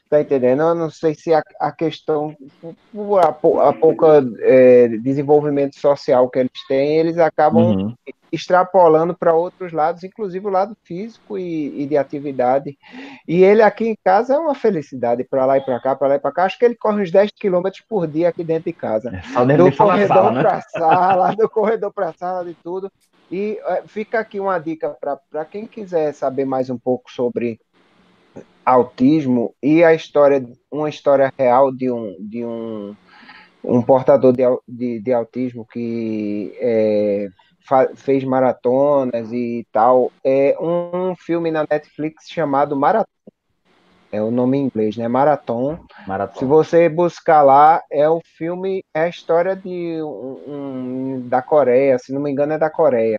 Tá 0.08 0.22
entendendo? 0.22 0.62
Eu 0.62 0.74
não 0.74 0.88
sei 0.88 1.14
se 1.14 1.34
a, 1.34 1.42
a 1.60 1.70
questão, 1.70 2.34
a, 3.22 3.28
a 3.68 3.72
pouca 3.74 4.24
é, 4.40 4.88
desenvolvimento 4.88 5.78
social 5.78 6.30
que 6.30 6.38
eles 6.38 6.66
têm, 6.66 6.96
eles 6.96 7.18
acabam 7.18 7.62
uhum. 7.62 7.94
extrapolando 8.32 9.14
para 9.14 9.34
outros 9.34 9.70
lados, 9.70 10.02
inclusive 10.02 10.46
o 10.46 10.50
lado 10.50 10.74
físico 10.82 11.36
e, 11.36 11.82
e, 11.82 11.86
de 11.86 11.98
atividade. 11.98 12.78
E 13.26 13.44
ele 13.44 13.60
aqui 13.60 13.88
em 13.88 13.96
casa 14.02 14.36
é 14.36 14.38
uma 14.38 14.54
felicidade, 14.54 15.24
para 15.24 15.44
lá 15.44 15.58
e 15.58 15.60
para 15.60 15.78
cá, 15.78 15.94
para 15.94 16.08
lá 16.08 16.14
e 16.14 16.18
para 16.18 16.32
cá. 16.32 16.44
Acho 16.44 16.58
que 16.58 16.64
ele 16.64 16.74
corre 16.74 17.02
uns 17.02 17.10
10 17.10 17.30
quilômetros 17.32 17.84
por 17.86 18.06
dia 18.06 18.30
aqui 18.30 18.42
dentro 18.42 18.64
de 18.64 18.72
casa. 18.72 19.10
É, 19.10 19.56
do 19.58 19.76
corredor 19.76 20.32
para 20.32 20.56
a 20.56 20.62
sala, 20.62 21.36
do 21.36 21.50
corredor 21.50 21.92
para 21.92 22.08
a 22.08 22.12
sala, 22.14 22.46
de 22.46 22.54
tudo. 22.54 22.90
E 23.30 23.60
é, 23.62 23.82
fica 23.86 24.18
aqui 24.18 24.40
uma 24.40 24.58
dica 24.58 24.96
para 24.98 25.44
quem 25.44 25.66
quiser 25.66 26.14
saber 26.14 26.46
mais 26.46 26.70
um 26.70 26.78
pouco 26.78 27.12
sobre 27.12 27.60
autismo 28.68 29.54
e 29.62 29.82
a 29.82 29.94
história, 29.94 30.44
uma 30.70 30.90
história 30.90 31.32
real 31.38 31.72
de 31.72 31.90
um, 31.90 32.14
de 32.20 32.44
um, 32.44 32.94
um 33.64 33.80
portador 33.80 34.32
de, 34.32 34.42
de, 34.68 35.00
de 35.00 35.12
autismo 35.12 35.66
que 35.66 36.52
é, 36.60 37.28
fez 37.96 38.24
maratonas 38.24 39.32
e 39.32 39.66
tal. 39.72 40.12
É 40.22 40.54
um 40.60 41.14
filme 41.16 41.50
na 41.50 41.66
Netflix 41.68 42.28
chamado 42.28 42.76
Marathon. 42.76 43.08
É 44.12 44.22
o 44.22 44.30
nome 44.30 44.58
em 44.58 44.64
inglês, 44.64 44.96
né? 44.96 45.08
Marathon. 45.08 45.78
Marathon. 46.06 46.38
Se 46.38 46.44
você 46.44 46.88
buscar 46.88 47.42
lá, 47.42 47.82
é 47.90 48.08
o 48.08 48.20
filme, 48.36 48.82
é 48.94 49.02
a 49.02 49.08
história 49.08 49.54
de 49.56 50.02
um, 50.02 50.42
um, 50.46 51.28
da 51.28 51.42
Coreia, 51.42 51.98
se 51.98 52.12
não 52.12 52.20
me 52.20 52.30
engano, 52.30 52.54
é 52.54 52.58
da 52.58 52.70
Coreia 52.70 53.18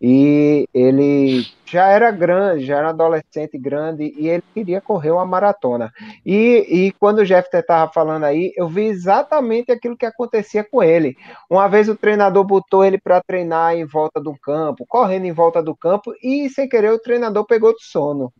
e 0.00 0.66
ele 0.72 1.44
já 1.66 1.88
era 1.88 2.10
grande, 2.10 2.64
já 2.64 2.78
era 2.78 2.88
adolescente 2.88 3.58
grande, 3.58 4.14
e 4.16 4.28
ele 4.28 4.42
queria 4.54 4.80
correr 4.80 5.10
uma 5.10 5.26
maratona. 5.26 5.92
E, 6.24 6.66
e 6.68 6.92
quando 6.92 7.18
o 7.18 7.24
Jeff 7.24 7.48
estava 7.52 7.92
falando 7.92 8.24
aí, 8.24 8.52
eu 8.56 8.66
vi 8.66 8.86
exatamente 8.86 9.70
aquilo 9.70 9.96
que 9.96 10.06
acontecia 10.06 10.64
com 10.64 10.82
ele. 10.82 11.16
Uma 11.50 11.68
vez 11.68 11.88
o 11.88 11.94
treinador 11.94 12.44
botou 12.44 12.84
ele 12.84 12.98
para 12.98 13.20
treinar 13.20 13.76
em 13.76 13.84
volta 13.84 14.20
do 14.20 14.34
campo, 14.38 14.86
correndo 14.88 15.26
em 15.26 15.32
volta 15.32 15.62
do 15.62 15.76
campo, 15.76 16.14
e 16.22 16.48
sem 16.48 16.68
querer 16.68 16.92
o 16.92 16.98
treinador 16.98 17.44
pegou 17.44 17.74
de 17.74 17.84
sono. 17.84 18.32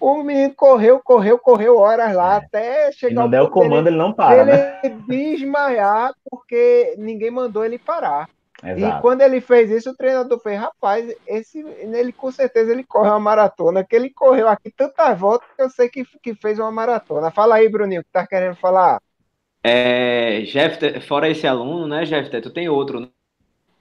O 0.00 0.22
menino 0.22 0.54
correu, 0.54 1.00
correu, 1.02 1.38
correu 1.38 1.78
horas 1.78 2.14
lá, 2.14 2.34
é. 2.34 2.36
até 2.36 2.92
chegar. 2.92 3.08
Se 3.08 3.14
não 3.14 3.30
der 3.30 3.42
o 3.42 3.50
comando, 3.50 3.88
ele, 3.88 3.96
ele 3.96 3.96
não 3.96 4.12
para. 4.12 4.42
Ele 4.42 4.52
né? 4.52 4.80
desmaiar, 5.08 6.12
porque 6.30 6.94
ninguém 6.98 7.30
mandou 7.30 7.64
ele 7.64 7.78
parar. 7.78 8.28
Exato. 8.62 8.98
E 8.98 9.00
quando 9.00 9.20
ele 9.20 9.40
fez 9.40 9.70
isso, 9.70 9.90
o 9.90 9.96
treinador 9.96 10.40
fez, 10.40 10.58
rapaz, 10.58 11.14
esse, 11.26 11.60
ele 11.60 12.12
com 12.12 12.30
certeza 12.30 12.72
ele 12.72 12.82
corre 12.82 13.08
uma 13.08 13.20
maratona, 13.20 13.84
que 13.84 13.94
ele 13.94 14.10
correu 14.10 14.48
aqui 14.48 14.70
tantas 14.70 15.18
voltas 15.18 15.48
que 15.56 15.62
eu 15.62 15.70
sei 15.70 15.88
que, 15.88 16.04
que 16.22 16.34
fez 16.34 16.58
uma 16.58 16.70
maratona. 16.72 17.30
Fala 17.30 17.56
aí, 17.56 17.68
Bruninho, 17.68 18.00
o 18.00 18.04
que 18.04 18.10
tá 18.10 18.26
querendo 18.26 18.56
falar? 18.56 19.00
É, 19.62 20.42
Jeff, 20.42 21.00
fora 21.00 21.28
esse 21.28 21.46
aluno, 21.46 21.86
né, 21.86 22.04
Jeff, 22.04 22.28
tu 22.40 22.50
tem 22.50 22.68
outro, 22.68 23.00
né? 23.00 23.08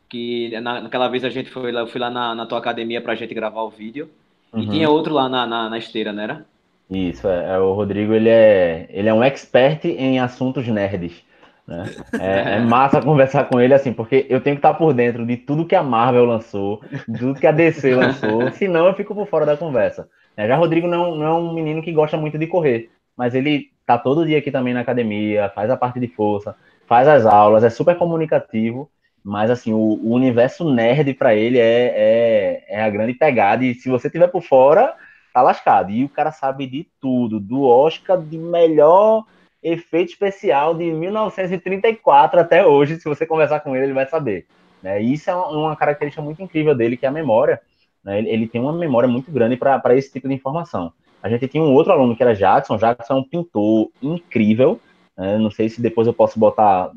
que 0.09 0.59
na, 0.61 0.81
naquela 0.81 1.07
vez 1.07 1.23
a 1.23 1.29
gente 1.29 1.49
foi 1.49 1.71
lá, 1.71 1.81
eu 1.81 1.87
fui 1.87 1.99
lá 1.99 2.09
na, 2.09 2.33
na 2.33 2.45
tua 2.45 2.57
academia 2.57 3.01
pra 3.01 3.15
gente 3.15 3.33
gravar 3.33 3.61
o 3.61 3.69
vídeo, 3.69 4.09
uhum. 4.53 4.61
e 4.61 4.69
tinha 4.69 4.89
outro 4.89 5.13
lá 5.13 5.27
na, 5.27 5.45
na, 5.45 5.69
na 5.69 5.77
esteira, 5.77 6.13
não 6.13 6.23
era? 6.23 6.45
Isso, 6.89 7.27
é, 7.27 7.55
é, 7.55 7.59
o 7.59 7.73
Rodrigo, 7.73 8.13
ele 8.13 8.29
é, 8.29 8.87
ele 8.89 9.09
é 9.09 9.13
um 9.13 9.23
expert 9.23 9.83
em 9.85 10.19
assuntos 10.19 10.65
nerds. 10.67 11.23
Né? 11.67 11.83
É, 12.19 12.55
é, 12.55 12.59
massa 12.59 13.01
conversar 13.01 13.43
com 13.45 13.59
ele 13.59 13.73
assim, 13.73 13.91
porque 13.91 14.25
eu 14.29 14.39
tenho 14.39 14.55
que 14.55 14.59
estar 14.59 14.73
por 14.75 14.93
dentro 14.93 15.25
de 15.25 15.35
tudo 15.35 15.65
que 15.65 15.75
a 15.75 15.83
Marvel 15.83 16.25
lançou, 16.25 16.81
de 17.07 17.19
tudo 17.19 17.39
que 17.39 17.45
a 17.45 17.51
DC 17.51 17.93
lançou, 17.95 18.49
senão 18.51 18.87
eu 18.87 18.93
fico 18.93 19.13
por 19.13 19.27
fora 19.27 19.45
da 19.45 19.57
conversa. 19.57 20.07
É, 20.37 20.47
já 20.47 20.55
Rodrigo 20.55 20.87
não, 20.87 21.15
não 21.15 21.25
é 21.25 21.33
um 21.33 21.53
menino 21.53 21.81
que 21.81 21.91
gosta 21.91 22.15
muito 22.15 22.37
de 22.37 22.47
correr, 22.47 22.89
mas 23.17 23.35
ele 23.35 23.71
tá 23.85 23.97
todo 23.97 24.25
dia 24.25 24.37
aqui 24.37 24.49
também 24.49 24.73
na 24.73 24.79
academia, 24.79 25.51
faz 25.53 25.69
a 25.69 25.75
parte 25.75 25.99
de 25.99 26.07
força, 26.07 26.55
faz 26.85 27.07
as 27.07 27.25
aulas, 27.25 27.63
é 27.63 27.69
super 27.69 27.97
comunicativo, 27.97 28.89
mas 29.21 29.51
assim, 29.51 29.73
o, 29.73 29.77
o 29.77 30.13
universo 30.13 30.71
nerd 30.73 31.13
para 31.15 31.35
ele 31.35 31.59
é, 31.59 31.93
é, 31.95 32.65
é 32.69 32.81
a 32.81 32.89
grande 32.89 33.13
pegada, 33.13 33.65
e 33.65 33.73
se 33.73 33.89
você 33.89 34.09
tiver 34.09 34.27
por 34.27 34.41
fora, 34.41 34.95
tá 35.33 35.41
lascado. 35.41 35.91
E 35.91 36.05
o 36.05 36.09
cara 36.09 36.31
sabe 36.31 36.65
de 36.65 36.87
tudo, 37.01 37.39
do 37.39 37.63
Oscar 37.63 38.21
de 38.21 38.37
melhor 38.37 39.25
efeito 39.61 40.09
especial 40.09 40.73
de 40.75 40.91
1934 40.91 42.39
até 42.39 42.65
hoje. 42.65 42.99
Se 42.99 43.07
você 43.07 43.25
conversar 43.25 43.59
com 43.61 43.75
ele, 43.75 43.85
ele 43.85 43.93
vai 43.93 44.05
saber. 44.07 44.45
Né? 44.81 45.01
E 45.01 45.13
isso 45.13 45.29
é 45.29 45.35
uma 45.35 45.75
característica 45.75 46.21
muito 46.21 46.41
incrível 46.41 46.75
dele, 46.75 46.97
que 46.97 47.05
é 47.05 47.09
a 47.09 47.11
memória. 47.11 47.61
Né? 48.03 48.19
Ele, 48.19 48.29
ele, 48.29 48.47
tem 48.47 48.61
uma 48.61 48.73
memória 48.73 49.07
muito 49.07 49.31
grande 49.31 49.57
para 49.57 49.95
esse 49.95 50.11
tipo 50.11 50.27
de 50.27 50.33
informação. 50.33 50.91
A 51.21 51.29
gente 51.29 51.47
tinha 51.47 51.63
um 51.63 51.73
outro 51.73 51.91
aluno 51.91 52.15
que 52.15 52.23
era 52.23 52.35
Jackson. 52.35 52.77
Jackson 52.77 53.13
é 53.13 53.17
um 53.17 53.23
pintor 53.23 53.89
incrível. 54.01 54.79
Né? 55.17 55.37
Não 55.37 55.49
sei 55.49 55.67
se 55.69 55.81
depois 55.81 56.07
eu 56.07 56.13
posso 56.13 56.39
botar, 56.39 56.91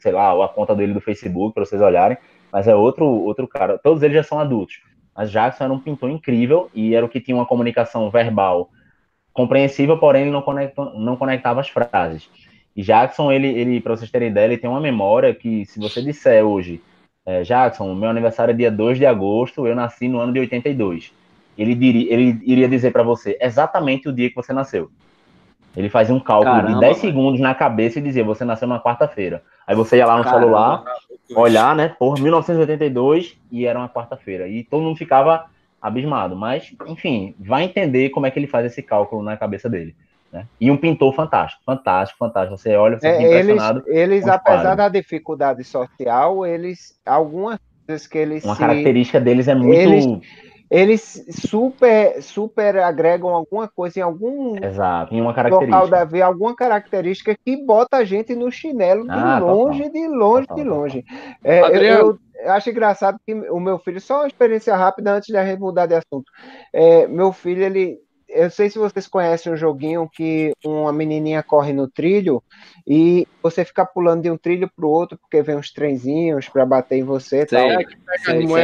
sei 0.00 0.12
lá, 0.12 0.44
a 0.44 0.48
conta 0.48 0.74
dele 0.74 0.94
do 0.94 1.00
Facebook 1.00 1.54
para 1.54 1.64
vocês 1.64 1.82
olharem. 1.82 2.16
Mas 2.52 2.68
é 2.68 2.74
outro, 2.74 3.04
outro 3.04 3.48
cara. 3.48 3.78
Todos 3.78 4.02
eles 4.02 4.16
já 4.16 4.22
são 4.22 4.38
adultos. 4.38 4.80
Mas 5.16 5.30
Jackson 5.30 5.64
era 5.64 5.72
um 5.72 5.78
pintor 5.78 6.10
incrível 6.10 6.70
e 6.74 6.94
era 6.94 7.04
o 7.04 7.08
que 7.08 7.20
tinha 7.20 7.36
uma 7.36 7.46
comunicação 7.46 8.10
verbal 8.10 8.70
compreensível, 9.34 9.98
porém 9.98 10.22
ele 10.22 10.30
não, 10.30 10.40
conecta, 10.40 10.84
não 10.94 11.16
conectava 11.16 11.60
as 11.60 11.68
frases. 11.68 12.30
E 12.74 12.82
Jackson, 12.82 13.30
ele, 13.30 13.48
ele 13.48 13.80
para 13.80 13.96
vocês 13.96 14.10
terem 14.10 14.28
ideia, 14.28 14.46
ele 14.46 14.56
tem 14.56 14.70
uma 14.70 14.80
memória 14.80 15.34
que, 15.34 15.66
se 15.66 15.78
você 15.78 16.00
disser 16.00 16.44
hoje, 16.44 16.80
é, 17.26 17.42
Jackson, 17.42 17.92
meu 17.94 18.08
aniversário 18.08 18.52
é 18.52 18.56
dia 18.56 18.70
2 18.70 18.98
de 18.98 19.06
agosto, 19.06 19.66
eu 19.66 19.74
nasci 19.74 20.08
no 20.08 20.20
ano 20.20 20.32
de 20.32 20.40
82. 20.40 21.12
Ele, 21.58 21.74
diria, 21.74 22.12
ele 22.12 22.40
iria 22.44 22.68
dizer 22.68 22.92
para 22.92 23.02
você 23.02 23.36
exatamente 23.40 24.08
o 24.08 24.12
dia 24.12 24.28
que 24.28 24.36
você 24.36 24.52
nasceu. 24.52 24.90
Ele 25.76 25.88
fazia 25.88 26.14
um 26.14 26.20
cálculo 26.20 26.54
Caramba, 26.54 26.74
de 26.74 26.80
10 26.80 26.98
segundos 26.98 27.40
na 27.40 27.54
cabeça 27.54 27.98
e 27.98 28.02
dizia: 28.02 28.22
Você 28.22 28.44
nasceu 28.44 28.68
na 28.68 28.80
quarta-feira. 28.80 29.42
Aí 29.66 29.74
você 29.74 29.96
ia 29.96 30.06
lá 30.06 30.16
no 30.16 30.22
Caramba, 30.22 30.40
celular, 30.40 30.84
olhar, 31.34 31.74
né? 31.74 31.88
Por 31.98 32.20
1982 32.20 33.36
e 33.50 33.66
era 33.66 33.78
uma 33.78 33.88
quarta-feira. 33.88 34.46
E 34.46 34.62
todo 34.62 34.82
mundo 34.82 34.96
ficava 34.96 35.46
abismado. 35.84 36.34
Mas, 36.34 36.74
enfim, 36.86 37.34
vai 37.38 37.64
entender 37.64 38.08
como 38.08 38.24
é 38.24 38.30
que 38.30 38.38
ele 38.38 38.46
faz 38.46 38.64
esse 38.64 38.82
cálculo 38.82 39.22
na 39.22 39.36
cabeça 39.36 39.68
dele. 39.68 39.94
Né? 40.32 40.46
E 40.58 40.70
um 40.70 40.76
pintor 40.78 41.14
fantástico, 41.14 41.62
fantástico, 41.64 42.18
fantástico. 42.18 42.56
Você 42.56 42.74
olha, 42.74 42.98
você 42.98 43.06
é, 43.06 43.16
fica 43.18 43.28
impressionado. 43.28 43.82
Eles, 43.86 43.98
eles 43.98 44.28
apesar 44.28 44.74
da 44.74 44.88
dificuldade 44.88 45.62
social, 45.62 46.46
eles, 46.46 46.98
algumas 47.04 47.60
coisas 47.86 48.06
que 48.06 48.16
eles. 48.16 48.44
Uma 48.44 48.54
se, 48.54 48.60
característica 48.60 49.20
deles 49.20 49.46
é 49.46 49.54
muito. 49.54 49.74
Eles, 49.74 50.06
eles 50.70 51.26
super, 51.28 52.20
super 52.22 52.78
agregam 52.78 53.28
alguma 53.28 53.68
coisa 53.68 54.00
em 54.00 54.02
algum 54.02 54.56
Exato, 54.64 55.14
em 55.14 55.20
uma 55.20 55.34
característica. 55.34 55.76
local 55.76 55.88
da 55.88 56.04
vida, 56.04 56.24
alguma 56.24 56.56
característica 56.56 57.36
que 57.44 57.56
bota 57.62 57.98
a 57.98 58.04
gente 58.04 58.34
no 58.34 58.50
chinelo 58.50 59.04
de 59.04 59.10
ah, 59.10 59.38
longe, 59.38 59.88
de 59.90 60.08
longe, 60.08 60.46
total, 60.48 60.56
de 60.56 60.68
longe. 60.68 61.04
É, 61.44 61.60
eu, 61.76 62.18
eu, 62.36 62.52
acho 62.52 62.70
engraçado 62.70 63.18
que 63.26 63.34
o 63.34 63.60
meu 63.60 63.78
filho, 63.78 64.00
só 64.00 64.20
uma 64.20 64.26
experiência 64.26 64.74
rápida 64.76 65.12
antes 65.12 65.28
de 65.28 65.36
a 65.36 65.44
gente 65.44 65.60
mudar 65.60 65.86
de 65.86 65.94
assunto. 65.94 66.30
É, 66.72 67.06
meu 67.06 67.32
filho, 67.32 67.62
ele 67.62 67.98
eu 68.34 68.50
sei 68.50 68.68
se 68.68 68.78
vocês 68.78 69.06
conhecem 69.06 69.52
um 69.52 69.56
joguinho 69.56 70.08
que 70.12 70.52
uma 70.64 70.92
menininha 70.92 71.42
corre 71.42 71.72
no 71.72 71.88
trilho 71.88 72.42
e 72.86 73.26
você 73.42 73.64
fica 73.64 73.86
pulando 73.86 74.22
de 74.22 74.30
um 74.30 74.36
trilho 74.36 74.68
pro 74.74 74.88
outro 74.88 75.16
porque 75.16 75.40
vem 75.40 75.56
uns 75.56 75.72
trenzinhos 75.72 76.48
para 76.48 76.66
bater 76.66 76.98
em 76.98 77.04
você 77.04 77.42
e 77.42 77.46
tal. 77.46 77.70
É 77.70 77.84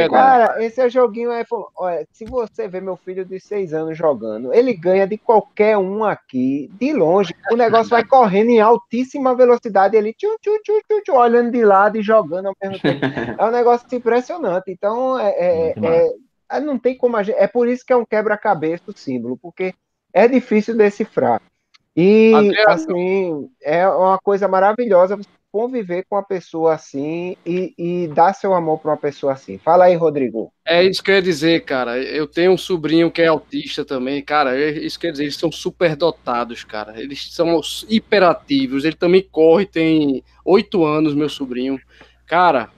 Cara, 0.09 0.63
esse 0.63 0.81
é 0.81 0.89
joguinho 0.89 1.31
é, 1.31 1.45
olha, 1.75 2.05
se 2.11 2.25
você 2.25 2.67
vê 2.67 2.81
meu 2.81 2.97
filho 2.97 3.25
de 3.25 3.39
seis 3.39 3.73
anos 3.73 3.97
jogando, 3.97 4.53
ele 4.53 4.73
ganha 4.73 5.07
de 5.07 5.17
qualquer 5.17 5.77
um 5.77 6.03
aqui, 6.03 6.69
de 6.73 6.93
longe. 6.93 7.33
O 7.51 7.55
negócio 7.55 7.89
vai 7.89 8.05
correndo 8.05 8.49
em 8.49 8.59
altíssima 8.59 9.33
velocidade, 9.33 9.95
ele 9.95 10.13
tchu, 10.13 10.27
tchu, 10.41 10.51
tchu, 10.63 10.81
tchu, 10.87 11.01
tchu, 11.03 11.13
olhando 11.13 11.51
de 11.51 11.63
lado 11.63 11.97
e 11.97 12.01
jogando 12.01 12.47
ao 12.47 12.55
mesmo 12.61 12.79
tempo. 12.79 13.01
É 13.41 13.45
um 13.45 13.51
negócio 13.51 13.87
impressionante. 13.91 14.71
Então, 14.71 15.17
é, 15.17 15.29
é, 15.29 15.73
é 15.77 16.11
não 16.59 16.77
tem 16.77 16.97
como 16.97 17.17
a 17.17 17.23
gente. 17.23 17.37
É 17.37 17.47
por 17.47 17.67
isso 17.67 17.85
que 17.85 17.93
é 17.93 17.95
um 17.95 18.05
quebra-cabeça 18.05 18.83
o 18.87 18.93
símbolo, 18.93 19.37
porque 19.37 19.73
é 20.13 20.27
difícil 20.27 20.75
decifrar. 20.75 21.41
E, 21.95 22.33
assim, 22.67 23.49
é 23.61 23.87
uma 23.87 24.17
coisa 24.17 24.47
maravilhosa 24.47 25.19
conviver 25.51 26.05
com 26.09 26.15
uma 26.15 26.23
pessoa 26.23 26.73
assim 26.73 27.35
e, 27.45 27.73
e 27.77 28.07
dar 28.07 28.33
seu 28.33 28.53
amor 28.53 28.79
para 28.79 28.91
uma 28.91 28.97
pessoa 28.97 29.33
assim. 29.33 29.57
Fala 29.57 29.85
aí, 29.85 29.95
Rodrigo. 29.95 30.51
É 30.65 30.83
isso 30.83 31.03
que 31.03 31.11
eu 31.11 31.15
ia 31.15 31.21
dizer, 31.21 31.65
cara. 31.65 31.97
Eu 32.01 32.25
tenho 32.25 32.53
um 32.53 32.57
sobrinho 32.57 33.11
que 33.11 33.21
é 33.21 33.27
autista 33.27 33.83
também, 33.83 34.23
cara. 34.23 34.57
É 34.57 34.69
isso 34.69 34.97
quer 34.97 35.11
dizer, 35.11 35.23
eles 35.23 35.35
são 35.35 35.51
super 35.51 35.95
dotados, 35.95 36.63
cara. 36.63 36.99
Eles 36.99 37.33
são 37.33 37.59
hiperativos. 37.89 38.85
Ele 38.85 38.95
também 38.95 39.27
corre, 39.29 39.65
tem 39.65 40.23
oito 40.45 40.85
anos, 40.85 41.13
meu 41.13 41.27
sobrinho. 41.27 41.77
Cara, 42.25 42.69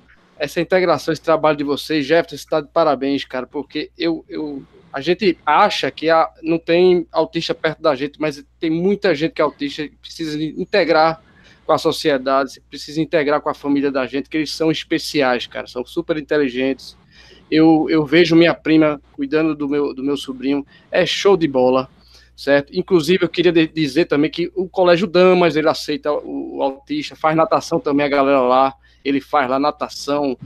essa 0.43 0.59
integração, 0.59 1.13
esse 1.13 1.21
trabalho 1.21 1.57
de 1.57 1.63
vocês, 1.63 2.05
Jefferson, 2.05 2.35
está 2.35 2.59
de 2.59 2.67
parabéns, 2.67 3.23
cara, 3.23 3.47
porque 3.47 3.89
eu, 3.97 4.25
eu 4.27 4.61
a 4.91 4.99
gente 4.99 5.37
acha 5.45 5.89
que 5.89 6.09
a, 6.09 6.29
não 6.43 6.59
tem 6.59 7.07
autista 7.13 7.55
perto 7.55 7.81
da 7.81 7.95
gente, 7.95 8.19
mas 8.19 8.45
tem 8.59 8.69
muita 8.69 9.15
gente 9.15 9.31
que 9.31 9.41
é 9.41 9.45
autista, 9.45 9.89
precisa 10.01 10.43
integrar 10.43 11.23
com 11.65 11.71
a 11.71 11.77
sociedade, 11.77 12.61
precisa 12.69 12.99
integrar 12.99 13.39
com 13.39 13.49
a 13.49 13.53
família 13.53 13.89
da 13.89 14.05
gente, 14.05 14.29
que 14.29 14.35
eles 14.35 14.51
são 14.51 14.69
especiais, 14.69 15.47
cara, 15.47 15.65
são 15.65 15.85
super 15.85 16.17
inteligentes. 16.17 16.97
Eu, 17.49 17.87
eu 17.89 18.05
vejo 18.05 18.35
minha 18.35 18.53
prima 18.53 19.01
cuidando 19.13 19.55
do 19.55 19.69
meu, 19.69 19.93
do 19.93 20.03
meu 20.03 20.17
sobrinho, 20.17 20.65
é 20.91 21.05
show 21.05 21.37
de 21.37 21.47
bola, 21.47 21.89
certo? 22.35 22.77
Inclusive, 22.77 23.23
eu 23.23 23.29
queria 23.29 23.53
dizer 23.53 24.05
também 24.05 24.29
que 24.29 24.51
o 24.55 24.67
Colégio 24.67 25.07
Damas, 25.07 25.55
ele 25.55 25.69
aceita 25.69 26.11
o 26.11 26.61
autista, 26.61 27.15
faz 27.15 27.33
natação 27.33 27.79
também, 27.79 28.05
a 28.05 28.09
galera 28.09 28.41
lá, 28.41 28.73
ele 29.03 29.21
faz 29.21 29.49
lá 29.49 29.59
natação, 29.59 30.37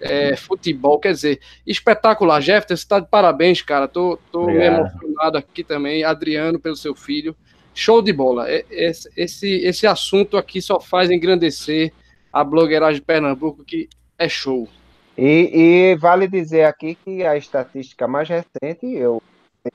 é, 0.00 0.36
futebol, 0.36 0.98
quer 0.98 1.12
dizer, 1.12 1.40
espetacular. 1.66 2.40
Jefferson, 2.40 2.76
você 2.76 2.82
está 2.82 3.00
de 3.00 3.08
parabéns, 3.08 3.62
cara. 3.62 3.88
Tô, 3.88 4.18
tô 4.30 4.50
emocionado 4.50 5.38
aqui 5.38 5.64
também. 5.64 6.04
Adriano, 6.04 6.60
pelo 6.60 6.76
seu 6.76 6.94
filho. 6.94 7.34
Show 7.74 8.02
de 8.02 8.12
bola. 8.12 8.46
Esse, 8.70 9.10
esse, 9.16 9.48
esse 9.64 9.86
assunto 9.86 10.36
aqui 10.36 10.60
só 10.60 10.78
faz 10.78 11.10
engrandecer 11.10 11.92
a 12.32 12.44
blogueiragem 12.44 13.00
de 13.00 13.06
Pernambuco, 13.06 13.64
que 13.64 13.88
é 14.18 14.28
show. 14.28 14.68
E, 15.16 15.50
e 15.92 15.96
vale 15.96 16.28
dizer 16.28 16.64
aqui 16.64 16.96
que 16.96 17.24
a 17.24 17.36
estatística 17.36 18.06
mais 18.06 18.28
recente, 18.28 18.86
eu 18.94 19.22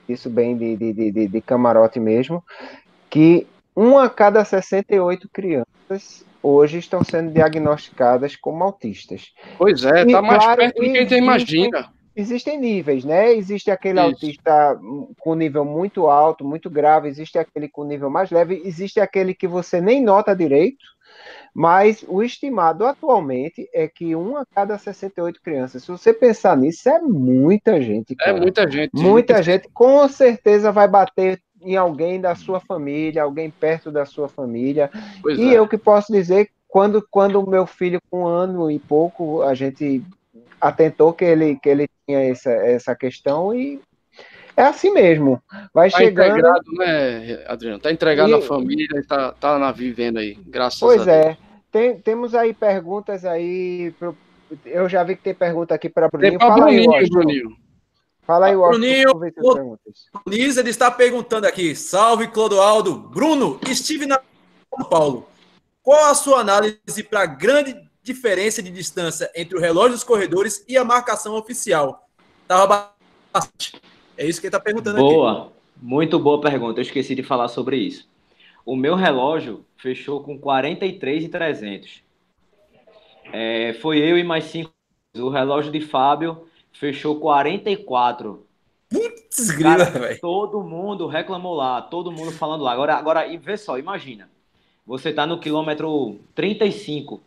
isso 0.08 0.30
bem 0.30 0.56
de, 0.56 0.76
de, 0.76 0.92
de, 0.92 1.26
de 1.26 1.40
camarote 1.40 1.98
mesmo, 1.98 2.44
que 3.08 3.46
uma 3.74 4.04
a 4.04 4.10
cada 4.10 4.44
68 4.44 5.28
crianças 5.28 6.24
hoje 6.42 6.78
estão 6.78 7.02
sendo 7.04 7.30
diagnosticadas 7.32 8.36
como 8.36 8.64
autistas. 8.64 9.32
Pois 9.58 9.84
é, 9.84 10.02
está 10.02 10.22
mais 10.22 10.42
claro, 10.42 10.58
perto 10.58 10.76
do 10.76 10.82
que 10.82 10.98
a 10.98 11.00
gente 11.00 11.14
imagina. 11.14 11.92
Existem 12.14 12.58
níveis, 12.58 13.04
né? 13.04 13.32
Existe 13.32 13.70
aquele 13.70 14.00
Isso. 14.00 14.08
autista 14.08 14.78
com 15.20 15.34
nível 15.34 15.64
muito 15.64 16.06
alto, 16.08 16.44
muito 16.44 16.68
grave, 16.68 17.08
existe 17.08 17.38
aquele 17.38 17.68
com 17.68 17.84
nível 17.84 18.10
mais 18.10 18.30
leve, 18.30 18.60
existe 18.64 19.00
aquele 19.00 19.32
que 19.32 19.46
você 19.46 19.80
nem 19.80 20.02
nota 20.02 20.34
direito, 20.34 20.84
mas 21.54 22.04
o 22.08 22.22
estimado 22.22 22.84
atualmente 22.84 23.68
é 23.72 23.88
que 23.88 24.14
uma 24.14 24.42
a 24.42 24.46
cada 24.46 24.76
68 24.76 25.40
crianças. 25.40 25.82
Se 25.82 25.90
você 25.90 26.12
pensar 26.12 26.56
nisso, 26.56 26.88
é 26.88 27.00
muita 27.00 27.80
gente. 27.80 28.12
É 28.12 28.16
cara. 28.16 28.36
É 28.36 28.40
muita 28.40 28.70
gente. 28.70 28.90
Muita 28.94 29.42
gente, 29.42 29.68
com 29.72 30.06
certeza 30.08 30.72
vai 30.72 30.88
bater 30.88 31.40
em 31.62 31.76
alguém 31.76 32.20
da 32.20 32.34
sua 32.34 32.60
família, 32.60 33.22
alguém 33.22 33.50
perto 33.50 33.90
da 33.90 34.04
sua 34.04 34.28
família. 34.28 34.90
Pois 35.22 35.38
e 35.38 35.54
é. 35.54 35.58
eu 35.58 35.68
que 35.68 35.78
posso 35.78 36.12
dizer, 36.12 36.50
quando 36.68 37.06
quando 37.10 37.40
o 37.40 37.48
meu 37.48 37.66
filho 37.66 38.00
com 38.10 38.22
um 38.22 38.26
ano 38.26 38.70
e 38.70 38.78
pouco, 38.78 39.42
a 39.42 39.54
gente 39.54 40.02
atentou 40.60 41.12
que 41.12 41.24
ele 41.24 41.56
que 41.56 41.68
ele 41.68 41.88
tinha 42.06 42.20
essa, 42.20 42.50
essa 42.50 42.94
questão 42.94 43.54
e 43.54 43.80
é 44.56 44.62
assim 44.62 44.92
mesmo. 44.92 45.42
Vai 45.72 45.90
tá 45.90 45.98
chegando. 45.98 46.38
Integrado, 46.38 46.72
né, 46.72 47.44
Adriano? 47.46 47.78
Tá 47.78 47.90
entregado 47.90 48.28
e... 48.28 48.32
na 48.32 48.40
família 48.40 48.86
e 48.94 49.02
tá, 49.02 49.32
tá 49.32 49.58
na 49.58 49.72
vivendo 49.72 50.18
aí, 50.18 50.36
graças 50.46 50.80
pois 50.80 51.02
a 51.02 51.04
Deus. 51.04 51.24
Pois 51.24 51.36
é. 51.36 51.50
Tem, 51.72 51.98
temos 51.98 52.34
aí 52.34 52.52
perguntas 52.52 53.24
aí. 53.24 53.92
Pro... 53.98 54.16
Eu 54.66 54.88
já 54.88 55.04
vi 55.04 55.16
que 55.16 55.22
tem 55.22 55.34
pergunta 55.34 55.74
aqui 55.74 55.88
para 55.88 56.08
Bruninho. 56.08 56.38
Tem 56.38 56.48
Fala 56.48 56.64
Bruninho, 56.64 56.92
aí, 56.94 57.08
Bruninho. 57.08 57.56
Fala 58.30 58.46
aí, 58.46 58.56
Bruninho. 58.56 59.10
O 59.12 60.30
Lisa 60.30 60.60
ele 60.60 60.70
está 60.70 60.88
perguntando 60.88 61.48
aqui. 61.48 61.74
Salve, 61.74 62.28
Clodoaldo. 62.28 62.94
Bruno, 62.94 63.58
estive 63.68 64.06
na 64.06 64.20
São 64.72 64.88
Paulo. 64.88 65.26
Qual 65.82 66.08
a 66.08 66.14
sua 66.14 66.38
análise 66.38 67.02
para 67.02 67.22
a 67.22 67.26
grande 67.26 67.74
diferença 68.00 68.62
de 68.62 68.70
distância 68.70 69.28
entre 69.34 69.56
o 69.58 69.60
relógio 69.60 69.94
dos 69.94 70.04
corredores 70.04 70.64
e 70.68 70.78
a 70.78 70.84
marcação 70.84 71.34
oficial? 71.34 72.08
Tava 72.46 72.92
bastante. 73.32 73.82
É 74.16 74.24
isso 74.24 74.40
que 74.40 74.46
ele 74.46 74.54
está 74.54 74.60
perguntando 74.60 74.98
boa. 74.98 75.08
aqui. 75.08 75.40
Boa, 75.40 75.52
muito 75.82 76.16
boa 76.20 76.40
pergunta. 76.40 76.78
Eu 76.78 76.82
esqueci 76.82 77.16
de 77.16 77.24
falar 77.24 77.48
sobre 77.48 77.78
isso. 77.78 78.08
O 78.64 78.76
meu 78.76 78.94
relógio 78.94 79.66
fechou 79.76 80.22
com 80.22 80.38
43 80.38 81.24
e 81.24 81.28
300. 81.28 82.04
É, 83.32 83.72
foi 83.82 83.98
eu 83.98 84.16
e 84.16 84.22
mais 84.22 84.44
cinco. 84.44 84.70
O 85.16 85.30
relógio 85.30 85.72
de 85.72 85.80
Fábio 85.80 86.46
fechou 86.72 87.20
44. 87.20 88.46
Putz, 88.88 89.50
grila, 89.50 89.84
velho. 89.84 90.20
Todo 90.20 90.62
mundo 90.62 91.06
reclamou 91.06 91.54
lá, 91.54 91.80
todo 91.80 92.10
mundo 92.10 92.32
falando 92.32 92.64
lá. 92.64 92.72
Agora, 92.72 92.94
agora 92.96 93.26
e 93.26 93.36
vê 93.36 93.56
só, 93.56 93.78
imagina. 93.78 94.28
Você 94.86 95.12
tá 95.12 95.26
no 95.26 95.38
quilômetro 95.38 96.18
35. 96.34 97.22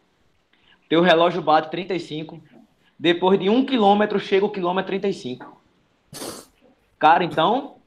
Teu 0.90 1.02
relógio 1.02 1.42
bate 1.42 1.72
35. 1.72 2.42
Depois 3.00 3.40
de 3.40 3.50
um 3.50 3.66
quilômetro, 3.66 4.20
chega 4.20 4.46
o 4.46 4.50
quilômetro 4.50 4.88
35. 4.88 5.62
Cara, 7.00 7.24
então. 7.24 7.78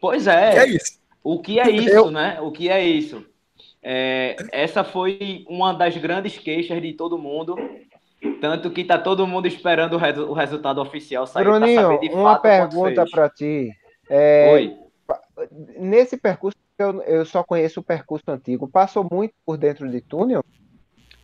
Pois 0.00 0.26
é. 0.26 0.58
é 0.58 0.66
isso. 0.66 0.98
O 1.22 1.40
que 1.40 1.60
é 1.60 1.70
isso, 1.70 1.90
Eu... 1.90 2.10
né? 2.10 2.40
O 2.40 2.50
que 2.50 2.68
é 2.68 2.84
isso? 2.84 3.24
É, 3.82 4.36
essa 4.52 4.84
foi 4.84 5.44
uma 5.48 5.72
das 5.72 5.96
grandes 5.96 6.38
queixas 6.38 6.80
de 6.82 6.92
todo 6.92 7.18
mundo 7.18 7.56
tanto 8.40 8.70
que 8.70 8.84
tá 8.84 8.98
todo 8.98 9.26
mundo 9.26 9.46
esperando 9.46 9.94
o, 9.94 9.98
resu 9.98 10.28
o 10.28 10.32
resultado 10.32 10.80
oficial 10.80 11.26
sair 11.26 11.44
Bruninho, 11.44 11.80
saber 11.80 11.98
de 12.00 12.14
uma 12.14 12.38
pergunta 12.38 13.04
para 13.10 13.28
ti. 13.28 13.70
É, 14.08 14.52
Oi. 14.52 14.76
Nesse 15.78 16.16
percurso, 16.16 16.58
eu, 16.78 17.02
eu 17.02 17.24
só 17.24 17.42
conheço 17.42 17.80
o 17.80 17.82
percurso 17.82 18.30
antigo. 18.30 18.68
Passou 18.68 19.06
muito 19.10 19.34
por 19.44 19.56
dentro 19.56 19.88
de 19.88 20.00
túnel? 20.00 20.44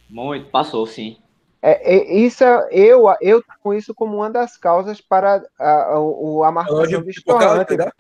Muito, 0.09 0.51
passou, 0.51 0.87
sim. 0.87 1.19
É, 1.61 1.97
é, 1.97 2.15
isso 2.15 2.45
eu 2.71 3.07
eu 3.21 3.43
com 3.63 3.75
isso 3.75 3.95
como 3.95 4.17
uma 4.17 4.31
das 4.31 4.57
causas 4.57 5.01
para 5.01 5.43
a, 5.59 5.65
a, 5.65 5.97
a 6.47 6.53
marcação 6.53 7.03
do 7.03 7.11
estourante. 7.11 7.77
Né? 7.77 7.91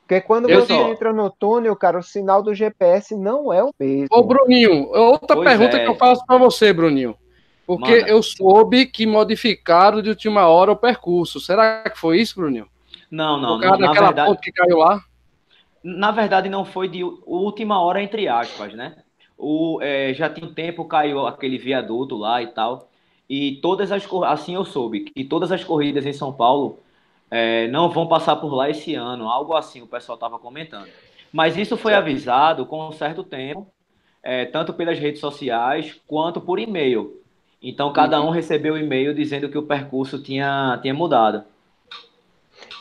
Porque 0.00 0.20
quando 0.20 0.48
eu 0.48 0.60
você 0.60 0.72
só. 0.72 0.88
entra 0.88 1.12
no 1.12 1.28
túnel, 1.30 1.74
cara, 1.74 1.98
o 1.98 2.02
sinal 2.02 2.40
do 2.40 2.54
GPS 2.54 3.16
não 3.16 3.52
é 3.52 3.64
o 3.64 3.72
mesmo. 3.78 4.06
Ô, 4.10 4.22
Bruninho, 4.22 4.88
outra 4.92 5.34
pois 5.34 5.48
pergunta 5.48 5.76
é. 5.76 5.82
que 5.82 5.90
eu 5.90 5.96
faço 5.96 6.24
para 6.24 6.38
você, 6.38 6.72
Bruninho. 6.72 7.16
Porque 7.66 7.96
Manda. 7.96 8.08
eu 8.08 8.22
soube 8.22 8.86
que 8.86 9.04
modificaram 9.06 10.00
de 10.00 10.08
última 10.08 10.46
hora 10.46 10.70
o 10.70 10.76
percurso. 10.76 11.40
Será 11.40 11.82
que 11.82 11.98
foi 11.98 12.20
isso, 12.20 12.36
Bruninho? 12.36 12.68
Não, 13.10 13.40
não. 13.40 13.56
Por 13.56 13.62
causa 13.62 13.78
não, 13.78 13.88
daquela 13.88 14.06
verdade, 14.06 14.28
ponte 14.28 14.40
que 14.40 14.52
caiu 14.52 14.78
lá? 14.78 15.00
Na 15.82 16.10
verdade, 16.12 16.48
não 16.48 16.64
foi 16.64 16.88
de 16.88 17.02
última 17.02 17.80
hora, 17.80 18.00
entre 18.02 18.28
aspas, 18.28 18.72
né? 18.74 18.96
O, 19.36 19.80
é, 19.82 20.14
já 20.14 20.30
tem 20.30 20.44
um 20.44 20.54
tempo 20.54 20.84
caiu 20.84 21.26
aquele 21.26 21.58
viaduto 21.58 22.16
lá 22.16 22.42
e 22.42 22.46
tal. 22.46 22.88
E 23.28 23.56
todas 23.60 23.90
as 23.90 24.06
assim 24.24 24.54
eu 24.54 24.64
soube 24.64 25.00
que 25.00 25.24
todas 25.24 25.50
as 25.50 25.64
corridas 25.64 26.06
em 26.06 26.12
São 26.12 26.32
Paulo 26.32 26.78
é, 27.30 27.66
não 27.68 27.90
vão 27.90 28.06
passar 28.06 28.36
por 28.36 28.54
lá 28.54 28.70
esse 28.70 28.94
ano, 28.94 29.28
algo 29.28 29.54
assim 29.54 29.82
o 29.82 29.86
pessoal 29.86 30.14
estava 30.14 30.38
comentando. 30.38 30.88
Mas 31.32 31.56
isso 31.56 31.76
foi 31.76 31.94
avisado 31.94 32.64
com 32.66 32.88
um 32.88 32.92
certo 32.92 33.24
tempo, 33.24 33.66
é, 34.22 34.44
tanto 34.44 34.72
pelas 34.72 34.98
redes 34.98 35.20
sociais 35.20 36.00
quanto 36.06 36.40
por 36.40 36.58
e-mail. 36.58 37.20
Então 37.68 37.92
cada 37.92 38.22
um 38.22 38.30
recebeu 38.30 38.74
o 38.74 38.76
um 38.76 38.78
e-mail 38.78 39.12
dizendo 39.12 39.48
que 39.48 39.58
o 39.58 39.62
percurso 39.62 40.22
tinha, 40.22 40.78
tinha 40.80 40.94
mudado. 40.94 41.42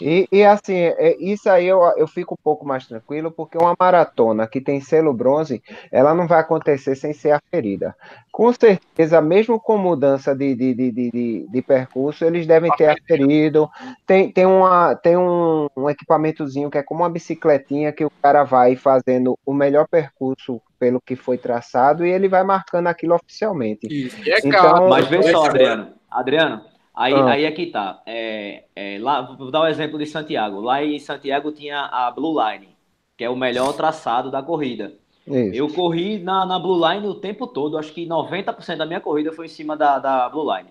E, 0.01 0.27
e 0.31 0.43
assim, 0.43 0.75
é, 0.75 1.15
isso 1.19 1.49
aí 1.49 1.67
eu, 1.67 1.81
eu 1.97 2.07
fico 2.07 2.33
um 2.33 2.43
pouco 2.43 2.65
mais 2.65 2.85
tranquilo, 2.85 3.31
porque 3.31 3.57
uma 3.57 3.75
maratona 3.79 4.47
que 4.47 4.59
tem 4.59 4.81
selo 4.81 5.13
bronze, 5.13 5.61
ela 5.91 6.13
não 6.13 6.27
vai 6.27 6.39
acontecer 6.39 6.95
sem 6.95 7.13
ser 7.13 7.31
aferida. 7.31 7.95
Com 8.31 8.51
certeza, 8.51 9.21
mesmo 9.21 9.59
com 9.59 9.77
mudança 9.77 10.35
de, 10.35 10.53
de, 10.55 10.73
de, 10.73 10.91
de, 10.91 11.47
de 11.49 11.61
percurso, 11.61 12.25
eles 12.25 12.45
devem 12.45 12.71
ter 12.75 12.87
aferido. 12.87 13.69
Tem, 14.05 14.29
tem, 14.31 14.45
uma, 14.45 14.95
tem 14.95 15.15
um, 15.15 15.67
um 15.75 15.89
equipamentozinho 15.89 16.69
que 16.69 16.77
é 16.77 16.83
como 16.83 17.01
uma 17.01 17.09
bicicletinha 17.09 17.93
que 17.93 18.03
o 18.03 18.11
cara 18.21 18.43
vai 18.43 18.75
fazendo 18.75 19.37
o 19.45 19.53
melhor 19.53 19.87
percurso 19.87 20.61
pelo 20.77 20.99
que 20.99 21.15
foi 21.15 21.37
traçado 21.37 22.05
e 22.05 22.11
ele 22.11 22.27
vai 22.27 22.43
marcando 22.43 22.87
aquilo 22.87 23.15
oficialmente. 23.15 23.87
Isso. 23.89 24.17
É 24.29 24.39
então, 24.43 24.89
Mas 24.89 25.07
vê 25.07 25.23
só, 25.31 25.45
Adriano. 25.45 25.93
Adriano, 26.11 26.61
aí, 26.95 27.13
ah. 27.13 27.25
aí 27.27 27.45
aqui 27.45 27.67
tá. 27.67 28.01
É, 28.05 28.63
é, 28.75 28.97
lá, 28.99 29.21
vou 29.21 29.51
dar 29.51 29.61
o 29.61 29.63
um 29.63 29.67
exemplo 29.67 29.97
de 29.97 30.05
Santiago. 30.05 30.61
Lá 30.61 30.83
em 30.83 30.99
Santiago 30.99 31.51
tinha 31.51 31.81
a 31.81 32.09
Blue 32.11 32.35
Line, 32.39 32.69
que 33.17 33.23
é 33.23 33.29
o 33.29 33.35
melhor 33.35 33.73
traçado 33.73 34.31
da 34.31 34.41
corrida. 34.41 34.93
Isso. 35.27 35.55
Eu 35.55 35.67
corri 35.69 36.19
na, 36.19 36.45
na 36.45 36.59
Blue 36.59 36.79
Line 36.87 37.07
o 37.07 37.15
tempo 37.15 37.47
todo, 37.47 37.77
acho 37.77 37.91
que 37.91 38.05
90% 38.05 38.77
da 38.77 38.85
minha 38.85 39.01
corrida 39.01 39.31
foi 39.31 39.45
em 39.45 39.49
cima 39.49 39.75
da, 39.75 39.97
da 39.97 40.29
Blue 40.29 40.55
Line. 40.55 40.69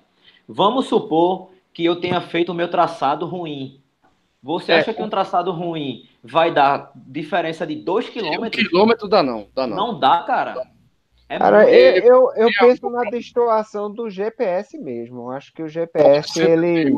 Vamos 0.48 0.86
supor 0.86 1.50
que 1.72 1.84
eu 1.84 1.96
tenha 1.96 2.20
feito 2.20 2.52
o 2.52 2.54
meu 2.54 2.68
traçado 2.68 3.26
ruim. 3.26 3.80
Você 4.42 4.72
é. 4.72 4.78
acha 4.78 4.94
que 4.94 5.02
um 5.02 5.08
traçado 5.08 5.50
ruim 5.50 6.06
vai 6.22 6.52
dar 6.52 6.92
diferença 6.94 7.66
de 7.66 7.74
2 7.74 8.10
km? 8.10 8.44
Um 8.44 8.50
quilômetro 8.50 9.08
dá 9.08 9.22
não, 9.22 9.46
dá 9.54 9.66
não. 9.66 9.76
Não 9.76 9.98
dá, 9.98 10.22
cara. 10.22 10.68
É 11.28 11.38
Cara, 11.38 11.70
eu, 11.70 12.04
eu, 12.04 12.32
eu 12.36 12.48
penso 12.58 12.90
na 12.90 13.02
destoação 13.10 13.90
do 13.90 14.10
GPS 14.10 14.76
mesmo. 14.78 15.30
Acho 15.30 15.52
que 15.52 15.62
o 15.62 15.68
GPS, 15.68 16.40
ele. 16.40 16.94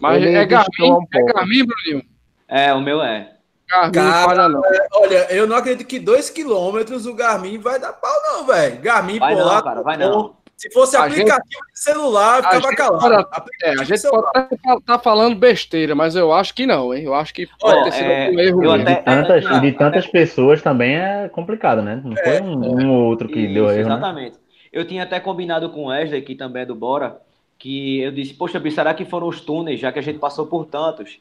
Mas 0.00 0.22
ele 0.22 0.36
é 0.36 0.44
Garmin, 0.44 0.92
um 0.92 1.06
é 1.14 1.32
Garmin, 1.32 1.64
Bruninho? 1.64 2.04
É, 2.46 2.74
o 2.74 2.80
meu 2.80 3.02
é. 3.02 3.36
Garmin 3.68 3.92
Cara, 3.92 4.48
não. 4.48 4.64
É, 4.64 4.88
olha, 4.92 5.32
eu 5.32 5.46
não 5.46 5.56
acredito 5.56 5.86
que 5.86 5.98
2 5.98 6.28
km 6.28 7.08
o 7.08 7.14
Garmin 7.14 7.58
vai 7.58 7.78
dar 7.78 7.94
pau, 7.94 8.12
não, 8.24 8.46
velho. 8.46 8.80
Garmin 8.80 9.18
vai 9.18 9.34
por 9.34 9.40
não, 9.40 9.46
lá. 9.46 9.62
Cara, 9.62 9.82
vai 9.82 9.96
não. 9.96 10.36
Se 10.62 10.70
fosse 10.70 10.96
a 10.96 11.06
aplicativo 11.06 11.34
gente, 11.34 11.72
de 11.72 11.80
celular, 11.80 12.36
ficava 12.36 12.68
a 12.68 12.76
calado. 12.76 13.28
é, 13.64 13.70
a 13.70 13.82
gente 13.82 14.00
pode 14.08 14.54
estar 14.54 14.80
tá 14.86 14.96
falando 14.96 15.34
besteira, 15.34 15.92
mas 15.92 16.14
eu 16.14 16.32
acho 16.32 16.54
que 16.54 16.64
não, 16.66 16.94
hein? 16.94 17.02
Eu 17.02 17.14
acho 17.14 17.34
que 17.34 17.48
pode 17.58 17.80
oh, 17.80 17.82
ter 17.82 17.90
sido 17.90 18.04
é, 18.04 18.30
um 18.30 18.38
erro. 18.38 18.70
Até, 18.70 18.94
de 18.94 19.04
tantas, 19.04 19.44
é, 19.44 19.58
de 19.58 19.72
tantas 19.72 20.06
pessoas 20.06 20.62
também 20.62 20.94
é 20.94 21.28
complicado, 21.28 21.82
né? 21.82 22.00
Não 22.04 22.14
foi 22.16 22.40
um, 22.40 22.78
um 22.78 22.90
ou 22.92 23.06
outro 23.06 23.26
que 23.26 23.40
isso, 23.40 23.54
deu 23.54 23.64
erro. 23.64 23.74
Né? 23.74 23.80
Exatamente. 23.80 24.34
Né? 24.34 24.38
Eu 24.72 24.86
tinha 24.86 25.02
até 25.02 25.18
combinado 25.18 25.68
com 25.70 25.86
o 25.86 25.86
Wesley, 25.88 26.22
que 26.22 26.36
também 26.36 26.62
é 26.62 26.66
do 26.66 26.76
Bora, 26.76 27.20
que 27.58 27.98
eu 27.98 28.12
disse, 28.12 28.32
poxa, 28.32 28.62
será 28.70 28.94
que 28.94 29.04
foram 29.04 29.26
os 29.26 29.40
túneis, 29.40 29.80
já 29.80 29.90
que 29.90 29.98
a 29.98 30.02
gente 30.02 30.20
passou 30.20 30.46
por 30.46 30.66
tantos? 30.66 31.18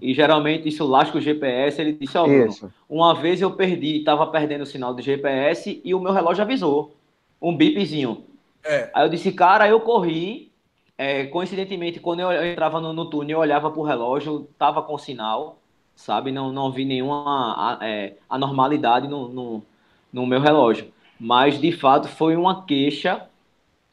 E 0.00 0.14
geralmente 0.14 0.68
isso 0.68 0.86
lasca 0.86 1.18
o 1.18 1.20
GPS. 1.20 1.80
Ele 1.80 1.94
disse: 1.94 2.16
Ó, 2.16 2.26
oh, 2.26 2.68
uma 2.88 3.12
vez 3.12 3.42
eu 3.42 3.50
perdi, 3.50 3.98
estava 3.98 4.24
perdendo 4.28 4.62
o 4.62 4.66
sinal 4.66 4.94
do 4.94 5.02
GPS 5.02 5.82
e 5.84 5.92
o 5.92 6.00
meu 6.00 6.12
relógio 6.12 6.42
avisou. 6.42 6.94
Um 7.42 7.56
bipzinho. 7.56 8.24
É. 8.64 8.90
Aí 8.94 9.04
eu 9.04 9.08
disse, 9.08 9.30
cara, 9.32 9.68
eu 9.68 9.80
corri. 9.80 10.50
É, 10.96 11.26
coincidentemente, 11.26 12.00
quando 12.00 12.20
eu, 12.20 12.30
eu 12.30 12.46
entrava 12.46 12.80
no, 12.80 12.92
no, 12.92 13.06
túnel, 13.06 13.36
eu 13.36 13.40
olhava 13.40 13.70
pro 13.70 13.82
relógio, 13.82 14.48
tava 14.56 14.80
com 14.80 14.96
sinal, 14.96 15.58
sabe? 15.94 16.30
Não, 16.30 16.52
não 16.52 16.70
vi 16.70 16.84
nenhuma 16.84 17.78
é, 17.82 18.14
anormalidade 18.30 19.08
no, 19.08 19.28
no, 19.28 19.62
no 20.12 20.26
meu 20.26 20.40
relógio. 20.40 20.92
Mas, 21.18 21.60
de 21.60 21.72
fato, 21.72 22.08
foi 22.08 22.36
uma 22.36 22.64
queixa 22.64 23.26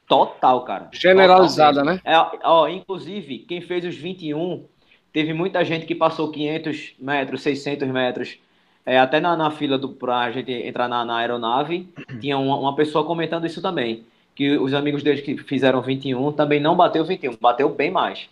total, 0.07 0.63
cara. 0.63 0.89
Generalizada, 0.91 1.83
né? 1.83 1.99
É, 2.05 2.15
ó, 2.43 2.67
inclusive, 2.67 3.39
quem 3.39 3.61
fez 3.61 3.83
os 3.83 3.95
21, 3.95 4.63
teve 5.11 5.33
muita 5.33 5.65
gente 5.65 5.85
que 5.87 5.95
passou 5.95 6.31
500 6.31 6.95
metros, 6.99 7.41
600 7.41 7.87
metros, 7.89 8.37
é, 8.85 8.99
até 8.99 9.19
na, 9.19 9.35
na 9.35 9.49
fila 9.49 9.77
do, 9.77 9.89
pra 9.89 10.31
gente 10.31 10.51
entrar 10.51 10.87
na, 10.87 11.03
na 11.03 11.17
aeronave, 11.17 11.91
tinha 12.21 12.37
uma, 12.37 12.57
uma 12.57 12.75
pessoa 12.75 13.05
comentando 13.05 13.47
isso 13.47 13.61
também 13.61 14.05
que 14.35 14.57
os 14.57 14.73
amigos 14.73 15.03
deles 15.03 15.21
que 15.21 15.37
fizeram 15.37 15.81
21 15.81 16.31
também 16.33 16.59
não 16.59 16.75
bateu 16.75 17.03
21, 17.05 17.37
bateu 17.39 17.69
bem 17.69 17.91
mais. 17.91 18.29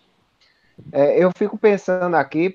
É, 0.92 1.22
eu 1.24 1.30
fico 1.38 1.58
pensando 1.58 2.16
aqui, 2.16 2.54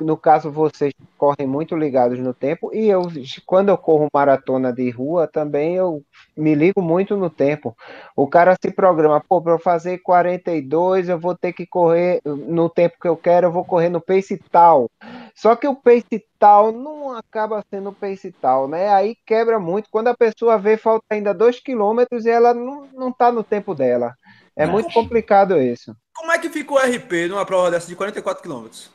no 0.00 0.16
caso 0.16 0.50
vocês 0.50 0.92
correm 1.16 1.46
muito 1.46 1.76
ligados 1.76 2.18
no 2.18 2.34
tempo, 2.34 2.74
e 2.74 2.88
eu, 2.88 3.02
quando 3.46 3.68
eu 3.68 3.78
corro 3.78 4.08
maratona 4.12 4.72
de 4.72 4.90
rua, 4.90 5.26
também 5.26 5.76
eu 5.76 6.02
me 6.36 6.54
ligo 6.54 6.82
muito 6.82 7.16
no 7.16 7.30
tempo. 7.30 7.76
O 8.16 8.26
cara 8.26 8.56
se 8.60 8.72
programa, 8.72 9.22
pô, 9.26 9.40
para 9.40 9.52
eu 9.52 9.58
fazer 9.58 9.98
42, 9.98 11.08
eu 11.08 11.18
vou 11.18 11.36
ter 11.36 11.52
que 11.52 11.66
correr 11.66 12.20
no 12.24 12.68
tempo 12.68 12.96
que 13.00 13.08
eu 13.08 13.16
quero, 13.16 13.46
eu 13.46 13.52
vou 13.52 13.64
correr 13.64 13.88
no 13.88 14.00
pace 14.00 14.40
tal. 14.50 14.90
Só 15.34 15.56
que 15.56 15.66
o 15.66 15.74
pace 15.74 16.24
tal 16.38 16.72
não 16.72 17.16
acaba 17.16 17.64
sendo 17.70 17.92
pace 17.92 18.32
tal, 18.32 18.68
né? 18.68 18.88
Aí 18.92 19.16
quebra 19.26 19.58
muito. 19.58 19.88
Quando 19.90 20.08
a 20.08 20.16
pessoa 20.16 20.58
vê, 20.58 20.76
falta 20.76 21.04
ainda 21.10 21.34
2 21.34 21.60
quilômetros 21.60 22.26
e 22.26 22.30
ela 22.30 22.54
não, 22.54 22.86
não 22.92 23.12
tá 23.12 23.30
no 23.30 23.42
tempo 23.42 23.74
dela. 23.74 24.14
É 24.56 24.66
muito 24.66 24.92
complicado 24.92 25.60
isso. 25.60 25.94
Como 26.14 26.32
é 26.32 26.38
que 26.38 26.50
fica 26.50 26.74
o 26.74 26.78
RP 26.78 27.28
numa 27.28 27.46
prova 27.46 27.70
dessa 27.70 27.88
de 27.88 27.96
44 27.96 28.42
quilômetros? 28.42 28.90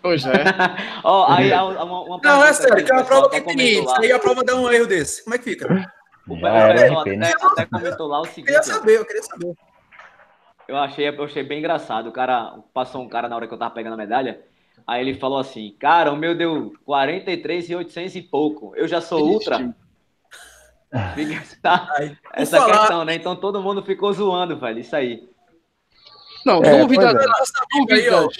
Pois 0.00 0.24
é. 0.26 0.30
oh, 1.02 1.24
aí 1.28 1.50
uma, 1.52 2.02
uma 2.02 2.20
não, 2.22 2.44
é 2.44 2.52
sério, 2.52 2.84
que 2.84 2.92
é 2.92 2.94
uma 2.94 3.04
prova 3.04 3.30
que 3.30 3.40
tem 3.40 3.82
isso. 3.82 3.94
Aí 4.00 4.12
a 4.12 4.18
prova 4.18 4.44
dá 4.44 4.54
um 4.54 4.70
erro 4.70 4.86
desse. 4.86 5.24
Como 5.24 5.34
é 5.34 5.38
que 5.38 5.44
fica? 5.44 5.66
O 6.28 6.34
pessoal 6.36 7.00
até, 7.00 7.16
né? 7.16 7.32
até 7.42 7.66
comentou 7.66 8.06
lá 8.06 8.20
o 8.20 8.24
seguinte. 8.24 8.52
Eu 8.52 8.60
queria 8.60 8.62
saber, 8.62 8.98
eu 8.98 9.04
queria 9.04 9.22
saber. 9.22 9.54
Eu 10.66 10.76
achei, 10.76 11.08
eu 11.08 11.24
achei 11.24 11.42
bem 11.42 11.58
engraçado. 11.58 12.08
O 12.08 12.12
cara 12.12 12.58
passou 12.72 13.02
um 13.02 13.08
cara 13.08 13.28
na 13.28 13.36
hora 13.36 13.46
que 13.46 13.54
eu 13.54 13.58
tava 13.58 13.74
pegando 13.74 13.94
a 13.94 13.98
medalha. 13.98 14.40
Aí 14.86 15.00
ele 15.00 15.18
falou 15.18 15.38
assim: 15.38 15.74
Cara, 15.78 16.12
o 16.12 16.16
meu 16.16 16.34
deu 16.34 16.72
43 16.84 17.70
e 17.70 17.76
800 17.76 18.16
e 18.16 18.22
pouco. 18.22 18.72
Eu 18.76 18.86
já 18.86 19.00
sou 19.00 19.26
ultra. 19.26 19.74
Fica 21.14 21.42
aí, 21.98 22.16
essa 22.34 22.58
falar... 22.58 22.78
questão, 22.78 23.04
né? 23.04 23.14
Então 23.14 23.34
todo 23.34 23.60
mundo 23.60 23.82
ficou 23.82 24.12
zoando, 24.12 24.56
velho. 24.56 24.78
Isso 24.78 24.94
aí. 24.94 25.28
Não, 26.46 26.62
é, 26.62 26.78
dúvidas, 26.78 27.14
é. 27.14 27.78
dúvidas, 27.78 28.36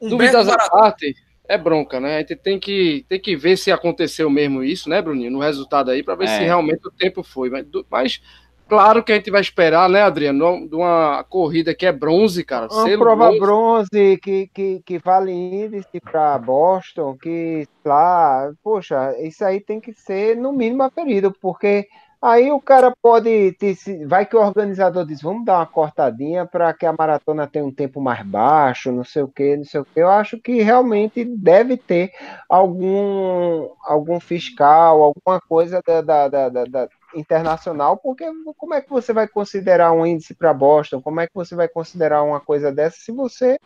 um 0.00 0.08
dúvidas 0.08 0.48
à 0.48 0.56
parte 0.70 1.14
é 1.48 1.58
bronca, 1.58 2.00
né? 2.00 2.16
A 2.16 2.20
gente 2.20 2.36
tem 2.36 2.58
que, 2.58 3.04
tem 3.08 3.20
que 3.20 3.36
ver 3.36 3.56
se 3.56 3.70
aconteceu 3.70 4.30
mesmo 4.30 4.62
isso, 4.62 4.88
né, 4.88 5.02
Bruninho? 5.02 5.30
No 5.30 5.40
resultado 5.40 5.90
aí, 5.90 6.02
para 6.02 6.14
ver 6.14 6.26
é. 6.26 6.38
se 6.38 6.44
realmente 6.44 6.86
o 6.86 6.90
tempo 6.90 7.22
foi. 7.22 7.50
Mas, 7.50 7.66
mas 7.90 8.22
Claro 8.68 9.04
que 9.04 9.12
a 9.12 9.14
gente 9.14 9.30
vai 9.30 9.40
esperar, 9.40 9.88
né, 9.88 10.02
Adriano, 10.02 10.68
de 10.68 10.74
uma 10.74 11.24
corrida 11.28 11.72
que 11.72 11.86
é 11.86 11.92
bronze, 11.92 12.44
cara. 12.44 12.66
Uma 12.70 12.98
prova 12.98 13.26
bronze, 13.26 13.38
bronze 13.38 14.16
que, 14.20 14.48
que, 14.48 14.82
que 14.84 14.98
vale 14.98 15.30
índice 15.30 16.00
para 16.00 16.36
Boston, 16.38 17.16
que 17.16 17.68
lá, 17.84 18.50
poxa, 18.64 19.14
isso 19.20 19.44
aí 19.44 19.60
tem 19.60 19.80
que 19.80 19.92
ser 19.92 20.36
no 20.36 20.52
mínimo 20.52 20.82
aferido, 20.82 21.32
porque 21.40 21.86
aí 22.20 22.50
o 22.50 22.60
cara 22.60 22.92
pode, 23.00 23.52
ter, 23.52 23.76
vai 24.04 24.26
que 24.26 24.34
o 24.34 24.40
organizador 24.40 25.06
diz, 25.06 25.22
vamos 25.22 25.44
dar 25.44 25.58
uma 25.58 25.66
cortadinha 25.66 26.44
para 26.44 26.74
que 26.74 26.86
a 26.86 26.92
maratona 26.92 27.46
tenha 27.46 27.64
um 27.64 27.72
tempo 27.72 28.00
mais 28.00 28.26
baixo, 28.26 28.90
não 28.90 29.04
sei 29.04 29.22
o 29.22 29.28
que, 29.28 29.56
não 29.56 29.64
sei 29.64 29.80
o 29.80 29.84
que. 29.84 30.00
Eu 30.00 30.10
acho 30.10 30.38
que 30.38 30.60
realmente 30.60 31.24
deve 31.24 31.76
ter 31.76 32.10
algum, 32.48 33.68
algum 33.84 34.18
fiscal, 34.18 35.02
alguma 35.02 35.40
coisa 35.40 35.80
da, 35.86 36.00
da, 36.00 36.28
da, 36.28 36.48
da 36.64 36.88
internacional, 37.16 37.96
porque 37.96 38.24
como 38.56 38.74
é 38.74 38.80
que 38.80 38.90
você 38.90 39.12
vai 39.12 39.26
considerar 39.26 39.92
um 39.92 40.04
índice 40.04 40.34
para 40.34 40.52
Boston? 40.52 41.00
Como 41.00 41.20
é 41.20 41.26
que 41.26 41.34
você 41.34 41.54
vai 41.54 41.68
considerar 41.68 42.22
uma 42.22 42.40
coisa 42.40 42.70
dessa 42.70 42.96
se 42.98 43.12
você 43.12 43.58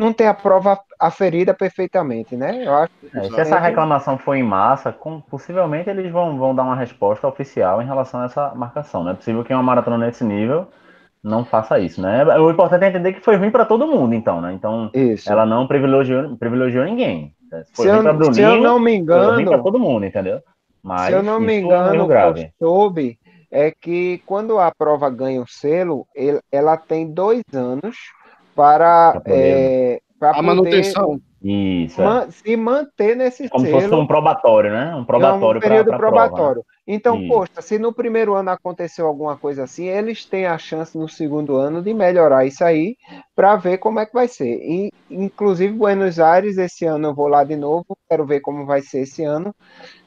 não 0.00 0.14
tem 0.14 0.26
a 0.26 0.34
prova 0.34 0.80
aferida 0.98 1.52
perfeitamente, 1.52 2.34
né? 2.34 2.64
Eu 2.66 2.74
acho 2.74 2.92
é, 3.14 3.24
se 3.24 3.40
essa 3.40 3.58
reclamação 3.58 4.16
for 4.16 4.34
em 4.34 4.42
massa, 4.42 4.90
com, 4.90 5.20
possivelmente 5.20 5.90
eles 5.90 6.10
vão, 6.10 6.38
vão 6.38 6.54
dar 6.54 6.62
uma 6.62 6.74
resposta 6.74 7.28
oficial 7.28 7.82
em 7.82 7.86
relação 7.86 8.20
a 8.20 8.24
essa 8.24 8.54
marcação. 8.54 9.04
Não 9.04 9.10
é 9.10 9.14
possível 9.14 9.44
que 9.44 9.52
uma 9.52 9.62
maratona 9.62 9.98
nesse 9.98 10.24
nível 10.24 10.68
não 11.22 11.44
faça 11.44 11.78
isso, 11.78 12.00
né? 12.00 12.24
O 12.38 12.50
importante 12.50 12.84
é 12.84 12.88
entender 12.88 13.12
que 13.12 13.20
foi 13.20 13.36
ruim 13.36 13.50
para 13.50 13.66
todo 13.66 13.86
mundo, 13.86 14.14
então, 14.14 14.40
né? 14.40 14.54
Então, 14.54 14.90
isso. 14.94 15.30
ela 15.30 15.44
não 15.44 15.66
privilegiou, 15.66 16.34
privilegiou 16.38 16.84
ninguém. 16.84 17.34
Foi 17.74 17.86
se 17.86 18.02
para 18.02 18.12
Bruninho, 18.12 18.34
se 18.34 18.42
eu 18.42 18.62
não 18.62 18.78
me 18.80 18.94
engano, 18.94 19.24
foi 19.24 19.34
ruim 19.34 19.44
para 19.44 19.62
todo 19.62 19.78
mundo, 19.78 20.06
entendeu? 20.06 20.40
Mas 20.82 21.06
Se 21.06 21.12
eu 21.12 21.22
não 21.22 21.38
me 21.38 21.58
engano, 21.60 22.04
o 22.04 22.08
que 22.08 22.42
eu 22.42 22.50
soube 22.58 23.18
é 23.50 23.70
que 23.70 24.22
quando 24.26 24.58
a 24.58 24.72
prova 24.72 25.10
ganha 25.10 25.42
o 25.42 25.46
selo, 25.46 26.06
ela 26.50 26.76
tem 26.76 27.10
dois 27.10 27.42
anos 27.52 27.96
para, 28.54 29.20
é, 29.26 30.00
para 30.18 30.38
a 30.38 30.42
manutenção. 30.42 31.20
Isso. 31.42 32.02
É. 32.02 32.30
se 32.30 32.56
manter 32.56 33.16
nesse 33.16 33.48
Como 33.48 33.64
selo. 33.64 33.72
Como 33.72 33.82
se 33.82 33.88
fosse 33.88 34.02
um 34.02 34.06
probatório, 34.06 34.70
né? 34.70 34.94
Um 34.94 35.04
probatório. 35.04 35.56
É 35.56 35.58
um 35.58 35.68
período 35.68 35.86
pra, 35.86 35.98
pra 35.98 36.08
probatório. 36.08 36.36
Prova, 36.36 36.58
né? 36.58 36.80
Então, 36.86 37.16
Isso. 37.18 37.28
poxa, 37.28 37.62
se 37.62 37.78
no 37.78 37.92
primeiro 37.92 38.34
ano 38.34 38.50
aconteceu 38.50 39.06
alguma 39.06 39.36
coisa 39.36 39.64
assim, 39.64 39.86
eles 39.86 40.24
têm 40.24 40.46
a 40.46 40.58
chance 40.58 40.98
no 40.98 41.08
segundo 41.08 41.56
ano 41.56 41.82
de 41.82 41.94
melhorar 41.94 42.44
isso 42.44 42.62
aí 42.62 42.96
para 43.34 43.56
ver 43.56 43.78
como 43.78 44.00
é 44.00 44.06
que 44.06 44.12
vai 44.12 44.28
ser. 44.28 44.58
E, 44.60 44.92
inclusive, 45.10 45.72
Buenos 45.72 46.18
Aires, 46.18 46.58
esse 46.58 46.84
ano 46.84 47.08
eu 47.08 47.14
vou 47.14 47.28
lá 47.28 47.42
de 47.42 47.56
novo, 47.56 47.96
quero 48.08 48.26
ver 48.26 48.40
como 48.40 48.66
vai 48.66 48.82
ser 48.82 49.00
esse 49.00 49.24
ano, 49.24 49.54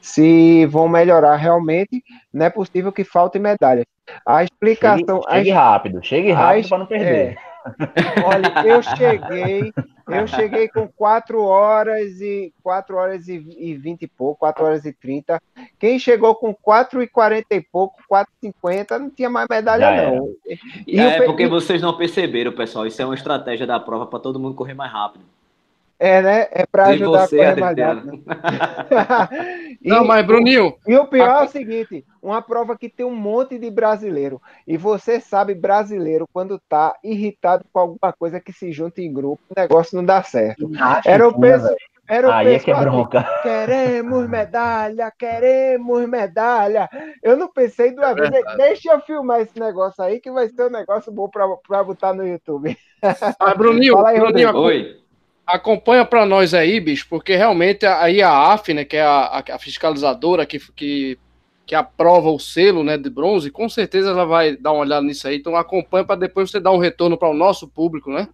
se 0.00 0.66
vão 0.66 0.86
melhorar 0.86 1.36
realmente. 1.36 2.02
Não 2.32 2.46
é 2.46 2.50
possível 2.50 2.92
que 2.92 3.02
falte 3.02 3.38
medalha. 3.38 3.84
A 4.26 4.44
explicação. 4.44 5.22
Chegue, 5.22 5.36
chegue 5.36 5.50
rápido, 5.50 6.04
chegue 6.04 6.32
rápido 6.32 6.68
para 6.68 6.78
não 6.78 6.86
perder. 6.86 7.38
É, 7.38 7.54
Olha, 8.24 8.68
eu 8.68 8.82
cheguei, 8.82 9.72
eu 10.14 10.26
cheguei 10.26 10.68
com 10.68 10.88
4 10.88 11.42
horas 11.42 12.20
e 12.20 12.52
4 12.62 12.96
horas 12.96 13.28
e, 13.28 13.38
20 13.38 14.02
e 14.02 14.06
pouco, 14.06 14.40
4 14.40 14.64
horas 14.64 14.84
e 14.84 14.92
30. 14.92 15.40
Quem 15.78 15.98
chegou 15.98 16.34
com 16.34 16.54
4 16.54 17.02
e 17.02 17.06
40 17.06 17.54
e 17.54 17.60
pouco, 17.60 18.02
4 18.08 18.32
e 18.42 18.46
50, 18.46 18.98
não 18.98 19.10
tinha 19.10 19.30
mais 19.30 19.46
medalha, 19.48 20.10
não. 20.10 20.30
E 20.86 20.98
é 20.98 21.22
porque 21.22 21.46
vocês 21.46 21.80
não 21.82 21.96
perceberam, 21.96 22.52
pessoal. 22.52 22.86
Isso 22.86 23.00
é 23.00 23.04
uma 23.04 23.14
estratégia 23.14 23.66
da 23.66 23.80
prova 23.80 24.06
para 24.06 24.18
todo 24.18 24.40
mundo 24.40 24.54
correr 24.54 24.74
mais 24.74 24.92
rápido. 24.92 25.24
É, 25.98 26.20
né? 26.20 26.48
É 26.50 26.66
para 26.66 26.88
ajudar 26.88 27.26
você, 27.26 27.40
a 27.40 27.50
correr 27.50 27.60
mais 27.60 27.78
rápido. 27.78 28.24
Não, 29.80 30.04
mas 30.04 30.26
Bruninho. 30.26 30.74
E 30.86 30.96
o 30.96 31.06
pior 31.06 31.30
a... 31.30 31.40
é 31.42 31.44
o 31.44 31.48
seguinte: 31.48 32.04
uma 32.24 32.40
prova 32.40 32.76
que 32.76 32.88
tem 32.88 33.04
um 33.04 33.14
monte 33.14 33.58
de 33.58 33.70
brasileiro. 33.70 34.40
E 34.66 34.78
você 34.78 35.20
sabe, 35.20 35.54
brasileiro, 35.54 36.26
quando 36.32 36.58
tá 36.68 36.96
irritado 37.04 37.64
com 37.70 37.78
alguma 37.78 38.12
coisa 38.12 38.40
que 38.40 38.52
se 38.52 38.72
junta 38.72 39.02
em 39.02 39.12
grupo, 39.12 39.42
o 39.50 39.60
negócio 39.60 39.94
não 39.94 40.04
dá 40.04 40.22
certo. 40.22 40.70
Era 41.04 41.28
o 41.28 41.38
pessoal. 41.38 41.76
Era 42.06 42.28
o 42.28 42.32
Aí 42.32 42.54
é 42.54 42.58
que 42.58 42.70
é 42.70 42.74
bronca. 42.74 43.26
Queremos 43.42 44.28
medalha, 44.28 45.10
queremos 45.18 46.06
medalha. 46.06 46.86
Eu 47.22 47.34
não 47.34 47.48
pensei 47.48 47.92
duas 47.92 48.14
é 48.14 48.30
vezes. 48.30 48.56
Deixa 48.58 48.92
eu 48.92 49.00
filmar 49.00 49.40
esse 49.40 49.58
negócio 49.58 50.04
aí, 50.04 50.20
que 50.20 50.30
vai 50.30 50.48
ser 50.48 50.66
um 50.66 50.70
negócio 50.70 51.10
bom 51.10 51.30
para 51.30 51.82
botar 51.82 52.12
no 52.12 52.26
YouTube. 52.26 52.76
Ah, 53.38 53.54
Bruninho, 53.54 54.04
aí, 54.04 54.18
Bruninho, 54.18 54.54
Oi 54.56 55.04
acompanha 55.46 56.04
para 56.06 56.24
nós 56.24 56.54
aí, 56.54 56.80
bicho, 56.80 57.06
porque 57.08 57.36
realmente 57.36 57.84
aí 57.84 58.22
a 58.22 58.54
AF, 58.54 58.72
né, 58.72 58.82
que 58.82 58.96
é 58.96 59.02
a, 59.02 59.44
a 59.52 59.58
fiscalizadora 59.58 60.46
que, 60.46 60.58
que 60.72 61.18
que 61.66 61.74
aprova 61.74 62.30
o 62.30 62.38
selo 62.38 62.84
né, 62.84 62.98
de 62.98 63.08
bronze, 63.08 63.50
com 63.50 63.68
certeza 63.68 64.10
ela 64.10 64.26
vai 64.26 64.56
dar 64.56 64.72
uma 64.72 64.82
olhada 64.82 65.06
nisso 65.06 65.26
aí. 65.26 65.36
Então 65.36 65.56
acompanha 65.56 66.04
para 66.04 66.16
depois 66.16 66.50
você 66.50 66.60
dar 66.60 66.72
um 66.72 66.78
retorno 66.78 67.16
para 67.16 67.30
o 67.30 67.34
nosso 67.34 67.66
público, 67.66 68.10
né? 68.10 68.28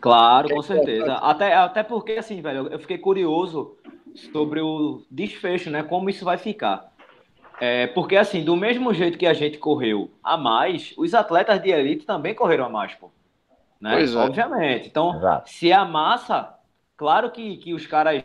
Claro, 0.00 0.48
com 0.50 0.62
certeza. 0.62 1.14
Até, 1.14 1.54
até 1.54 1.82
porque, 1.82 2.12
assim, 2.12 2.40
velho, 2.40 2.68
eu 2.68 2.78
fiquei 2.78 2.98
curioso 2.98 3.76
sobre 4.32 4.60
o 4.60 5.02
desfecho, 5.10 5.70
né? 5.70 5.82
Como 5.82 6.08
isso 6.08 6.24
vai 6.24 6.38
ficar. 6.38 6.92
É, 7.58 7.86
porque, 7.88 8.16
assim, 8.16 8.44
do 8.44 8.54
mesmo 8.54 8.92
jeito 8.92 9.18
que 9.18 9.26
a 9.26 9.32
gente 9.32 9.58
correu 9.58 10.10
a 10.22 10.36
mais, 10.36 10.94
os 10.96 11.14
atletas 11.14 11.60
de 11.60 11.70
elite 11.70 12.04
também 12.04 12.34
correram 12.34 12.66
a 12.66 12.68
mais, 12.68 12.94
pô. 12.94 13.10
Né? 13.80 13.92
Pois 13.94 14.14
é. 14.14 14.18
Obviamente. 14.18 14.88
Então, 14.88 15.16
Exato. 15.16 15.50
se 15.50 15.72
a 15.72 15.84
massa, 15.84 16.54
claro 16.96 17.30
que, 17.30 17.56
que 17.56 17.74
os 17.74 17.86
caras, 17.86 18.22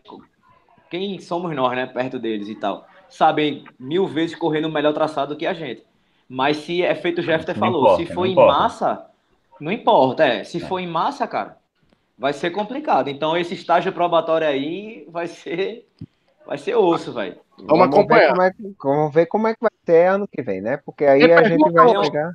quem 0.90 1.20
somos 1.20 1.56
nós, 1.56 1.76
né, 1.76 1.86
perto 1.86 2.20
deles 2.20 2.50
e 2.50 2.56
tal, 2.56 2.86
sabem 3.12 3.66
mil 3.78 4.08
vezes 4.08 4.36
correr 4.36 4.62
no 4.62 4.72
melhor 4.72 4.94
traçado 4.94 5.36
que 5.36 5.46
a 5.46 5.54
gente. 5.54 5.84
Mas 6.28 6.58
se 6.58 6.82
é 6.82 6.96
feito 6.96 7.20
o 7.20 7.24
Jeffter 7.24 7.56
falou, 7.56 7.82
importa, 7.82 8.06
se 8.06 8.14
for 8.14 8.26
em 8.26 8.32
importa. 8.32 8.54
massa, 8.54 9.06
não 9.60 9.72
importa, 9.72 10.24
é. 10.24 10.44
Se 10.44 10.58
é. 10.58 10.68
for 10.68 10.80
em 10.80 10.88
massa, 10.88 11.28
cara, 11.28 11.58
vai 12.18 12.32
ser 12.34 12.52
complicado. 12.52 13.10
Então 13.10 13.38
esse 13.38 13.54
estágio 13.54 13.92
probatório 13.92 14.48
aí 14.48 15.06
vai 15.10 15.28
ser 15.28 15.88
vai 16.46 16.58
ser 16.58 16.76
osso, 16.76 17.14
velho. 17.14 17.36
Vamos, 17.58 17.70
vamos 17.70 17.88
acompanhar. 17.88 18.22
Ver 18.22 18.30
como 18.30 18.42
é 18.42 18.52
que, 18.52 18.76
vamos 18.82 19.14
ver 19.14 19.26
como 19.26 19.48
é 19.48 19.54
que 19.54 19.62
vai 19.62 19.72
ser 19.86 20.08
ano 20.08 20.28
que 20.28 20.42
vem, 20.42 20.62
né? 20.62 20.78
Porque 20.78 21.06
aí 21.06 21.32
a 21.32 21.44
gente 21.44 21.72
vai 21.72 22.02
pegar. 22.02 22.32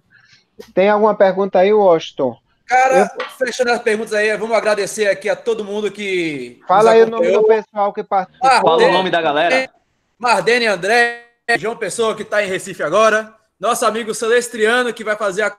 Tem 0.74 0.88
alguma 0.88 1.14
pergunta 1.14 1.58
aí, 1.58 1.72
Washington? 1.72 2.36
Cara, 2.66 3.10
eu... 3.18 3.26
fechando 3.30 3.70
as 3.70 3.80
perguntas 3.80 4.12
aí, 4.12 4.36
vamos 4.36 4.56
agradecer 4.56 5.06
aqui 5.06 5.28
a 5.28 5.36
todo 5.36 5.64
mundo 5.64 5.90
que. 5.90 6.60
Fala 6.66 6.90
aí 6.90 7.02
o 7.02 7.10
nome 7.10 7.30
do 7.30 7.44
pessoal 7.44 7.92
que 7.92 8.02
participou. 8.02 8.50
Ah, 8.50 8.60
Fala 8.60 8.88
o 8.88 8.92
nome 8.92 9.10
da 9.10 9.22
galera. 9.22 9.70
Mardene 10.18 10.66
André, 10.66 11.24
João 11.58 11.76
Pessoa, 11.76 12.14
que 12.14 12.22
está 12.22 12.42
em 12.42 12.48
Recife 12.48 12.82
agora. 12.82 13.34
Nosso 13.58 13.84
amigo 13.84 14.14
Celestriano, 14.14 14.92
que 14.92 15.04
vai 15.04 15.16
fazer 15.16 15.42
a 15.42 15.56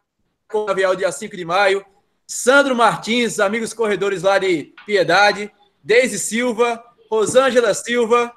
Avial 0.67 0.95
dia 0.95 1.11
5 1.11 1.35
de 1.35 1.45
maio. 1.45 1.85
Sandro 2.25 2.75
Martins, 2.75 3.39
amigos 3.39 3.73
corredores 3.73 4.23
lá 4.23 4.37
de 4.39 4.73
Piedade. 4.85 5.51
Deise 5.83 6.19
Silva, 6.19 6.83
Rosângela 7.09 7.73
Silva, 7.73 8.33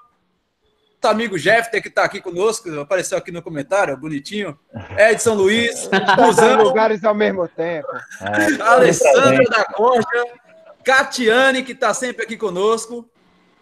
nosso 1.02 1.14
amigo 1.14 1.38
Jeffter, 1.38 1.80
que 1.80 1.88
está 1.88 2.04
aqui 2.04 2.20
conosco, 2.20 2.68
apareceu 2.78 3.16
aqui 3.16 3.32
no 3.32 3.40
comentário, 3.40 3.96
bonitinho. 3.96 4.58
Edson 4.98 5.32
Luiz, 5.32 5.88
Rosão, 6.14 6.62
lugares 6.62 7.02
ao 7.02 7.14
mesmo 7.14 7.48
tempo. 7.48 7.88
É, 8.20 8.62
Alessandro 8.62 9.44
da 9.44 9.64
Concha, 9.64 10.24
Catiane, 10.84 11.62
que 11.62 11.72
está 11.72 11.94
sempre 11.94 12.24
aqui 12.24 12.36
conosco. 12.36 13.10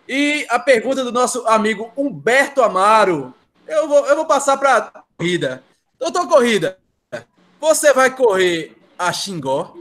E 0.09 0.47
a 0.49 0.59
pergunta 0.59 1.05
do 1.05 1.13
nosso 1.13 1.47
amigo 1.47 1.93
Humberto 1.95 2.63
Amaro. 2.63 3.35
Eu 3.67 3.87
vou, 3.87 4.07
eu 4.07 4.17
vou 4.17 4.25
passar 4.25 4.57
para 4.57 4.77
a 4.79 5.03
corrida. 5.19 5.63
Doutor 5.99 6.27
Corrida, 6.27 6.79
você 7.61 7.93
vai 7.93 8.15
correr 8.15 8.75
a 8.99 9.13
Xingó? 9.13 9.75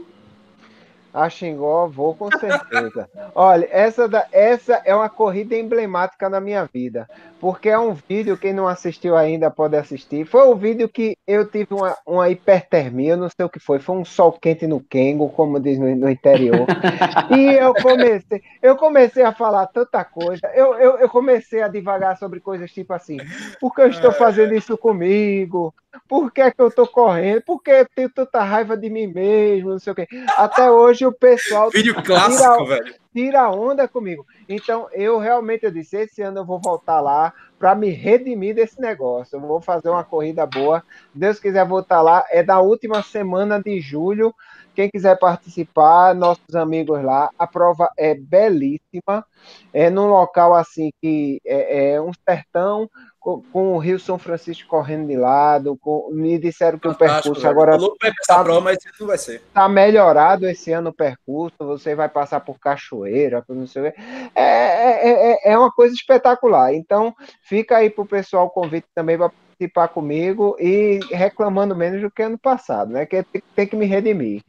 A 1.14 1.30
Xingó, 1.30 1.86
vou 1.86 2.14
com 2.14 2.28
certeza. 2.38 3.08
Olha, 3.34 3.66
essa, 3.70 4.06
da, 4.06 4.26
essa 4.30 4.82
é 4.84 4.94
uma 4.94 5.08
corrida 5.08 5.56
emblemática 5.56 6.28
na 6.28 6.40
minha 6.40 6.66
vida, 6.66 7.08
porque 7.40 7.68
é 7.68 7.78
um 7.78 7.94
vídeo, 7.94 8.36
quem 8.36 8.52
não 8.52 8.66
assistiu 8.66 9.16
ainda 9.16 9.50
pode 9.50 9.76
assistir. 9.76 10.26
Foi 10.26 10.42
o 10.42 10.52
um 10.52 10.56
vídeo 10.56 10.88
que 10.88 11.16
eu 11.26 11.48
tive 11.48 11.74
uma, 11.74 11.96
uma 12.06 12.28
hipertermia, 12.28 13.16
não 13.16 13.28
sei 13.28 13.46
o 13.46 13.48
que 13.48 13.60
foi, 13.60 13.78
foi 13.78 13.96
um 13.96 14.04
sol 14.04 14.32
quente 14.32 14.66
no 14.66 14.80
Kengo, 14.80 15.28
como 15.30 15.60
diz 15.60 15.78
no, 15.78 15.94
no 15.94 16.10
interior. 16.10 16.66
e 17.36 17.52
eu 17.54 17.74
comecei, 17.74 18.42
eu 18.62 18.76
comecei 18.76 19.22
a 19.22 19.32
falar 19.32 19.66
tanta 19.66 20.04
coisa, 20.04 20.46
eu, 20.54 20.74
eu, 20.74 20.98
eu 20.98 21.08
comecei 21.08 21.62
a 21.62 21.68
divagar 21.68 22.16
sobre 22.18 22.40
coisas 22.40 22.72
tipo 22.72 22.92
assim, 22.92 23.18
por 23.60 23.74
que 23.74 23.82
eu 23.82 23.88
estou 23.88 24.12
fazendo 24.12 24.54
isso 24.54 24.76
comigo? 24.76 25.74
Por 26.06 26.30
que, 26.30 26.40
é 26.40 26.50
que 26.50 26.60
eu 26.60 26.68
estou 26.68 26.86
correndo? 26.86 27.42
Por 27.42 27.62
que 27.62 27.70
eu 27.70 27.86
tenho 27.94 28.10
tanta 28.10 28.42
raiva 28.42 28.76
de 28.76 28.88
mim 28.90 29.06
mesmo? 29.06 29.70
Não 29.70 29.78
sei 29.78 29.92
o 29.92 29.96
quê. 29.96 30.06
Até 30.36 30.70
hoje 30.70 31.06
o 31.06 31.12
pessoal. 31.12 31.70
Vídeo 31.70 31.94
clássico, 32.02 32.64
tira, 32.64 32.64
velho. 32.64 32.94
Tira 33.12 33.50
onda 33.50 33.88
comigo. 33.88 34.24
Então, 34.48 34.88
eu 34.92 35.18
realmente 35.18 35.64
eu 35.64 35.70
disse: 35.70 35.96
esse 35.96 36.22
ano 36.22 36.38
eu 36.38 36.44
vou 36.44 36.58
voltar 36.58 37.00
lá 37.00 37.32
para 37.58 37.74
me 37.74 37.90
redimir 37.90 38.54
desse 38.54 38.80
negócio. 38.80 39.36
Eu 39.36 39.40
vou 39.40 39.60
fazer 39.60 39.90
uma 39.90 40.04
corrida 40.04 40.46
boa. 40.46 40.82
Deus 41.14 41.38
quiser 41.38 41.66
voltar 41.66 42.00
lá. 42.00 42.24
É 42.30 42.42
da 42.42 42.60
última 42.60 43.02
semana 43.02 43.60
de 43.62 43.80
julho. 43.80 44.34
Quem 44.74 44.88
quiser 44.88 45.18
participar, 45.18 46.14
nossos 46.14 46.54
amigos 46.54 47.02
lá, 47.02 47.30
a 47.36 47.48
prova 47.48 47.90
é 47.96 48.14
belíssima. 48.14 49.26
É 49.72 49.90
num 49.90 50.06
local 50.06 50.54
assim 50.54 50.90
que 51.02 51.40
é, 51.44 51.94
é 51.94 52.00
um 52.00 52.12
sertão 52.28 52.88
com, 53.28 53.42
com, 53.52 53.74
o 53.74 53.78
Rio 53.78 53.98
São 53.98 54.18
Francisco 54.18 54.66
correndo 54.66 55.06
de 55.06 55.16
lado. 55.16 55.76
Com, 55.76 56.08
me 56.12 56.38
disseram 56.38 56.78
que 56.78 56.88
o 56.88 56.94
percurso 56.94 57.42
velho. 57.42 57.50
agora. 57.50 57.78
Tá, 58.26 58.42
prova, 58.42 58.60
mas 58.62 58.78
não 58.98 59.06
vai 59.06 59.18
ser. 59.18 59.42
Tá 59.52 59.68
melhorado 59.68 60.48
esse 60.48 60.72
ano 60.72 60.90
o 60.90 60.94
percurso. 60.94 61.56
Você 61.58 61.94
vai 61.94 62.08
passar 62.08 62.40
por 62.40 62.58
cachoeira, 62.58 63.42
por 63.42 63.54
não 63.54 63.66
sei 63.66 63.82
o 63.82 63.92
que. 63.92 64.00
É, 64.34 64.42
é, 64.42 65.32
é, 65.32 65.52
é 65.52 65.58
uma 65.58 65.70
coisa 65.70 65.94
espetacular. 65.94 66.72
Então, 66.72 67.14
fica 67.42 67.76
aí 67.76 67.90
pro 67.90 68.06
pessoal 68.06 68.46
o 68.46 68.50
convite 68.50 68.86
também 68.94 69.18
para 69.18 69.28
participar 69.30 69.88
comigo 69.88 70.56
e 70.58 71.00
reclamando 71.10 71.76
menos 71.76 72.00
do 72.00 72.10
que 72.10 72.22
ano 72.22 72.38
passado, 72.38 72.92
né? 72.92 73.04
Que 73.04 73.22
tem, 73.24 73.42
tem 73.54 73.66
que 73.66 73.76
me 73.76 73.84
redimir. 73.84 74.42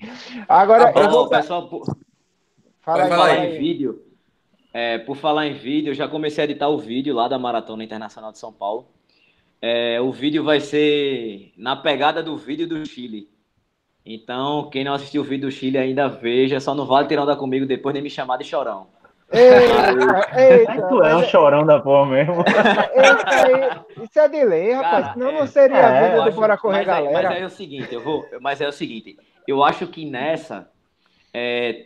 Agora, 0.48 0.86
tá 0.86 0.94
bom, 0.94 1.02
eu 1.02 1.12
vou... 1.12 1.30
pessoal, 1.30 1.68
por... 1.68 1.84
Fala 2.82 3.04
aí, 3.04 3.10
falar 3.10 3.46
em 3.46 3.60
vídeo, 3.60 4.02
é, 4.74 4.98
por 5.00 5.16
falar 5.16 5.48
em 5.48 5.54
vídeo, 5.54 5.92
eu 5.92 5.96
já 5.96 6.08
comecei 6.08 6.44
a 6.44 6.46
editar 6.46 6.70
o 6.70 6.78
vídeo 6.78 7.16
lá 7.16 7.28
da 7.28 7.40
Maratona 7.40 7.84
Internacional 7.84 8.32
de 8.32 8.38
São 8.38 8.54
Paulo. 8.54 8.88
É, 9.62 10.00
o 10.00 10.12
vídeo 10.12 10.44
vai 10.44 10.60
ser 10.60 11.52
na 11.58 11.76
pegada 11.76 12.24
do 12.24 12.38
vídeo 12.38 12.68
do 12.68 12.86
Chile. 12.86 13.30
Então, 14.06 14.70
quem 14.70 14.84
não 14.84 14.94
assistiu 14.94 15.22
o 15.22 15.26
vídeo 15.26 15.50
do 15.50 15.52
Chile 15.52 15.78
ainda 15.78 16.08
veja, 16.08 16.60
só 16.60 16.74
não 16.74 16.86
vale 16.86 17.08
tirar 17.08 17.24
onda 17.24 17.36
comigo 17.36 17.66
depois 17.66 17.94
de 17.94 18.02
me 18.02 18.10
chamar 18.10 18.38
de 18.38 18.46
chorão. 18.46 18.88
Eita, 19.32 20.42
eita, 20.42 20.88
tu 20.88 21.04
é 21.04 21.16
um 21.16 21.24
chorão 21.24 21.64
da 21.64 21.80
porra 21.80 22.10
mesmo. 22.10 22.44
Aí, 22.44 24.04
isso 24.04 24.20
é 24.20 24.28
de 24.28 24.44
lei, 24.44 24.72
rapaz. 24.72 24.92
Cara, 24.92 25.14
Senão 25.14 25.32
não 25.32 25.46
seria 25.46 25.78
é, 25.78 25.86
a 25.86 26.10
vida 26.10 26.32
do 26.32 26.36
Bora 26.36 26.58
Correr, 26.58 26.78
mas 26.78 26.88
galera. 26.88 27.20
É, 27.20 27.30
mas 27.30 27.42
é 27.42 27.46
o 27.46 27.50
seguinte, 27.50 27.94
eu 27.94 28.02
vou. 28.02 28.26
Mas 28.42 28.62
é 28.62 28.68
o 28.68 28.72
seguinte, 28.72 29.18
eu 29.48 29.64
acho 29.64 29.86
que 29.86 30.04
nessa. 30.06 30.68
É, 31.32 31.86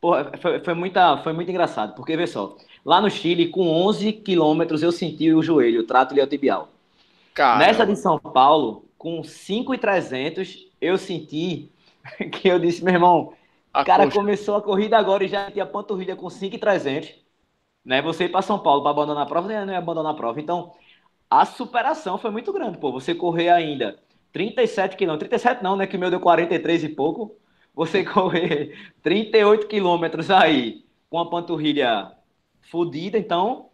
porra, 0.00 0.32
foi, 0.40 0.60
foi, 0.60 0.74
muita, 0.74 1.18
foi 1.18 1.32
muito 1.32 1.50
engraçado, 1.50 1.94
porque 1.94 2.16
vê 2.16 2.26
só, 2.26 2.56
lá 2.84 3.00
no 3.00 3.10
Chile, 3.10 3.48
com 3.48 3.68
11 3.68 4.12
quilômetros, 4.12 4.82
eu 4.82 4.92
senti 4.92 5.32
o 5.32 5.42
joelho, 5.42 5.80
o 5.80 5.86
trato 5.86 6.14
iliotibial. 6.14 6.68
Caramba. 7.34 7.66
Nessa 7.66 7.86
de 7.86 7.96
São 7.96 8.18
Paulo, 8.18 8.84
com 8.96 9.22
5,300, 9.22 10.66
eu 10.80 10.98
senti 10.98 11.70
que 12.32 12.48
eu 12.48 12.58
disse, 12.58 12.82
meu 12.84 12.94
irmão, 12.94 13.32
o 13.74 13.84
cara 13.84 14.04
coxa. 14.04 14.18
começou 14.18 14.56
a 14.56 14.62
corrida 14.62 14.98
agora 14.98 15.24
e 15.24 15.28
já 15.28 15.50
tinha 15.50 15.66
panturrilha 15.66 16.16
com 16.16 16.28
5,300. 16.28 17.14
Né? 17.84 18.02
Você 18.02 18.24
ir 18.24 18.28
para 18.28 18.42
São 18.42 18.58
Paulo 18.58 18.82
para 18.82 18.90
abandonar 18.90 19.22
a 19.22 19.26
prova, 19.26 19.48
não 19.48 19.72
ia 19.72 19.78
abandonar 19.78 20.12
a 20.12 20.16
prova. 20.16 20.40
Então, 20.40 20.72
a 21.30 21.44
superação 21.44 22.18
foi 22.18 22.30
muito 22.30 22.52
grande, 22.52 22.78
pô. 22.78 22.90
Você 22.92 23.14
correr 23.14 23.50
ainda 23.50 23.98
37 24.32 24.96
quilômetros, 24.96 25.28
37 25.28 25.62
não, 25.62 25.76
né? 25.76 25.86
Que 25.86 25.96
o 25.96 26.00
meu 26.00 26.10
deu 26.10 26.20
43 26.20 26.84
e 26.84 26.88
pouco. 26.88 27.36
Você 27.78 28.02
correr 28.04 28.76
38 29.04 29.68
quilômetros 29.68 30.32
aí 30.32 30.84
com 31.08 31.20
a 31.20 31.30
panturrilha 31.30 32.10
fodida, 32.60 33.16
então 33.16 33.68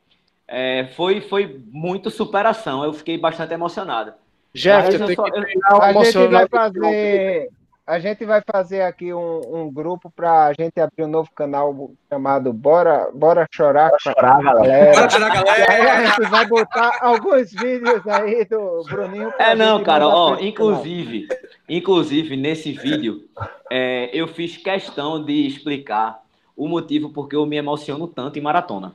é, 0.47 0.89
foi, 0.95 1.23
foi 1.23 1.63
muito 1.73 2.11
superação. 2.11 2.85
Eu 2.85 2.93
fiquei 2.93 3.17
bastante 3.17 3.55
emocionado. 3.55 4.13
Jeff, 4.53 4.93
eu, 4.93 5.15
só, 5.15 5.27
eu, 5.27 5.83
a 5.83 6.05
gente 6.05 6.29
vai 6.29 6.47
fazer 6.47 7.49
a 7.87 7.99
gente 7.99 8.25
vai 8.25 8.43
fazer 8.51 8.81
aqui 8.83 9.13
um, 9.13 9.41
um 9.53 9.71
grupo 9.71 10.11
para 10.11 10.47
a 10.47 10.53
gente 10.55 10.81
abrir 10.81 11.05
um 11.05 11.09
novo 11.09 11.31
canal 11.35 11.91
chamado 12.09 12.53
Bora, 12.53 13.11
Bora 13.13 13.47
Chorar, 13.51 13.91
Bora 13.91 13.99
chorar 14.01 14.43
galera. 14.43 14.93
Bora 14.93 15.11
chorar, 15.11 15.31
galera. 15.31 15.93
a 15.93 16.07
gente 16.07 16.31
vai 16.31 16.47
botar 16.47 16.99
alguns 17.03 17.53
vídeos 17.53 18.07
aí 18.07 18.47
do 18.47 18.83
Bruninho. 18.89 19.33
É, 19.39 19.55
não, 19.55 19.83
cara, 19.83 20.09
ó, 20.09 20.39
inclusive, 20.41 21.29
inclusive, 21.69 22.37
nesse 22.37 22.73
vídeo, 22.73 23.29
é, 23.71 24.09
eu 24.15 24.29
fiz 24.29 24.57
questão 24.57 25.23
de 25.23 25.47
explicar 25.47 26.23
o 26.57 26.67
motivo 26.67 27.11
porque 27.11 27.37
eu 27.37 27.45
me 27.45 27.57
emociono 27.57 28.09
tanto 28.09 28.39
em 28.39 28.43
maratona. 28.43 28.95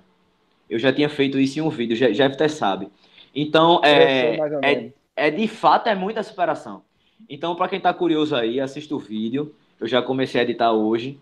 Eu 0.68 0.80
já 0.80 0.92
tinha 0.92 1.10
feito 1.10 1.40
isso 1.40 1.60
em 1.60 1.62
um 1.62 1.70
vídeo, 1.70 1.96
Jeff 1.96 2.34
até 2.34 2.48
sabe. 2.48 2.90
Então, 3.36 3.82
é, 3.84 4.36
é, 4.64 4.90
é, 5.16 5.32
de 5.32 5.48
fato, 5.48 5.90
é 5.90 5.96
muita 5.96 6.24
superação. 6.24 6.82
Então, 7.28 7.56
para 7.56 7.68
quem 7.68 7.78
está 7.78 7.94
curioso 7.94 8.36
aí, 8.36 8.60
assista 8.60 8.96
o 8.96 9.00
vídeo. 9.00 9.54
Eu 9.80 9.88
já 9.88 10.02
comecei 10.02 10.40
a 10.40 10.44
editar 10.44 10.72
hoje. 10.72 11.20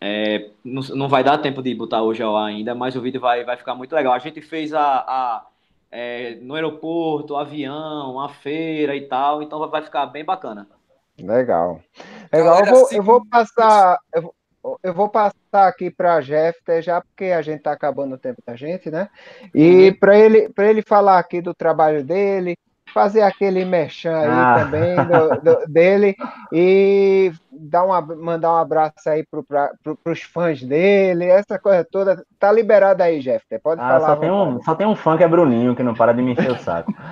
É, 0.00 0.50
não, 0.62 0.82
não, 0.94 1.08
vai 1.08 1.24
dar 1.24 1.38
tempo 1.38 1.62
de 1.62 1.74
botar 1.74 2.02
hoje 2.02 2.22
ao 2.22 2.36
ar 2.36 2.48
ainda, 2.48 2.74
mas 2.74 2.94
o 2.94 3.00
vídeo 3.00 3.20
vai, 3.20 3.42
vai 3.44 3.56
ficar 3.56 3.74
muito 3.74 3.94
legal. 3.94 4.12
A 4.12 4.18
gente 4.18 4.40
fez 4.42 4.74
a, 4.74 4.98
a 4.98 5.46
é, 5.90 6.36
no 6.42 6.54
aeroporto, 6.54 7.36
avião, 7.36 8.20
a 8.20 8.28
feira 8.28 8.94
e 8.94 9.06
tal, 9.06 9.42
então 9.42 9.66
vai 9.68 9.80
ficar 9.80 10.06
bem 10.06 10.24
bacana. 10.24 10.66
Legal. 11.18 11.80
Legal, 12.32 12.58
eu 12.58 12.66
vou, 12.66 12.88
eu 12.90 13.02
vou 13.02 13.26
passar. 13.26 13.98
Eu 14.12 14.22
vou, 14.22 14.34
eu 14.82 14.92
vou 14.92 15.08
passar 15.08 15.34
aqui 15.52 15.90
para 15.90 16.16
a 16.16 16.20
Jeff, 16.20 16.58
já 16.82 17.00
porque 17.00 17.26
a 17.26 17.42
gente 17.42 17.58
está 17.58 17.72
acabando 17.72 18.16
o 18.16 18.18
tempo 18.18 18.42
da 18.44 18.56
gente, 18.56 18.90
né? 18.90 19.08
E 19.54 19.88
uhum. 19.88 19.94
para 19.98 20.18
ele, 20.18 20.50
ele 20.58 20.82
falar 20.82 21.18
aqui 21.18 21.40
do 21.40 21.54
trabalho 21.54 22.02
dele, 22.02 22.56
fazer 22.94 23.22
aquele 23.22 23.64
mechan 23.64 24.16
aí 24.16 24.30
ah. 24.30 24.54
também 24.60 24.94
do, 24.94 25.40
do, 25.42 25.66
dele 25.66 26.16
e 26.52 27.32
dar 27.50 27.82
uma, 27.84 28.00
mandar 28.00 28.52
um 28.52 28.56
abraço 28.56 29.10
aí 29.10 29.26
para 29.26 29.72
pro, 29.82 29.98
os 30.06 30.22
fãs 30.22 30.62
dele, 30.62 31.24
essa 31.26 31.58
coisa 31.58 31.84
toda. 31.84 32.24
Tá 32.38 32.52
liberado 32.52 33.02
aí, 33.02 33.18
Jeff. 33.20 33.44
Pode 33.62 33.80
ah, 33.80 33.88
falar. 33.88 34.06
Só 34.06 34.16
tem, 34.16 34.30
um, 34.30 34.62
só 34.62 34.74
tem 34.76 34.86
um 34.86 34.94
fã 34.94 35.16
que 35.16 35.24
é 35.24 35.28
Bruninho, 35.28 35.74
que 35.74 35.82
não 35.82 35.92
para 35.92 36.14
de 36.14 36.22
me 36.22 36.32
encher 36.32 36.52
o 36.52 36.58
saco. 36.58 36.94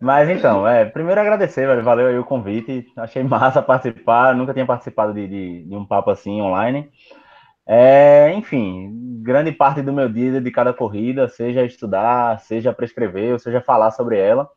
Mas 0.00 0.28
então, 0.28 0.66
é, 0.66 0.84
primeiro 0.84 1.20
agradecer, 1.20 1.64
velho, 1.64 1.84
valeu 1.84 2.08
aí 2.08 2.18
o 2.18 2.24
convite, 2.24 2.90
achei 2.96 3.22
massa 3.22 3.62
participar, 3.62 4.34
nunca 4.34 4.52
tinha 4.52 4.66
participado 4.66 5.14
de, 5.14 5.28
de, 5.28 5.62
de 5.64 5.76
um 5.76 5.84
papo 5.84 6.10
assim 6.10 6.40
online. 6.40 6.90
É, 7.66 8.32
enfim, 8.34 9.20
grande 9.22 9.52
parte 9.52 9.82
do 9.82 9.92
meu 9.92 10.08
dia 10.08 10.32
dedicado 10.32 10.70
à 10.70 10.74
corrida, 10.74 11.28
seja 11.28 11.64
estudar, 11.64 12.40
seja 12.40 12.72
prescrever, 12.72 13.32
ou 13.32 13.38
seja 13.38 13.60
falar 13.60 13.90
sobre 13.92 14.18
ela. 14.18 14.48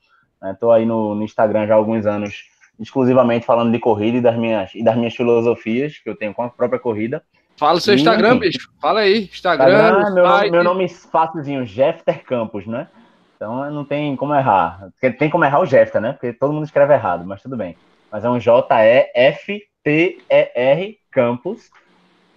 Estou 0.51 0.71
né? 0.71 0.77
aí 0.77 0.85
no, 0.85 1.15
no, 1.15 1.23
Instagram 1.23 1.67
já 1.67 1.73
há 1.73 1.77
alguns 1.77 2.05
anos, 2.05 2.43
exclusivamente 2.79 3.45
falando 3.45 3.71
de 3.71 3.79
corrida 3.79 4.17
e 4.17 4.21
das 4.21 4.35
minhas, 4.37 4.73
e 4.75 4.83
das 4.83 4.95
minhas 4.95 5.15
filosofias 5.15 5.99
que 5.99 6.09
eu 6.09 6.15
tenho 6.15 6.33
com 6.33 6.43
a 6.43 6.49
própria 6.49 6.79
corrida. 6.79 7.23
Fala 7.57 7.77
o 7.77 7.81
seu 7.81 7.93
e, 7.93 7.97
Instagram, 7.97 8.35
enfim, 8.35 8.39
bicho. 8.39 8.69
Fala 8.81 9.01
aí, 9.01 9.25
Instagram. 9.25 9.99
Instagram 9.99 10.13
meu, 10.13 10.23
nome, 10.27 10.51
meu 10.51 10.63
nome 10.63 10.89
fácilzinho, 10.89 11.65
Jeffter 11.65 12.23
Campos, 12.23 12.67
né? 12.67 12.87
Então 13.35 13.69
não 13.71 13.85
tem 13.85 14.15
como 14.15 14.33
errar. 14.33 14.89
Tem 15.17 15.29
como 15.29 15.45
errar 15.45 15.59
o 15.59 15.65
Jefta, 15.65 15.99
né? 15.99 16.13
Porque 16.13 16.33
todo 16.33 16.53
mundo 16.53 16.65
escreve 16.65 16.93
errado, 16.93 17.25
mas 17.25 17.41
tudo 17.41 17.55
bem. 17.55 17.77
Mas 18.11 18.25
é 18.25 18.29
um 18.29 18.39
J-E-F-T-E-R 18.39 19.59
Campos. 21.11 21.69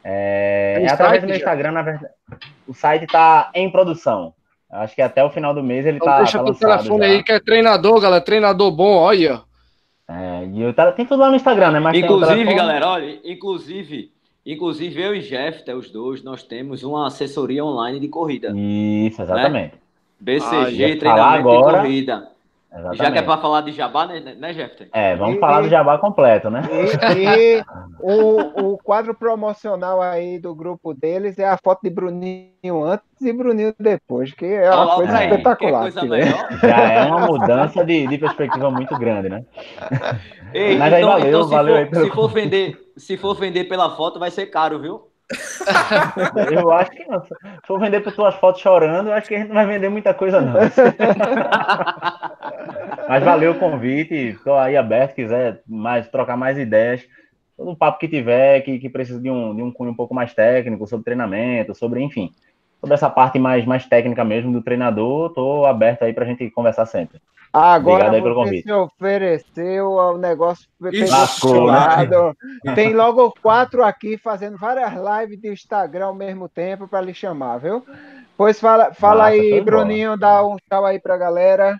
É, 0.04 0.82
é 0.82 0.90
através 0.90 1.22
do 1.22 1.26
meu 1.26 1.36
Instagram, 1.36 1.72
na 1.72 1.82
verdade. 1.82 2.12
O 2.66 2.74
site 2.74 3.04
está 3.04 3.50
em 3.54 3.70
produção. 3.70 4.32
Acho 4.70 4.94
que 4.94 5.02
até 5.02 5.24
o 5.24 5.30
final 5.30 5.54
do 5.54 5.62
mês 5.62 5.86
ele 5.86 5.96
então, 5.96 6.06
tá. 6.06 6.18
Deixa 6.18 6.38
tá 6.38 6.44
o 6.44 6.54
telefone 6.54 7.06
já. 7.06 7.12
aí, 7.12 7.22
que 7.22 7.32
é 7.32 7.40
treinador, 7.40 8.00
galera. 8.00 8.20
Treinador 8.20 8.70
bom, 8.70 8.96
olha. 8.96 9.40
É, 10.08 10.46
e 10.46 10.62
eu, 10.62 10.72
tá, 10.72 10.92
tem 10.92 11.06
tudo 11.06 11.20
lá 11.20 11.30
no 11.30 11.36
Instagram, 11.36 11.72
né? 11.72 11.80
Mas 11.80 11.96
inclusive, 11.96 12.54
galera, 12.54 12.88
olha, 12.88 13.18
inclusive, 13.24 14.10
inclusive 14.44 15.02
eu 15.02 15.14
e 15.14 15.20
Jeff, 15.20 15.70
os 15.72 15.90
dois, 15.90 16.22
nós 16.22 16.42
temos 16.42 16.82
uma 16.82 17.06
assessoria 17.06 17.64
online 17.64 18.00
de 18.00 18.08
corrida. 18.08 18.52
Isso, 18.56 19.20
exatamente. 19.20 19.74
Né? 19.74 19.80
BCG, 20.20 20.84
ah, 20.84 20.98
treinamento 20.98 21.48
agora... 21.48 21.78
de 21.78 21.84
corrida. 21.84 22.28
Exatamente. 22.70 22.98
Já 22.98 23.10
que 23.10 23.18
é 23.18 23.22
para 23.22 23.40
falar 23.40 23.62
de 23.62 23.72
jabá, 23.72 24.06
né, 24.06 24.20
né 24.36 24.52
Jefter? 24.52 24.88
É, 24.92 25.16
vamos 25.16 25.36
e, 25.36 25.40
falar 25.40 25.62
do 25.62 25.68
jabá 25.70 25.96
completo, 25.98 26.50
né? 26.50 26.62
E, 27.16 27.56
e 27.58 27.64
o, 27.98 28.72
o, 28.72 28.78
quadro 28.78 29.14
promocional 29.14 30.02
aí 30.02 30.38
do 30.38 30.54
grupo 30.54 30.92
deles 30.92 31.38
é 31.38 31.48
a 31.48 31.56
foto 31.56 31.80
de 31.82 31.88
Bruninho 31.88 32.84
antes 32.84 33.06
e 33.22 33.32
Bruninho 33.32 33.74
depois, 33.78 34.32
que 34.34 34.44
é 34.44 34.70
uma 34.70 34.96
coisa 34.96 35.16
aí, 35.16 35.30
espetacular. 35.30 35.80
Coisa 35.80 36.00
Já 36.60 36.92
é 36.92 37.04
uma 37.06 37.26
mudança 37.26 37.84
de, 37.84 38.06
de 38.06 38.18
perspectiva 38.18 38.70
muito 38.70 38.96
grande, 38.98 39.30
né? 39.30 39.44
Ei, 40.52 40.76
Mas 40.76 40.92
então, 40.92 41.12
aí 41.12 41.20
valeu, 41.22 41.28
então, 41.28 41.48
valeu 41.48 41.74
for, 41.74 41.80
aí 41.80 41.86
pelo... 41.86 42.04
se 42.04 42.10
for 42.10 42.28
vender, 42.28 42.92
se 42.96 43.16
for 43.16 43.34
vender 43.34 43.64
pela 43.64 43.96
foto, 43.96 44.18
vai 44.18 44.30
ser 44.30 44.46
caro, 44.46 44.78
viu? 44.78 45.07
eu 46.50 46.72
acho 46.72 46.90
que 46.90 47.04
não. 47.04 47.22
Se 47.24 47.34
for 47.66 47.78
vender 47.78 48.00
para 48.00 48.12
tuas 48.12 48.34
fotos 48.36 48.62
chorando, 48.62 49.08
eu 49.08 49.12
acho 49.12 49.28
que 49.28 49.34
a 49.34 49.38
gente 49.38 49.48
não 49.48 49.54
vai 49.54 49.66
vender 49.66 49.88
muita 49.88 50.14
coisa, 50.14 50.40
não. 50.40 50.54
Mas 53.08 53.22
valeu 53.22 53.52
o 53.52 53.58
convite. 53.58 54.14
Estou 54.14 54.56
aí 54.56 54.76
aberto, 54.76 55.14
quiser 55.14 55.60
mais, 55.66 56.08
trocar 56.08 56.36
mais 56.36 56.58
ideias. 56.58 57.06
Todo 57.56 57.76
papo 57.76 57.98
que 57.98 58.08
tiver, 58.08 58.60
que, 58.62 58.78
que 58.78 58.88
precisa 58.88 59.20
de 59.20 59.30
um, 59.30 59.54
de 59.54 59.62
um 59.62 59.72
cunho 59.72 59.90
um 59.90 59.96
pouco 59.96 60.14
mais 60.14 60.32
técnico, 60.32 60.86
sobre 60.86 61.04
treinamento, 61.04 61.74
sobre, 61.74 62.00
enfim, 62.00 62.32
sobre 62.80 62.94
essa 62.94 63.10
parte 63.10 63.38
mais, 63.38 63.64
mais 63.64 63.84
técnica 63.86 64.24
mesmo 64.24 64.52
do 64.52 64.62
treinador, 64.62 65.28
estou 65.28 65.66
aberto 65.66 66.04
aí 66.04 66.12
para 66.12 66.24
a 66.24 66.28
gente 66.28 66.48
conversar 66.50 66.86
sempre. 66.86 67.20
Agora 67.52 68.10
aí 68.10 68.22
pelo 68.22 68.34
convite. 68.34 68.62
se 68.62 68.72
ofereceu 68.72 69.90
o 69.92 70.18
negócio 70.18 70.68
Lascou, 70.80 71.72
né? 71.72 72.08
Tem 72.74 72.92
logo 72.92 73.34
quatro 73.42 73.82
aqui 73.82 74.18
fazendo 74.18 74.58
várias 74.58 74.92
lives 74.92 75.40
de 75.40 75.52
Instagram 75.52 76.06
ao 76.06 76.14
mesmo 76.14 76.48
tempo 76.48 76.86
para 76.86 77.00
lhe 77.00 77.14
chamar, 77.14 77.58
viu? 77.58 77.84
Pois 78.36 78.60
fala, 78.60 78.92
fala 78.92 79.30
Nossa, 79.30 79.42
aí, 79.42 79.60
Bruninho, 79.60 80.16
dá 80.16 80.46
um 80.46 80.56
tchau 80.56 80.84
aí 80.84 81.00
para 81.00 81.14
a 81.14 81.18
galera. 81.18 81.76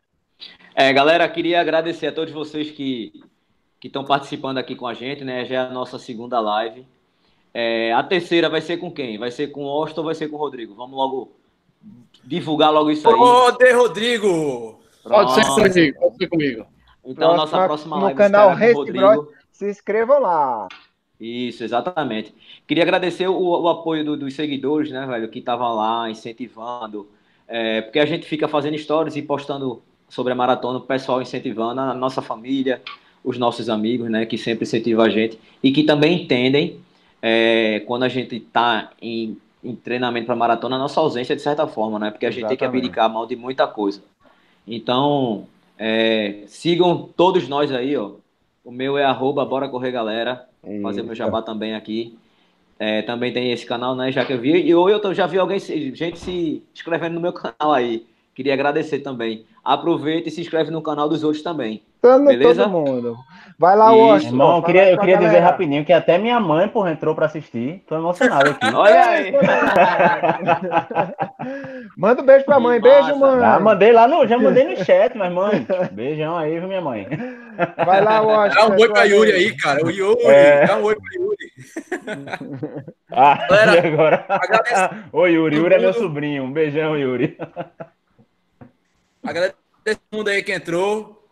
É, 0.74 0.92
galera, 0.92 1.28
queria 1.28 1.60
agradecer 1.60 2.08
a 2.08 2.12
todos 2.12 2.32
vocês 2.32 2.70
que 2.70 3.12
que 3.80 3.86
estão 3.86 4.04
participando 4.04 4.58
aqui 4.58 4.74
com 4.74 4.86
a 4.86 4.94
gente, 4.94 5.24
né? 5.24 5.44
Já 5.44 5.54
é 5.54 5.58
a 5.58 5.70
nossa 5.70 5.98
segunda 5.98 6.40
live. 6.40 6.86
É, 7.54 7.92
a 7.92 8.02
terceira 8.02 8.48
vai 8.48 8.60
ser 8.60 8.76
com 8.78 8.90
quem? 8.90 9.18
Vai 9.18 9.30
ser 9.30 9.48
com 9.48 9.64
o 9.64 9.68
Austin 9.68 10.00
ou 10.00 10.06
vai 10.06 10.14
ser 10.14 10.28
com 10.28 10.36
o 10.36 10.38
Rodrigo? 10.38 10.74
Vamos 10.74 10.96
logo 10.96 11.32
divulgar 12.24 12.72
logo 12.72 12.90
isso 12.90 13.08
aí. 13.08 13.14
Ô, 13.14 13.50
De 13.52 13.72
Rodrigo! 13.72 14.77
Pode 15.08 15.34
ser 15.34 15.44
comigo, 15.44 16.00
pode 16.00 16.16
ser 16.16 16.26
comigo. 16.28 16.66
Então, 17.04 17.34
Próxima, 17.34 17.36
nossa 17.36 17.64
próxima 17.64 17.96
live 17.96 18.10
no 18.10 18.16
canal 18.16 18.56
Rodrigo. 18.56 19.32
Se 19.50 19.68
inscrevam 19.68 20.20
lá. 20.20 20.68
Isso, 21.20 21.64
exatamente. 21.64 22.32
Queria 22.66 22.84
agradecer 22.84 23.26
o, 23.26 23.36
o 23.36 23.68
apoio 23.68 24.04
do, 24.04 24.16
dos 24.16 24.34
seguidores, 24.34 24.90
né, 24.90 25.04
velho, 25.06 25.28
que 25.28 25.40
estavam 25.40 25.74
lá 25.74 26.08
incentivando, 26.08 27.08
é, 27.46 27.80
porque 27.80 27.98
a 27.98 28.06
gente 28.06 28.24
fica 28.24 28.46
fazendo 28.46 28.78
stories 28.78 29.16
e 29.16 29.22
postando 29.22 29.82
sobre 30.08 30.32
a 30.32 30.36
maratona, 30.36 30.78
o 30.78 30.82
pessoal 30.82 31.20
incentivando 31.20 31.80
a 31.80 31.92
nossa 31.92 32.22
família, 32.22 32.80
os 33.24 33.36
nossos 33.36 33.68
amigos, 33.68 34.08
né, 34.08 34.26
que 34.26 34.38
sempre 34.38 34.62
incentivam 34.62 35.04
a 35.04 35.08
gente 35.08 35.38
e 35.62 35.72
que 35.72 35.82
também 35.82 36.22
entendem 36.22 36.80
é, 37.20 37.80
quando 37.86 38.04
a 38.04 38.08
gente 38.08 38.36
está 38.36 38.90
em, 39.02 39.36
em, 39.62 39.74
treinamento 39.74 40.26
para 40.26 40.36
maratona, 40.36 40.76
a 40.76 40.78
nossa 40.78 41.00
ausência 41.00 41.34
de 41.34 41.42
certa 41.42 41.66
forma, 41.66 41.98
né, 41.98 42.10
porque 42.10 42.26
a 42.26 42.30
gente 42.30 42.44
Exatamente. 42.44 42.58
tem 42.60 42.70
que 42.70 42.76
abdicar 42.76 43.06
a 43.06 43.08
mão 43.08 43.26
de 43.26 43.34
muita 43.34 43.66
coisa. 43.66 44.02
Então, 44.68 45.46
é, 45.78 46.42
sigam 46.46 47.08
todos 47.16 47.48
nós 47.48 47.72
aí, 47.72 47.96
ó. 47.96 48.12
O 48.64 48.70
meu 48.70 48.98
é 48.98 49.04
arroba 49.04 49.44
Bora 49.44 49.68
Correr 49.68 49.90
Galera. 49.90 50.46
Eita. 50.62 50.82
Fazer 50.82 51.02
meu 51.02 51.14
jabá 51.14 51.40
também 51.40 51.74
aqui. 51.74 52.18
É, 52.78 53.02
também 53.02 53.32
tem 53.32 53.50
esse 53.50 53.64
canal, 53.64 53.96
né? 53.96 54.12
Já 54.12 54.24
que 54.24 54.32
eu 54.32 54.40
vi. 54.40 54.52
E 54.60 54.70
eu, 54.70 54.88
eu 54.88 55.14
já 55.14 55.26
vi 55.26 55.38
alguém, 55.38 55.58
gente 55.58 56.18
se 56.18 56.62
inscrevendo 56.74 57.14
no 57.14 57.20
meu 57.20 57.32
canal 57.32 57.72
aí. 57.72 58.06
Queria 58.38 58.54
agradecer 58.54 59.00
também. 59.00 59.44
Aproveita 59.64 60.28
e 60.28 60.30
se 60.30 60.40
inscreve 60.40 60.70
no 60.70 60.80
canal 60.80 61.08
dos 61.08 61.24
outros 61.24 61.42
também. 61.42 61.82
Tamo 62.00 62.26
Beleza? 62.26 62.62
todo 62.62 62.70
mundo. 62.70 63.16
Vai 63.58 63.76
lá, 63.76 63.90
Washington. 63.90 64.32
Irmão, 64.32 64.56
eu 64.58 64.62
queria, 64.62 64.92
eu 64.92 64.98
queria 65.00 65.16
dizer 65.16 65.40
rapidinho 65.40 65.84
que 65.84 65.92
até 65.92 66.16
minha 66.16 66.38
mãe, 66.38 66.68
porra, 66.68 66.92
entrou 66.92 67.16
pra 67.16 67.26
assistir. 67.26 67.82
Tô 67.88 67.96
emocionado 67.96 68.50
aqui. 68.50 68.64
Olha 68.72 69.06
aí. 69.06 69.32
Manda 71.98 72.22
um 72.22 72.24
beijo 72.24 72.44
pra 72.44 72.60
mãe. 72.60 72.80
Beijo, 72.80 73.16
mãe. 73.16 73.40
Já 73.40 73.58
mandei 73.58 73.90
lá 73.90 74.06
no, 74.06 74.24
já 74.24 74.38
mandei 74.38 74.68
no 74.68 74.76
chat, 74.84 75.18
mas 75.18 75.32
mãe. 75.32 75.66
Beijão 75.90 76.38
aí, 76.38 76.60
minha 76.60 76.80
mãe. 76.80 77.08
Vai 77.84 78.00
lá, 78.00 78.20
Washington. 78.20 78.68
Dá 78.68 78.72
um 78.72 78.80
oi 78.80 78.88
pra 78.88 79.02
Yuri 79.02 79.32
aí, 79.32 79.56
cara. 79.56 79.84
O 79.84 79.90
Yuri. 79.90 80.22
É... 80.26 80.64
Dá 80.64 80.76
um 80.76 80.84
oi 80.84 80.94
pra 80.94 81.20
Yuri. 81.20 81.52
Ah, 83.10 83.46
Galera, 83.50 83.88
agora. 83.88 84.24
Agradece... 84.28 84.90
Oi, 85.12 85.32
Yuri. 85.32 85.56
Yuri 85.56 85.74
é 85.74 85.78
meu 85.80 85.92
sobrinho. 85.92 86.44
Um 86.44 86.52
beijão, 86.52 86.96
Yuri. 86.96 87.36
Agradeço 89.22 89.56
todo 89.84 89.98
mundo 90.12 90.28
aí 90.28 90.42
que 90.42 90.52
entrou. 90.52 91.28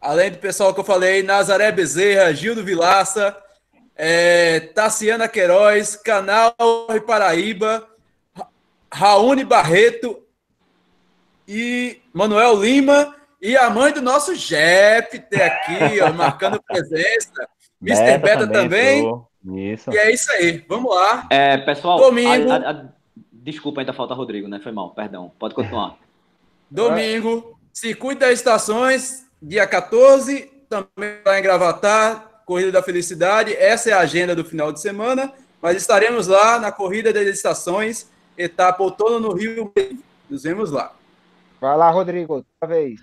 Além 0.00 0.30
do 0.30 0.38
pessoal 0.38 0.72
que 0.72 0.80
eu 0.80 0.84
falei, 0.84 1.22
Nazaré 1.22 1.70
Bezerra, 1.70 2.32
Gildo 2.32 2.64
Vilaça, 2.64 3.36
é, 3.94 4.60
Tassiana 4.60 5.28
Queiroz, 5.28 5.94
Canal 5.96 6.54
Paraíba, 7.06 7.86
Raoni 8.92 9.44
Barreto 9.44 10.22
e 11.46 12.00
Manuel 12.12 12.60
Lima 12.62 13.14
e 13.42 13.56
a 13.56 13.68
mãe 13.70 13.92
do 13.92 14.00
nosso 14.00 14.34
Jeff 14.36 15.18
ter 15.18 15.42
aqui, 15.42 16.00
ó, 16.00 16.12
marcando 16.14 16.62
presença. 16.62 17.48
Mr. 17.82 18.18
Beta, 18.18 18.46
também. 18.46 19.02
também. 19.02 19.72
Isso. 19.72 19.90
E 19.90 19.96
é 19.96 20.12
isso 20.12 20.30
aí. 20.32 20.64
Vamos 20.68 20.94
lá. 20.94 21.26
É, 21.30 21.56
pessoal, 21.58 21.98
Domingo. 21.98 22.50
A, 22.50 22.56
a, 22.56 22.70
a, 22.70 22.84
desculpa, 23.32 23.80
ainda 23.80 23.92
falta 23.92 24.14
Rodrigo, 24.14 24.48
né? 24.48 24.60
Foi 24.62 24.72
mal, 24.72 24.90
perdão. 24.90 25.32
Pode 25.38 25.54
continuar. 25.54 25.96
Domingo, 26.70 27.58
Circuito 27.72 28.20
das 28.20 28.34
Estações, 28.34 29.26
dia 29.42 29.66
14, 29.66 30.50
também 30.68 31.18
lá 31.24 31.38
em 31.38 31.42
Gravatar, 31.42 32.42
Corrida 32.46 32.70
da 32.70 32.82
Felicidade. 32.82 33.54
Essa 33.54 33.90
é 33.90 33.92
a 33.92 34.00
agenda 34.00 34.36
do 34.36 34.44
final 34.44 34.72
de 34.72 34.80
semana, 34.80 35.32
mas 35.60 35.76
estaremos 35.76 36.26
lá 36.26 36.60
na 36.60 36.70
Corrida 36.70 37.12
das 37.12 37.26
Estações, 37.26 38.08
etapa 38.38 38.82
outono 38.82 39.18
no 39.18 39.34
Rio. 39.34 39.72
Nos 40.28 40.44
vemos 40.44 40.70
lá. 40.70 40.92
Vai 41.60 41.76
lá, 41.76 41.90
Rodrigo, 41.90 42.34
outra 42.34 42.68
vez. 42.68 43.00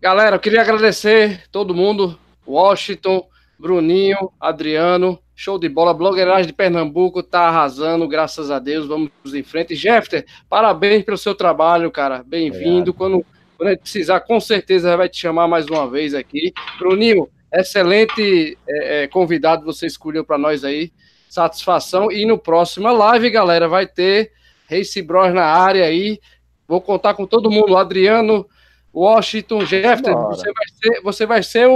Galera, 0.00 0.36
eu 0.36 0.40
queria 0.40 0.60
agradecer 0.60 1.48
todo 1.50 1.74
mundo, 1.74 2.18
Washington, 2.46 3.26
Bruninho, 3.58 4.30
Adriano, 4.38 5.18
show 5.36 5.58
de 5.58 5.68
bola, 5.68 5.94
blogueiragem 5.94 6.46
de 6.46 6.52
Pernambuco 6.52 7.22
tá 7.22 7.42
arrasando, 7.42 8.08
graças 8.08 8.50
a 8.50 8.58
Deus, 8.58 8.86
vamos 8.86 9.10
em 9.32 9.42
frente. 9.42 9.76
Jeffter, 9.76 10.26
parabéns 10.48 11.04
pelo 11.04 11.18
seu 11.18 11.34
trabalho, 11.34 11.90
cara, 11.90 12.24
bem-vindo, 12.26 12.92
quando, 12.92 13.24
quando 13.56 13.68
a 13.68 13.72
gente 13.72 13.82
precisar, 13.82 14.20
com 14.20 14.40
certeza 14.40 14.96
vai 14.96 15.08
te 15.08 15.20
chamar 15.20 15.46
mais 15.46 15.66
uma 15.66 15.88
vez 15.88 16.14
aqui. 16.14 16.52
Bruninho, 16.78 17.28
excelente 17.52 18.58
é, 18.68 19.02
é, 19.02 19.06
convidado 19.06 19.64
você 19.64 19.86
escolheu 19.86 20.24
para 20.24 20.38
nós 20.38 20.64
aí, 20.64 20.90
satisfação, 21.28 22.10
e 22.10 22.24
no 22.24 22.38
próximo 22.38 22.90
live, 22.90 23.30
galera, 23.30 23.68
vai 23.68 23.86
ter 23.86 24.32
Race 24.68 25.00
Bros 25.02 25.32
na 25.32 25.44
área 25.44 25.84
aí, 25.84 26.18
Vou 26.66 26.80
contar 26.80 27.14
com 27.14 27.26
todo 27.26 27.50
mundo. 27.50 27.76
Adriano, 27.76 28.46
Washington, 28.92 29.64
Jefferson, 29.64 30.28
você 30.28 30.52
vai 30.52 30.66
ser, 30.68 31.02
você 31.02 31.26
vai 31.26 31.42
ser 31.42 31.66
o, 31.68 31.74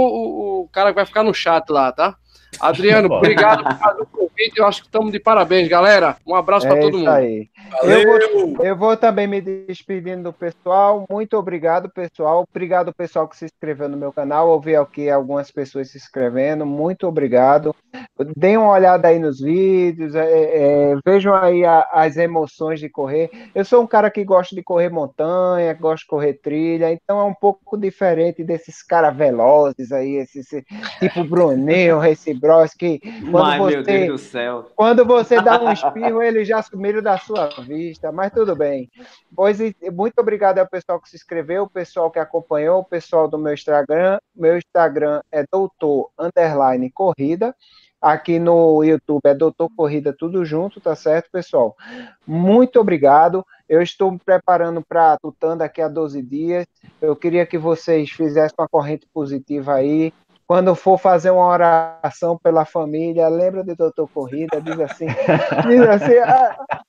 o, 0.63 0.69
cara 0.71 0.89
que 0.89 0.95
vai 0.95 1.05
ficar 1.05 1.23
no 1.23 1.33
chat 1.33 1.69
lá, 1.69 1.91
tá? 1.91 2.17
Adriano, 2.59 3.13
obrigado 3.13 3.63
por 3.63 3.77
fazer 3.77 4.01
o 4.01 4.05
convite. 4.05 4.57
Eu 4.57 4.65
acho 4.65 4.81
que 4.81 4.87
estamos 4.87 5.11
de 5.11 5.19
parabéns, 5.19 5.67
galera. 5.67 6.17
Um 6.25 6.35
abraço 6.35 6.67
para 6.67 6.77
é 6.77 6.81
todo 6.81 6.97
mundo. 6.97 7.09
Aí. 7.09 7.49
Eu 7.83 8.03
vou, 8.05 8.65
eu 8.65 8.75
vou, 8.75 8.97
também 8.97 9.27
me 9.27 9.41
despedindo 9.41 10.23
do 10.23 10.33
pessoal. 10.33 11.05
Muito 11.09 11.37
obrigado, 11.37 11.89
pessoal. 11.89 12.45
Obrigado, 12.49 12.93
pessoal, 12.93 13.27
que 13.27 13.37
se 13.37 13.45
inscreveu 13.45 13.87
no 13.87 13.97
meu 13.97 14.11
canal. 14.11 14.49
Ouvi 14.49 14.75
aqui 14.75 15.09
algumas 15.09 15.51
pessoas 15.51 15.91
se 15.91 15.97
inscrevendo. 15.97 16.65
Muito 16.65 17.07
obrigado. 17.07 17.75
Deem 18.35 18.57
uma 18.57 18.71
olhada 18.71 19.07
aí 19.07 19.19
nos 19.19 19.39
vídeos. 19.39 20.15
É, 20.15 20.23
é, 20.23 20.95
vejam 21.05 21.33
aí 21.33 21.65
a, 21.65 21.87
as 21.91 22.17
emoções 22.17 22.79
de 22.79 22.89
correr. 22.89 23.29
Eu 23.55 23.63
sou 23.63 23.81
um 23.81 23.87
cara 23.87 24.09
que 24.09 24.23
gosta 24.23 24.55
de 24.55 24.63
correr 24.63 24.89
montanha, 24.89 25.73
gosto 25.73 26.03
de 26.03 26.07
correr 26.07 26.33
trilha. 26.33 26.91
Então 26.91 27.19
é 27.19 27.23
um 27.23 27.33
pouco 27.33 27.77
diferente 27.77 28.43
desses 28.43 28.83
caras 28.83 29.15
velozes 29.15 29.91
aí, 29.91 30.15
esses, 30.15 30.47
tipo 30.99 31.23
Bruninho, 31.29 31.99
Recife 31.99 32.39
Bros, 32.39 32.73
que 32.73 32.99
quando 33.29 33.45
Ai, 33.45 33.59
você, 33.59 33.75
meu 33.75 33.83
Deus 33.83 34.07
do 34.07 34.17
céu. 34.17 34.69
Quando 34.75 35.05
você 35.05 35.41
dá 35.41 35.61
um 35.61 35.71
espirro, 35.71 36.21
eles 36.21 36.47
já 36.47 36.61
sumiram 36.61 37.01
da 37.01 37.17
sua 37.17 37.49
vista, 37.61 38.11
mas 38.11 38.31
tudo 38.31 38.55
bem. 38.55 38.89
Pois 39.35 39.59
muito 39.93 40.19
obrigado 40.19 40.59
ao 40.59 40.67
pessoal 40.67 40.99
que 40.99 41.09
se 41.09 41.15
inscreveu, 41.15 41.63
o 41.63 41.69
pessoal 41.69 42.11
que 42.11 42.19
acompanhou, 42.19 42.79
o 42.79 42.85
pessoal 42.85 43.27
do 43.27 43.37
meu 43.37 43.53
Instagram. 43.53 44.19
Meu 44.35 44.57
Instagram 44.57 45.21
é 45.31 45.45
doutor 45.51 46.09
underline 46.19 46.89
corrida. 46.91 47.55
Aqui 48.01 48.39
no 48.39 48.83
YouTube 48.83 49.21
é 49.25 49.33
Doutor 49.35 49.69
Corrida 49.75 50.11
tudo 50.11 50.43
junto, 50.43 50.81
tá 50.81 50.95
certo, 50.95 51.29
pessoal? 51.31 51.77
Muito 52.25 52.79
obrigado. 52.79 53.45
Eu 53.69 53.79
estou 53.79 54.11
me 54.11 54.17
preparando 54.17 54.81
para 54.83 55.19
Tutã 55.19 55.55
daqui 55.55 55.83
a 55.83 55.87
12 55.87 56.19
dias. 56.23 56.65
Eu 56.99 57.15
queria 57.15 57.45
que 57.45 57.59
vocês 57.59 58.09
fizessem 58.09 58.55
uma 58.57 58.67
corrente 58.67 59.07
positiva 59.13 59.75
aí, 59.75 60.11
quando 60.51 60.75
for 60.75 60.97
fazer 60.97 61.31
uma 61.31 61.45
oração 61.45 62.37
pela 62.37 62.65
família, 62.65 63.29
lembra 63.29 63.63
do 63.63 63.73
doutor 63.73 64.05
Corrida, 64.09 64.59
diz 64.59 64.77
assim, 64.81 65.05
diz 65.65 65.81
assim, 65.87 66.15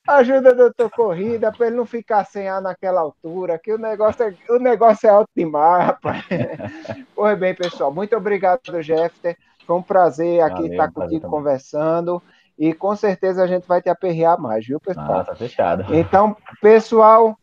ajuda 0.09 0.53
doutor 0.53 0.91
Corrida 0.91 1.53
para 1.53 1.69
ele 1.69 1.77
não 1.77 1.87
ficar 1.87 2.25
sem 2.25 2.49
ar 2.49 2.61
naquela 2.61 3.01
altura, 3.01 3.61
que 3.61 3.73
o 3.73 3.79
negócio 3.79 4.25
é, 4.25 4.35
o 4.53 4.59
negócio 4.59 5.07
é 5.09 5.13
alto 5.13 5.31
demais, 5.37 5.87
rapaz. 5.87 6.25
Pois 7.15 7.39
bem, 7.39 7.55
pessoal, 7.55 7.95
muito 7.95 8.17
obrigado, 8.17 8.83
Jeffter. 8.83 9.37
Foi 9.65 9.77
um 9.77 9.83
prazer 9.83 10.41
aqui 10.41 10.63
Valeu, 10.63 10.73
estar 10.73 10.91
contigo 10.91 11.31
conversando. 11.31 12.21
E 12.59 12.75
com 12.75 12.97
certeza 12.97 13.45
a 13.45 13.47
gente 13.47 13.69
vai 13.69 13.81
te 13.81 13.89
aperrear 13.89 14.41
mais, 14.41 14.67
viu, 14.67 14.81
pessoal? 14.81 15.21
Ah, 15.21 15.25
tá 15.25 15.37
fechado. 15.37 15.95
Então, 15.95 16.37
pessoal, 16.61 17.39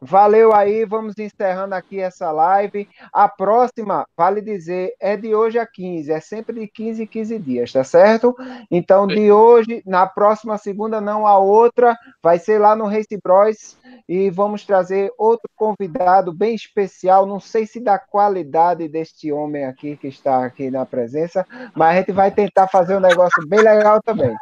Valeu 0.00 0.54
aí, 0.54 0.84
vamos 0.84 1.18
encerrando 1.18 1.74
aqui 1.74 2.00
essa 2.00 2.30
live. 2.30 2.88
A 3.12 3.28
próxima, 3.28 4.06
vale 4.16 4.40
dizer, 4.40 4.92
é 5.00 5.16
de 5.16 5.34
hoje 5.34 5.58
a 5.58 5.66
15, 5.66 6.12
é 6.12 6.20
sempre 6.20 6.60
de 6.60 6.68
15 6.68 7.02
em 7.02 7.06
15 7.06 7.38
dias, 7.38 7.72
tá 7.72 7.82
certo? 7.82 8.36
Então, 8.70 9.06
de 9.06 9.32
hoje, 9.32 9.82
na 9.84 10.06
próxima 10.06 10.56
segunda, 10.56 11.00
não 11.00 11.26
a 11.26 11.38
outra, 11.38 11.96
vai 12.22 12.38
ser 12.38 12.58
lá 12.58 12.76
no 12.76 12.86
Race 12.86 13.18
Bros 13.22 13.76
e 14.08 14.30
vamos 14.30 14.64
trazer 14.64 15.12
outro 15.18 15.48
convidado 15.56 16.32
bem 16.32 16.54
especial. 16.54 17.26
Não 17.26 17.40
sei 17.40 17.66
se 17.66 17.80
da 17.80 17.98
qualidade 17.98 18.88
deste 18.88 19.32
homem 19.32 19.64
aqui 19.64 19.96
que 19.96 20.08
está 20.08 20.44
aqui 20.44 20.70
na 20.70 20.86
presença, 20.86 21.46
mas 21.74 21.88
a 21.88 21.98
gente 21.98 22.12
vai 22.12 22.30
tentar 22.30 22.68
fazer 22.68 22.96
um 22.96 23.00
negócio 23.00 23.46
bem 23.48 23.60
legal 23.60 24.00
também. 24.02 24.34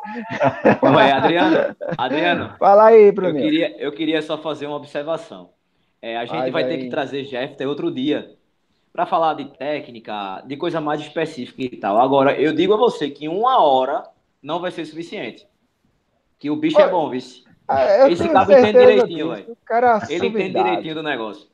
Vai, 0.81 1.11
Adriano, 1.11 1.77
Adriano. 1.97 2.55
Fala 2.59 2.87
aí, 2.87 3.11
Bruno. 3.11 3.39
Eu 3.39 3.43
queria, 3.43 3.83
eu 3.83 3.93
queria 3.93 4.23
só 4.23 4.39
fazer 4.39 4.67
uma 4.67 4.77
observação. 4.77 5.46
É, 6.07 6.17
a 6.17 6.25
gente 6.25 6.53
vai, 6.53 6.65
ter 6.65 6.79
que 6.79 6.89
trazer 6.89 7.25
Jeff 7.25 7.67
outro 7.67 7.91
dia 7.91 8.37
para 8.93 9.05
falar 9.07 9.35
de 9.35 9.47
técnica, 9.57 10.41
de 10.47 10.57
coisa 10.57 10.81
mais 10.81 11.01
específica 11.01 11.61
e 11.63 11.77
tal. 11.79 11.99
Agora, 11.99 12.41
eu 12.41 12.53
digo 12.53 12.75
a 12.75 12.77
você 12.77 13.11
que 13.11 13.27
uma 13.27 13.61
hora 13.61 14.05
não 14.41 14.61
vai 14.61 14.71
ser 14.71 14.85
suficiente. 14.85 15.45
Que 16.39 16.49
o 16.49 16.55
bicho 16.55 16.81
é 16.81 16.89
bom, 16.89 17.11
vice. 17.11 17.43
Ah, 17.67 18.09
Esse 18.09 18.29
cara 18.29 18.45
entende 18.45 18.79
direitinho, 18.79 19.31
velho. 19.31 19.57
Ele 20.09 20.27
entende 20.29 20.55
direitinho 20.55 20.95
do 20.95 21.03
negócio. 21.03 21.49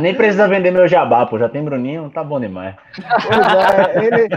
Nem 0.00 0.14
precisa 0.14 0.48
vender 0.48 0.70
meu 0.70 0.88
jabá, 0.88 1.26
pô. 1.26 1.38
Já 1.38 1.48
tem 1.48 1.64
Bruninho, 1.64 2.10
tá 2.10 2.22
bom 2.22 2.40
demais. 2.40 2.74
Pois 2.94 3.46
é, 3.54 4.04
ele, 4.04 4.28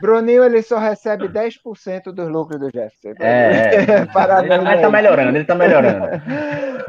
Bruninho 0.00 0.44
ele 0.44 0.62
só 0.62 0.78
recebe 0.78 1.28
10% 1.28 2.12
dos 2.12 2.28
lucros 2.28 2.60
do 2.60 2.70
Jefferson. 2.70 3.14
É, 3.20 3.74
é. 3.74 4.06
Parabéns. 4.12 4.62
Mas 4.62 4.80
tá 4.80 4.90
melhorando, 4.90 5.36
ele 5.36 5.44
tá 5.44 5.54
melhorando. 5.54 6.06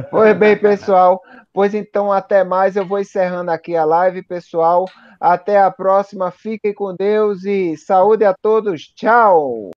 Pois 0.10 0.36
bem, 0.38 0.58
pessoal. 0.58 1.22
Pois 1.54 1.74
então, 1.74 2.12
até 2.12 2.44
mais. 2.44 2.76
Eu 2.76 2.86
vou 2.86 3.00
encerrando 3.00 3.52
aqui 3.52 3.76
a 3.76 3.86
live, 3.86 4.22
pessoal. 4.24 4.86
Até 5.20 5.58
a 5.58 5.72
próxima. 5.72 6.32
Fiquem 6.32 6.74
com 6.74 6.94
Deus 6.94 7.46
e 7.46 7.78
saúde 7.78 8.26
a 8.26 8.34
todos. 8.34 8.82
Tchau. 8.96 9.72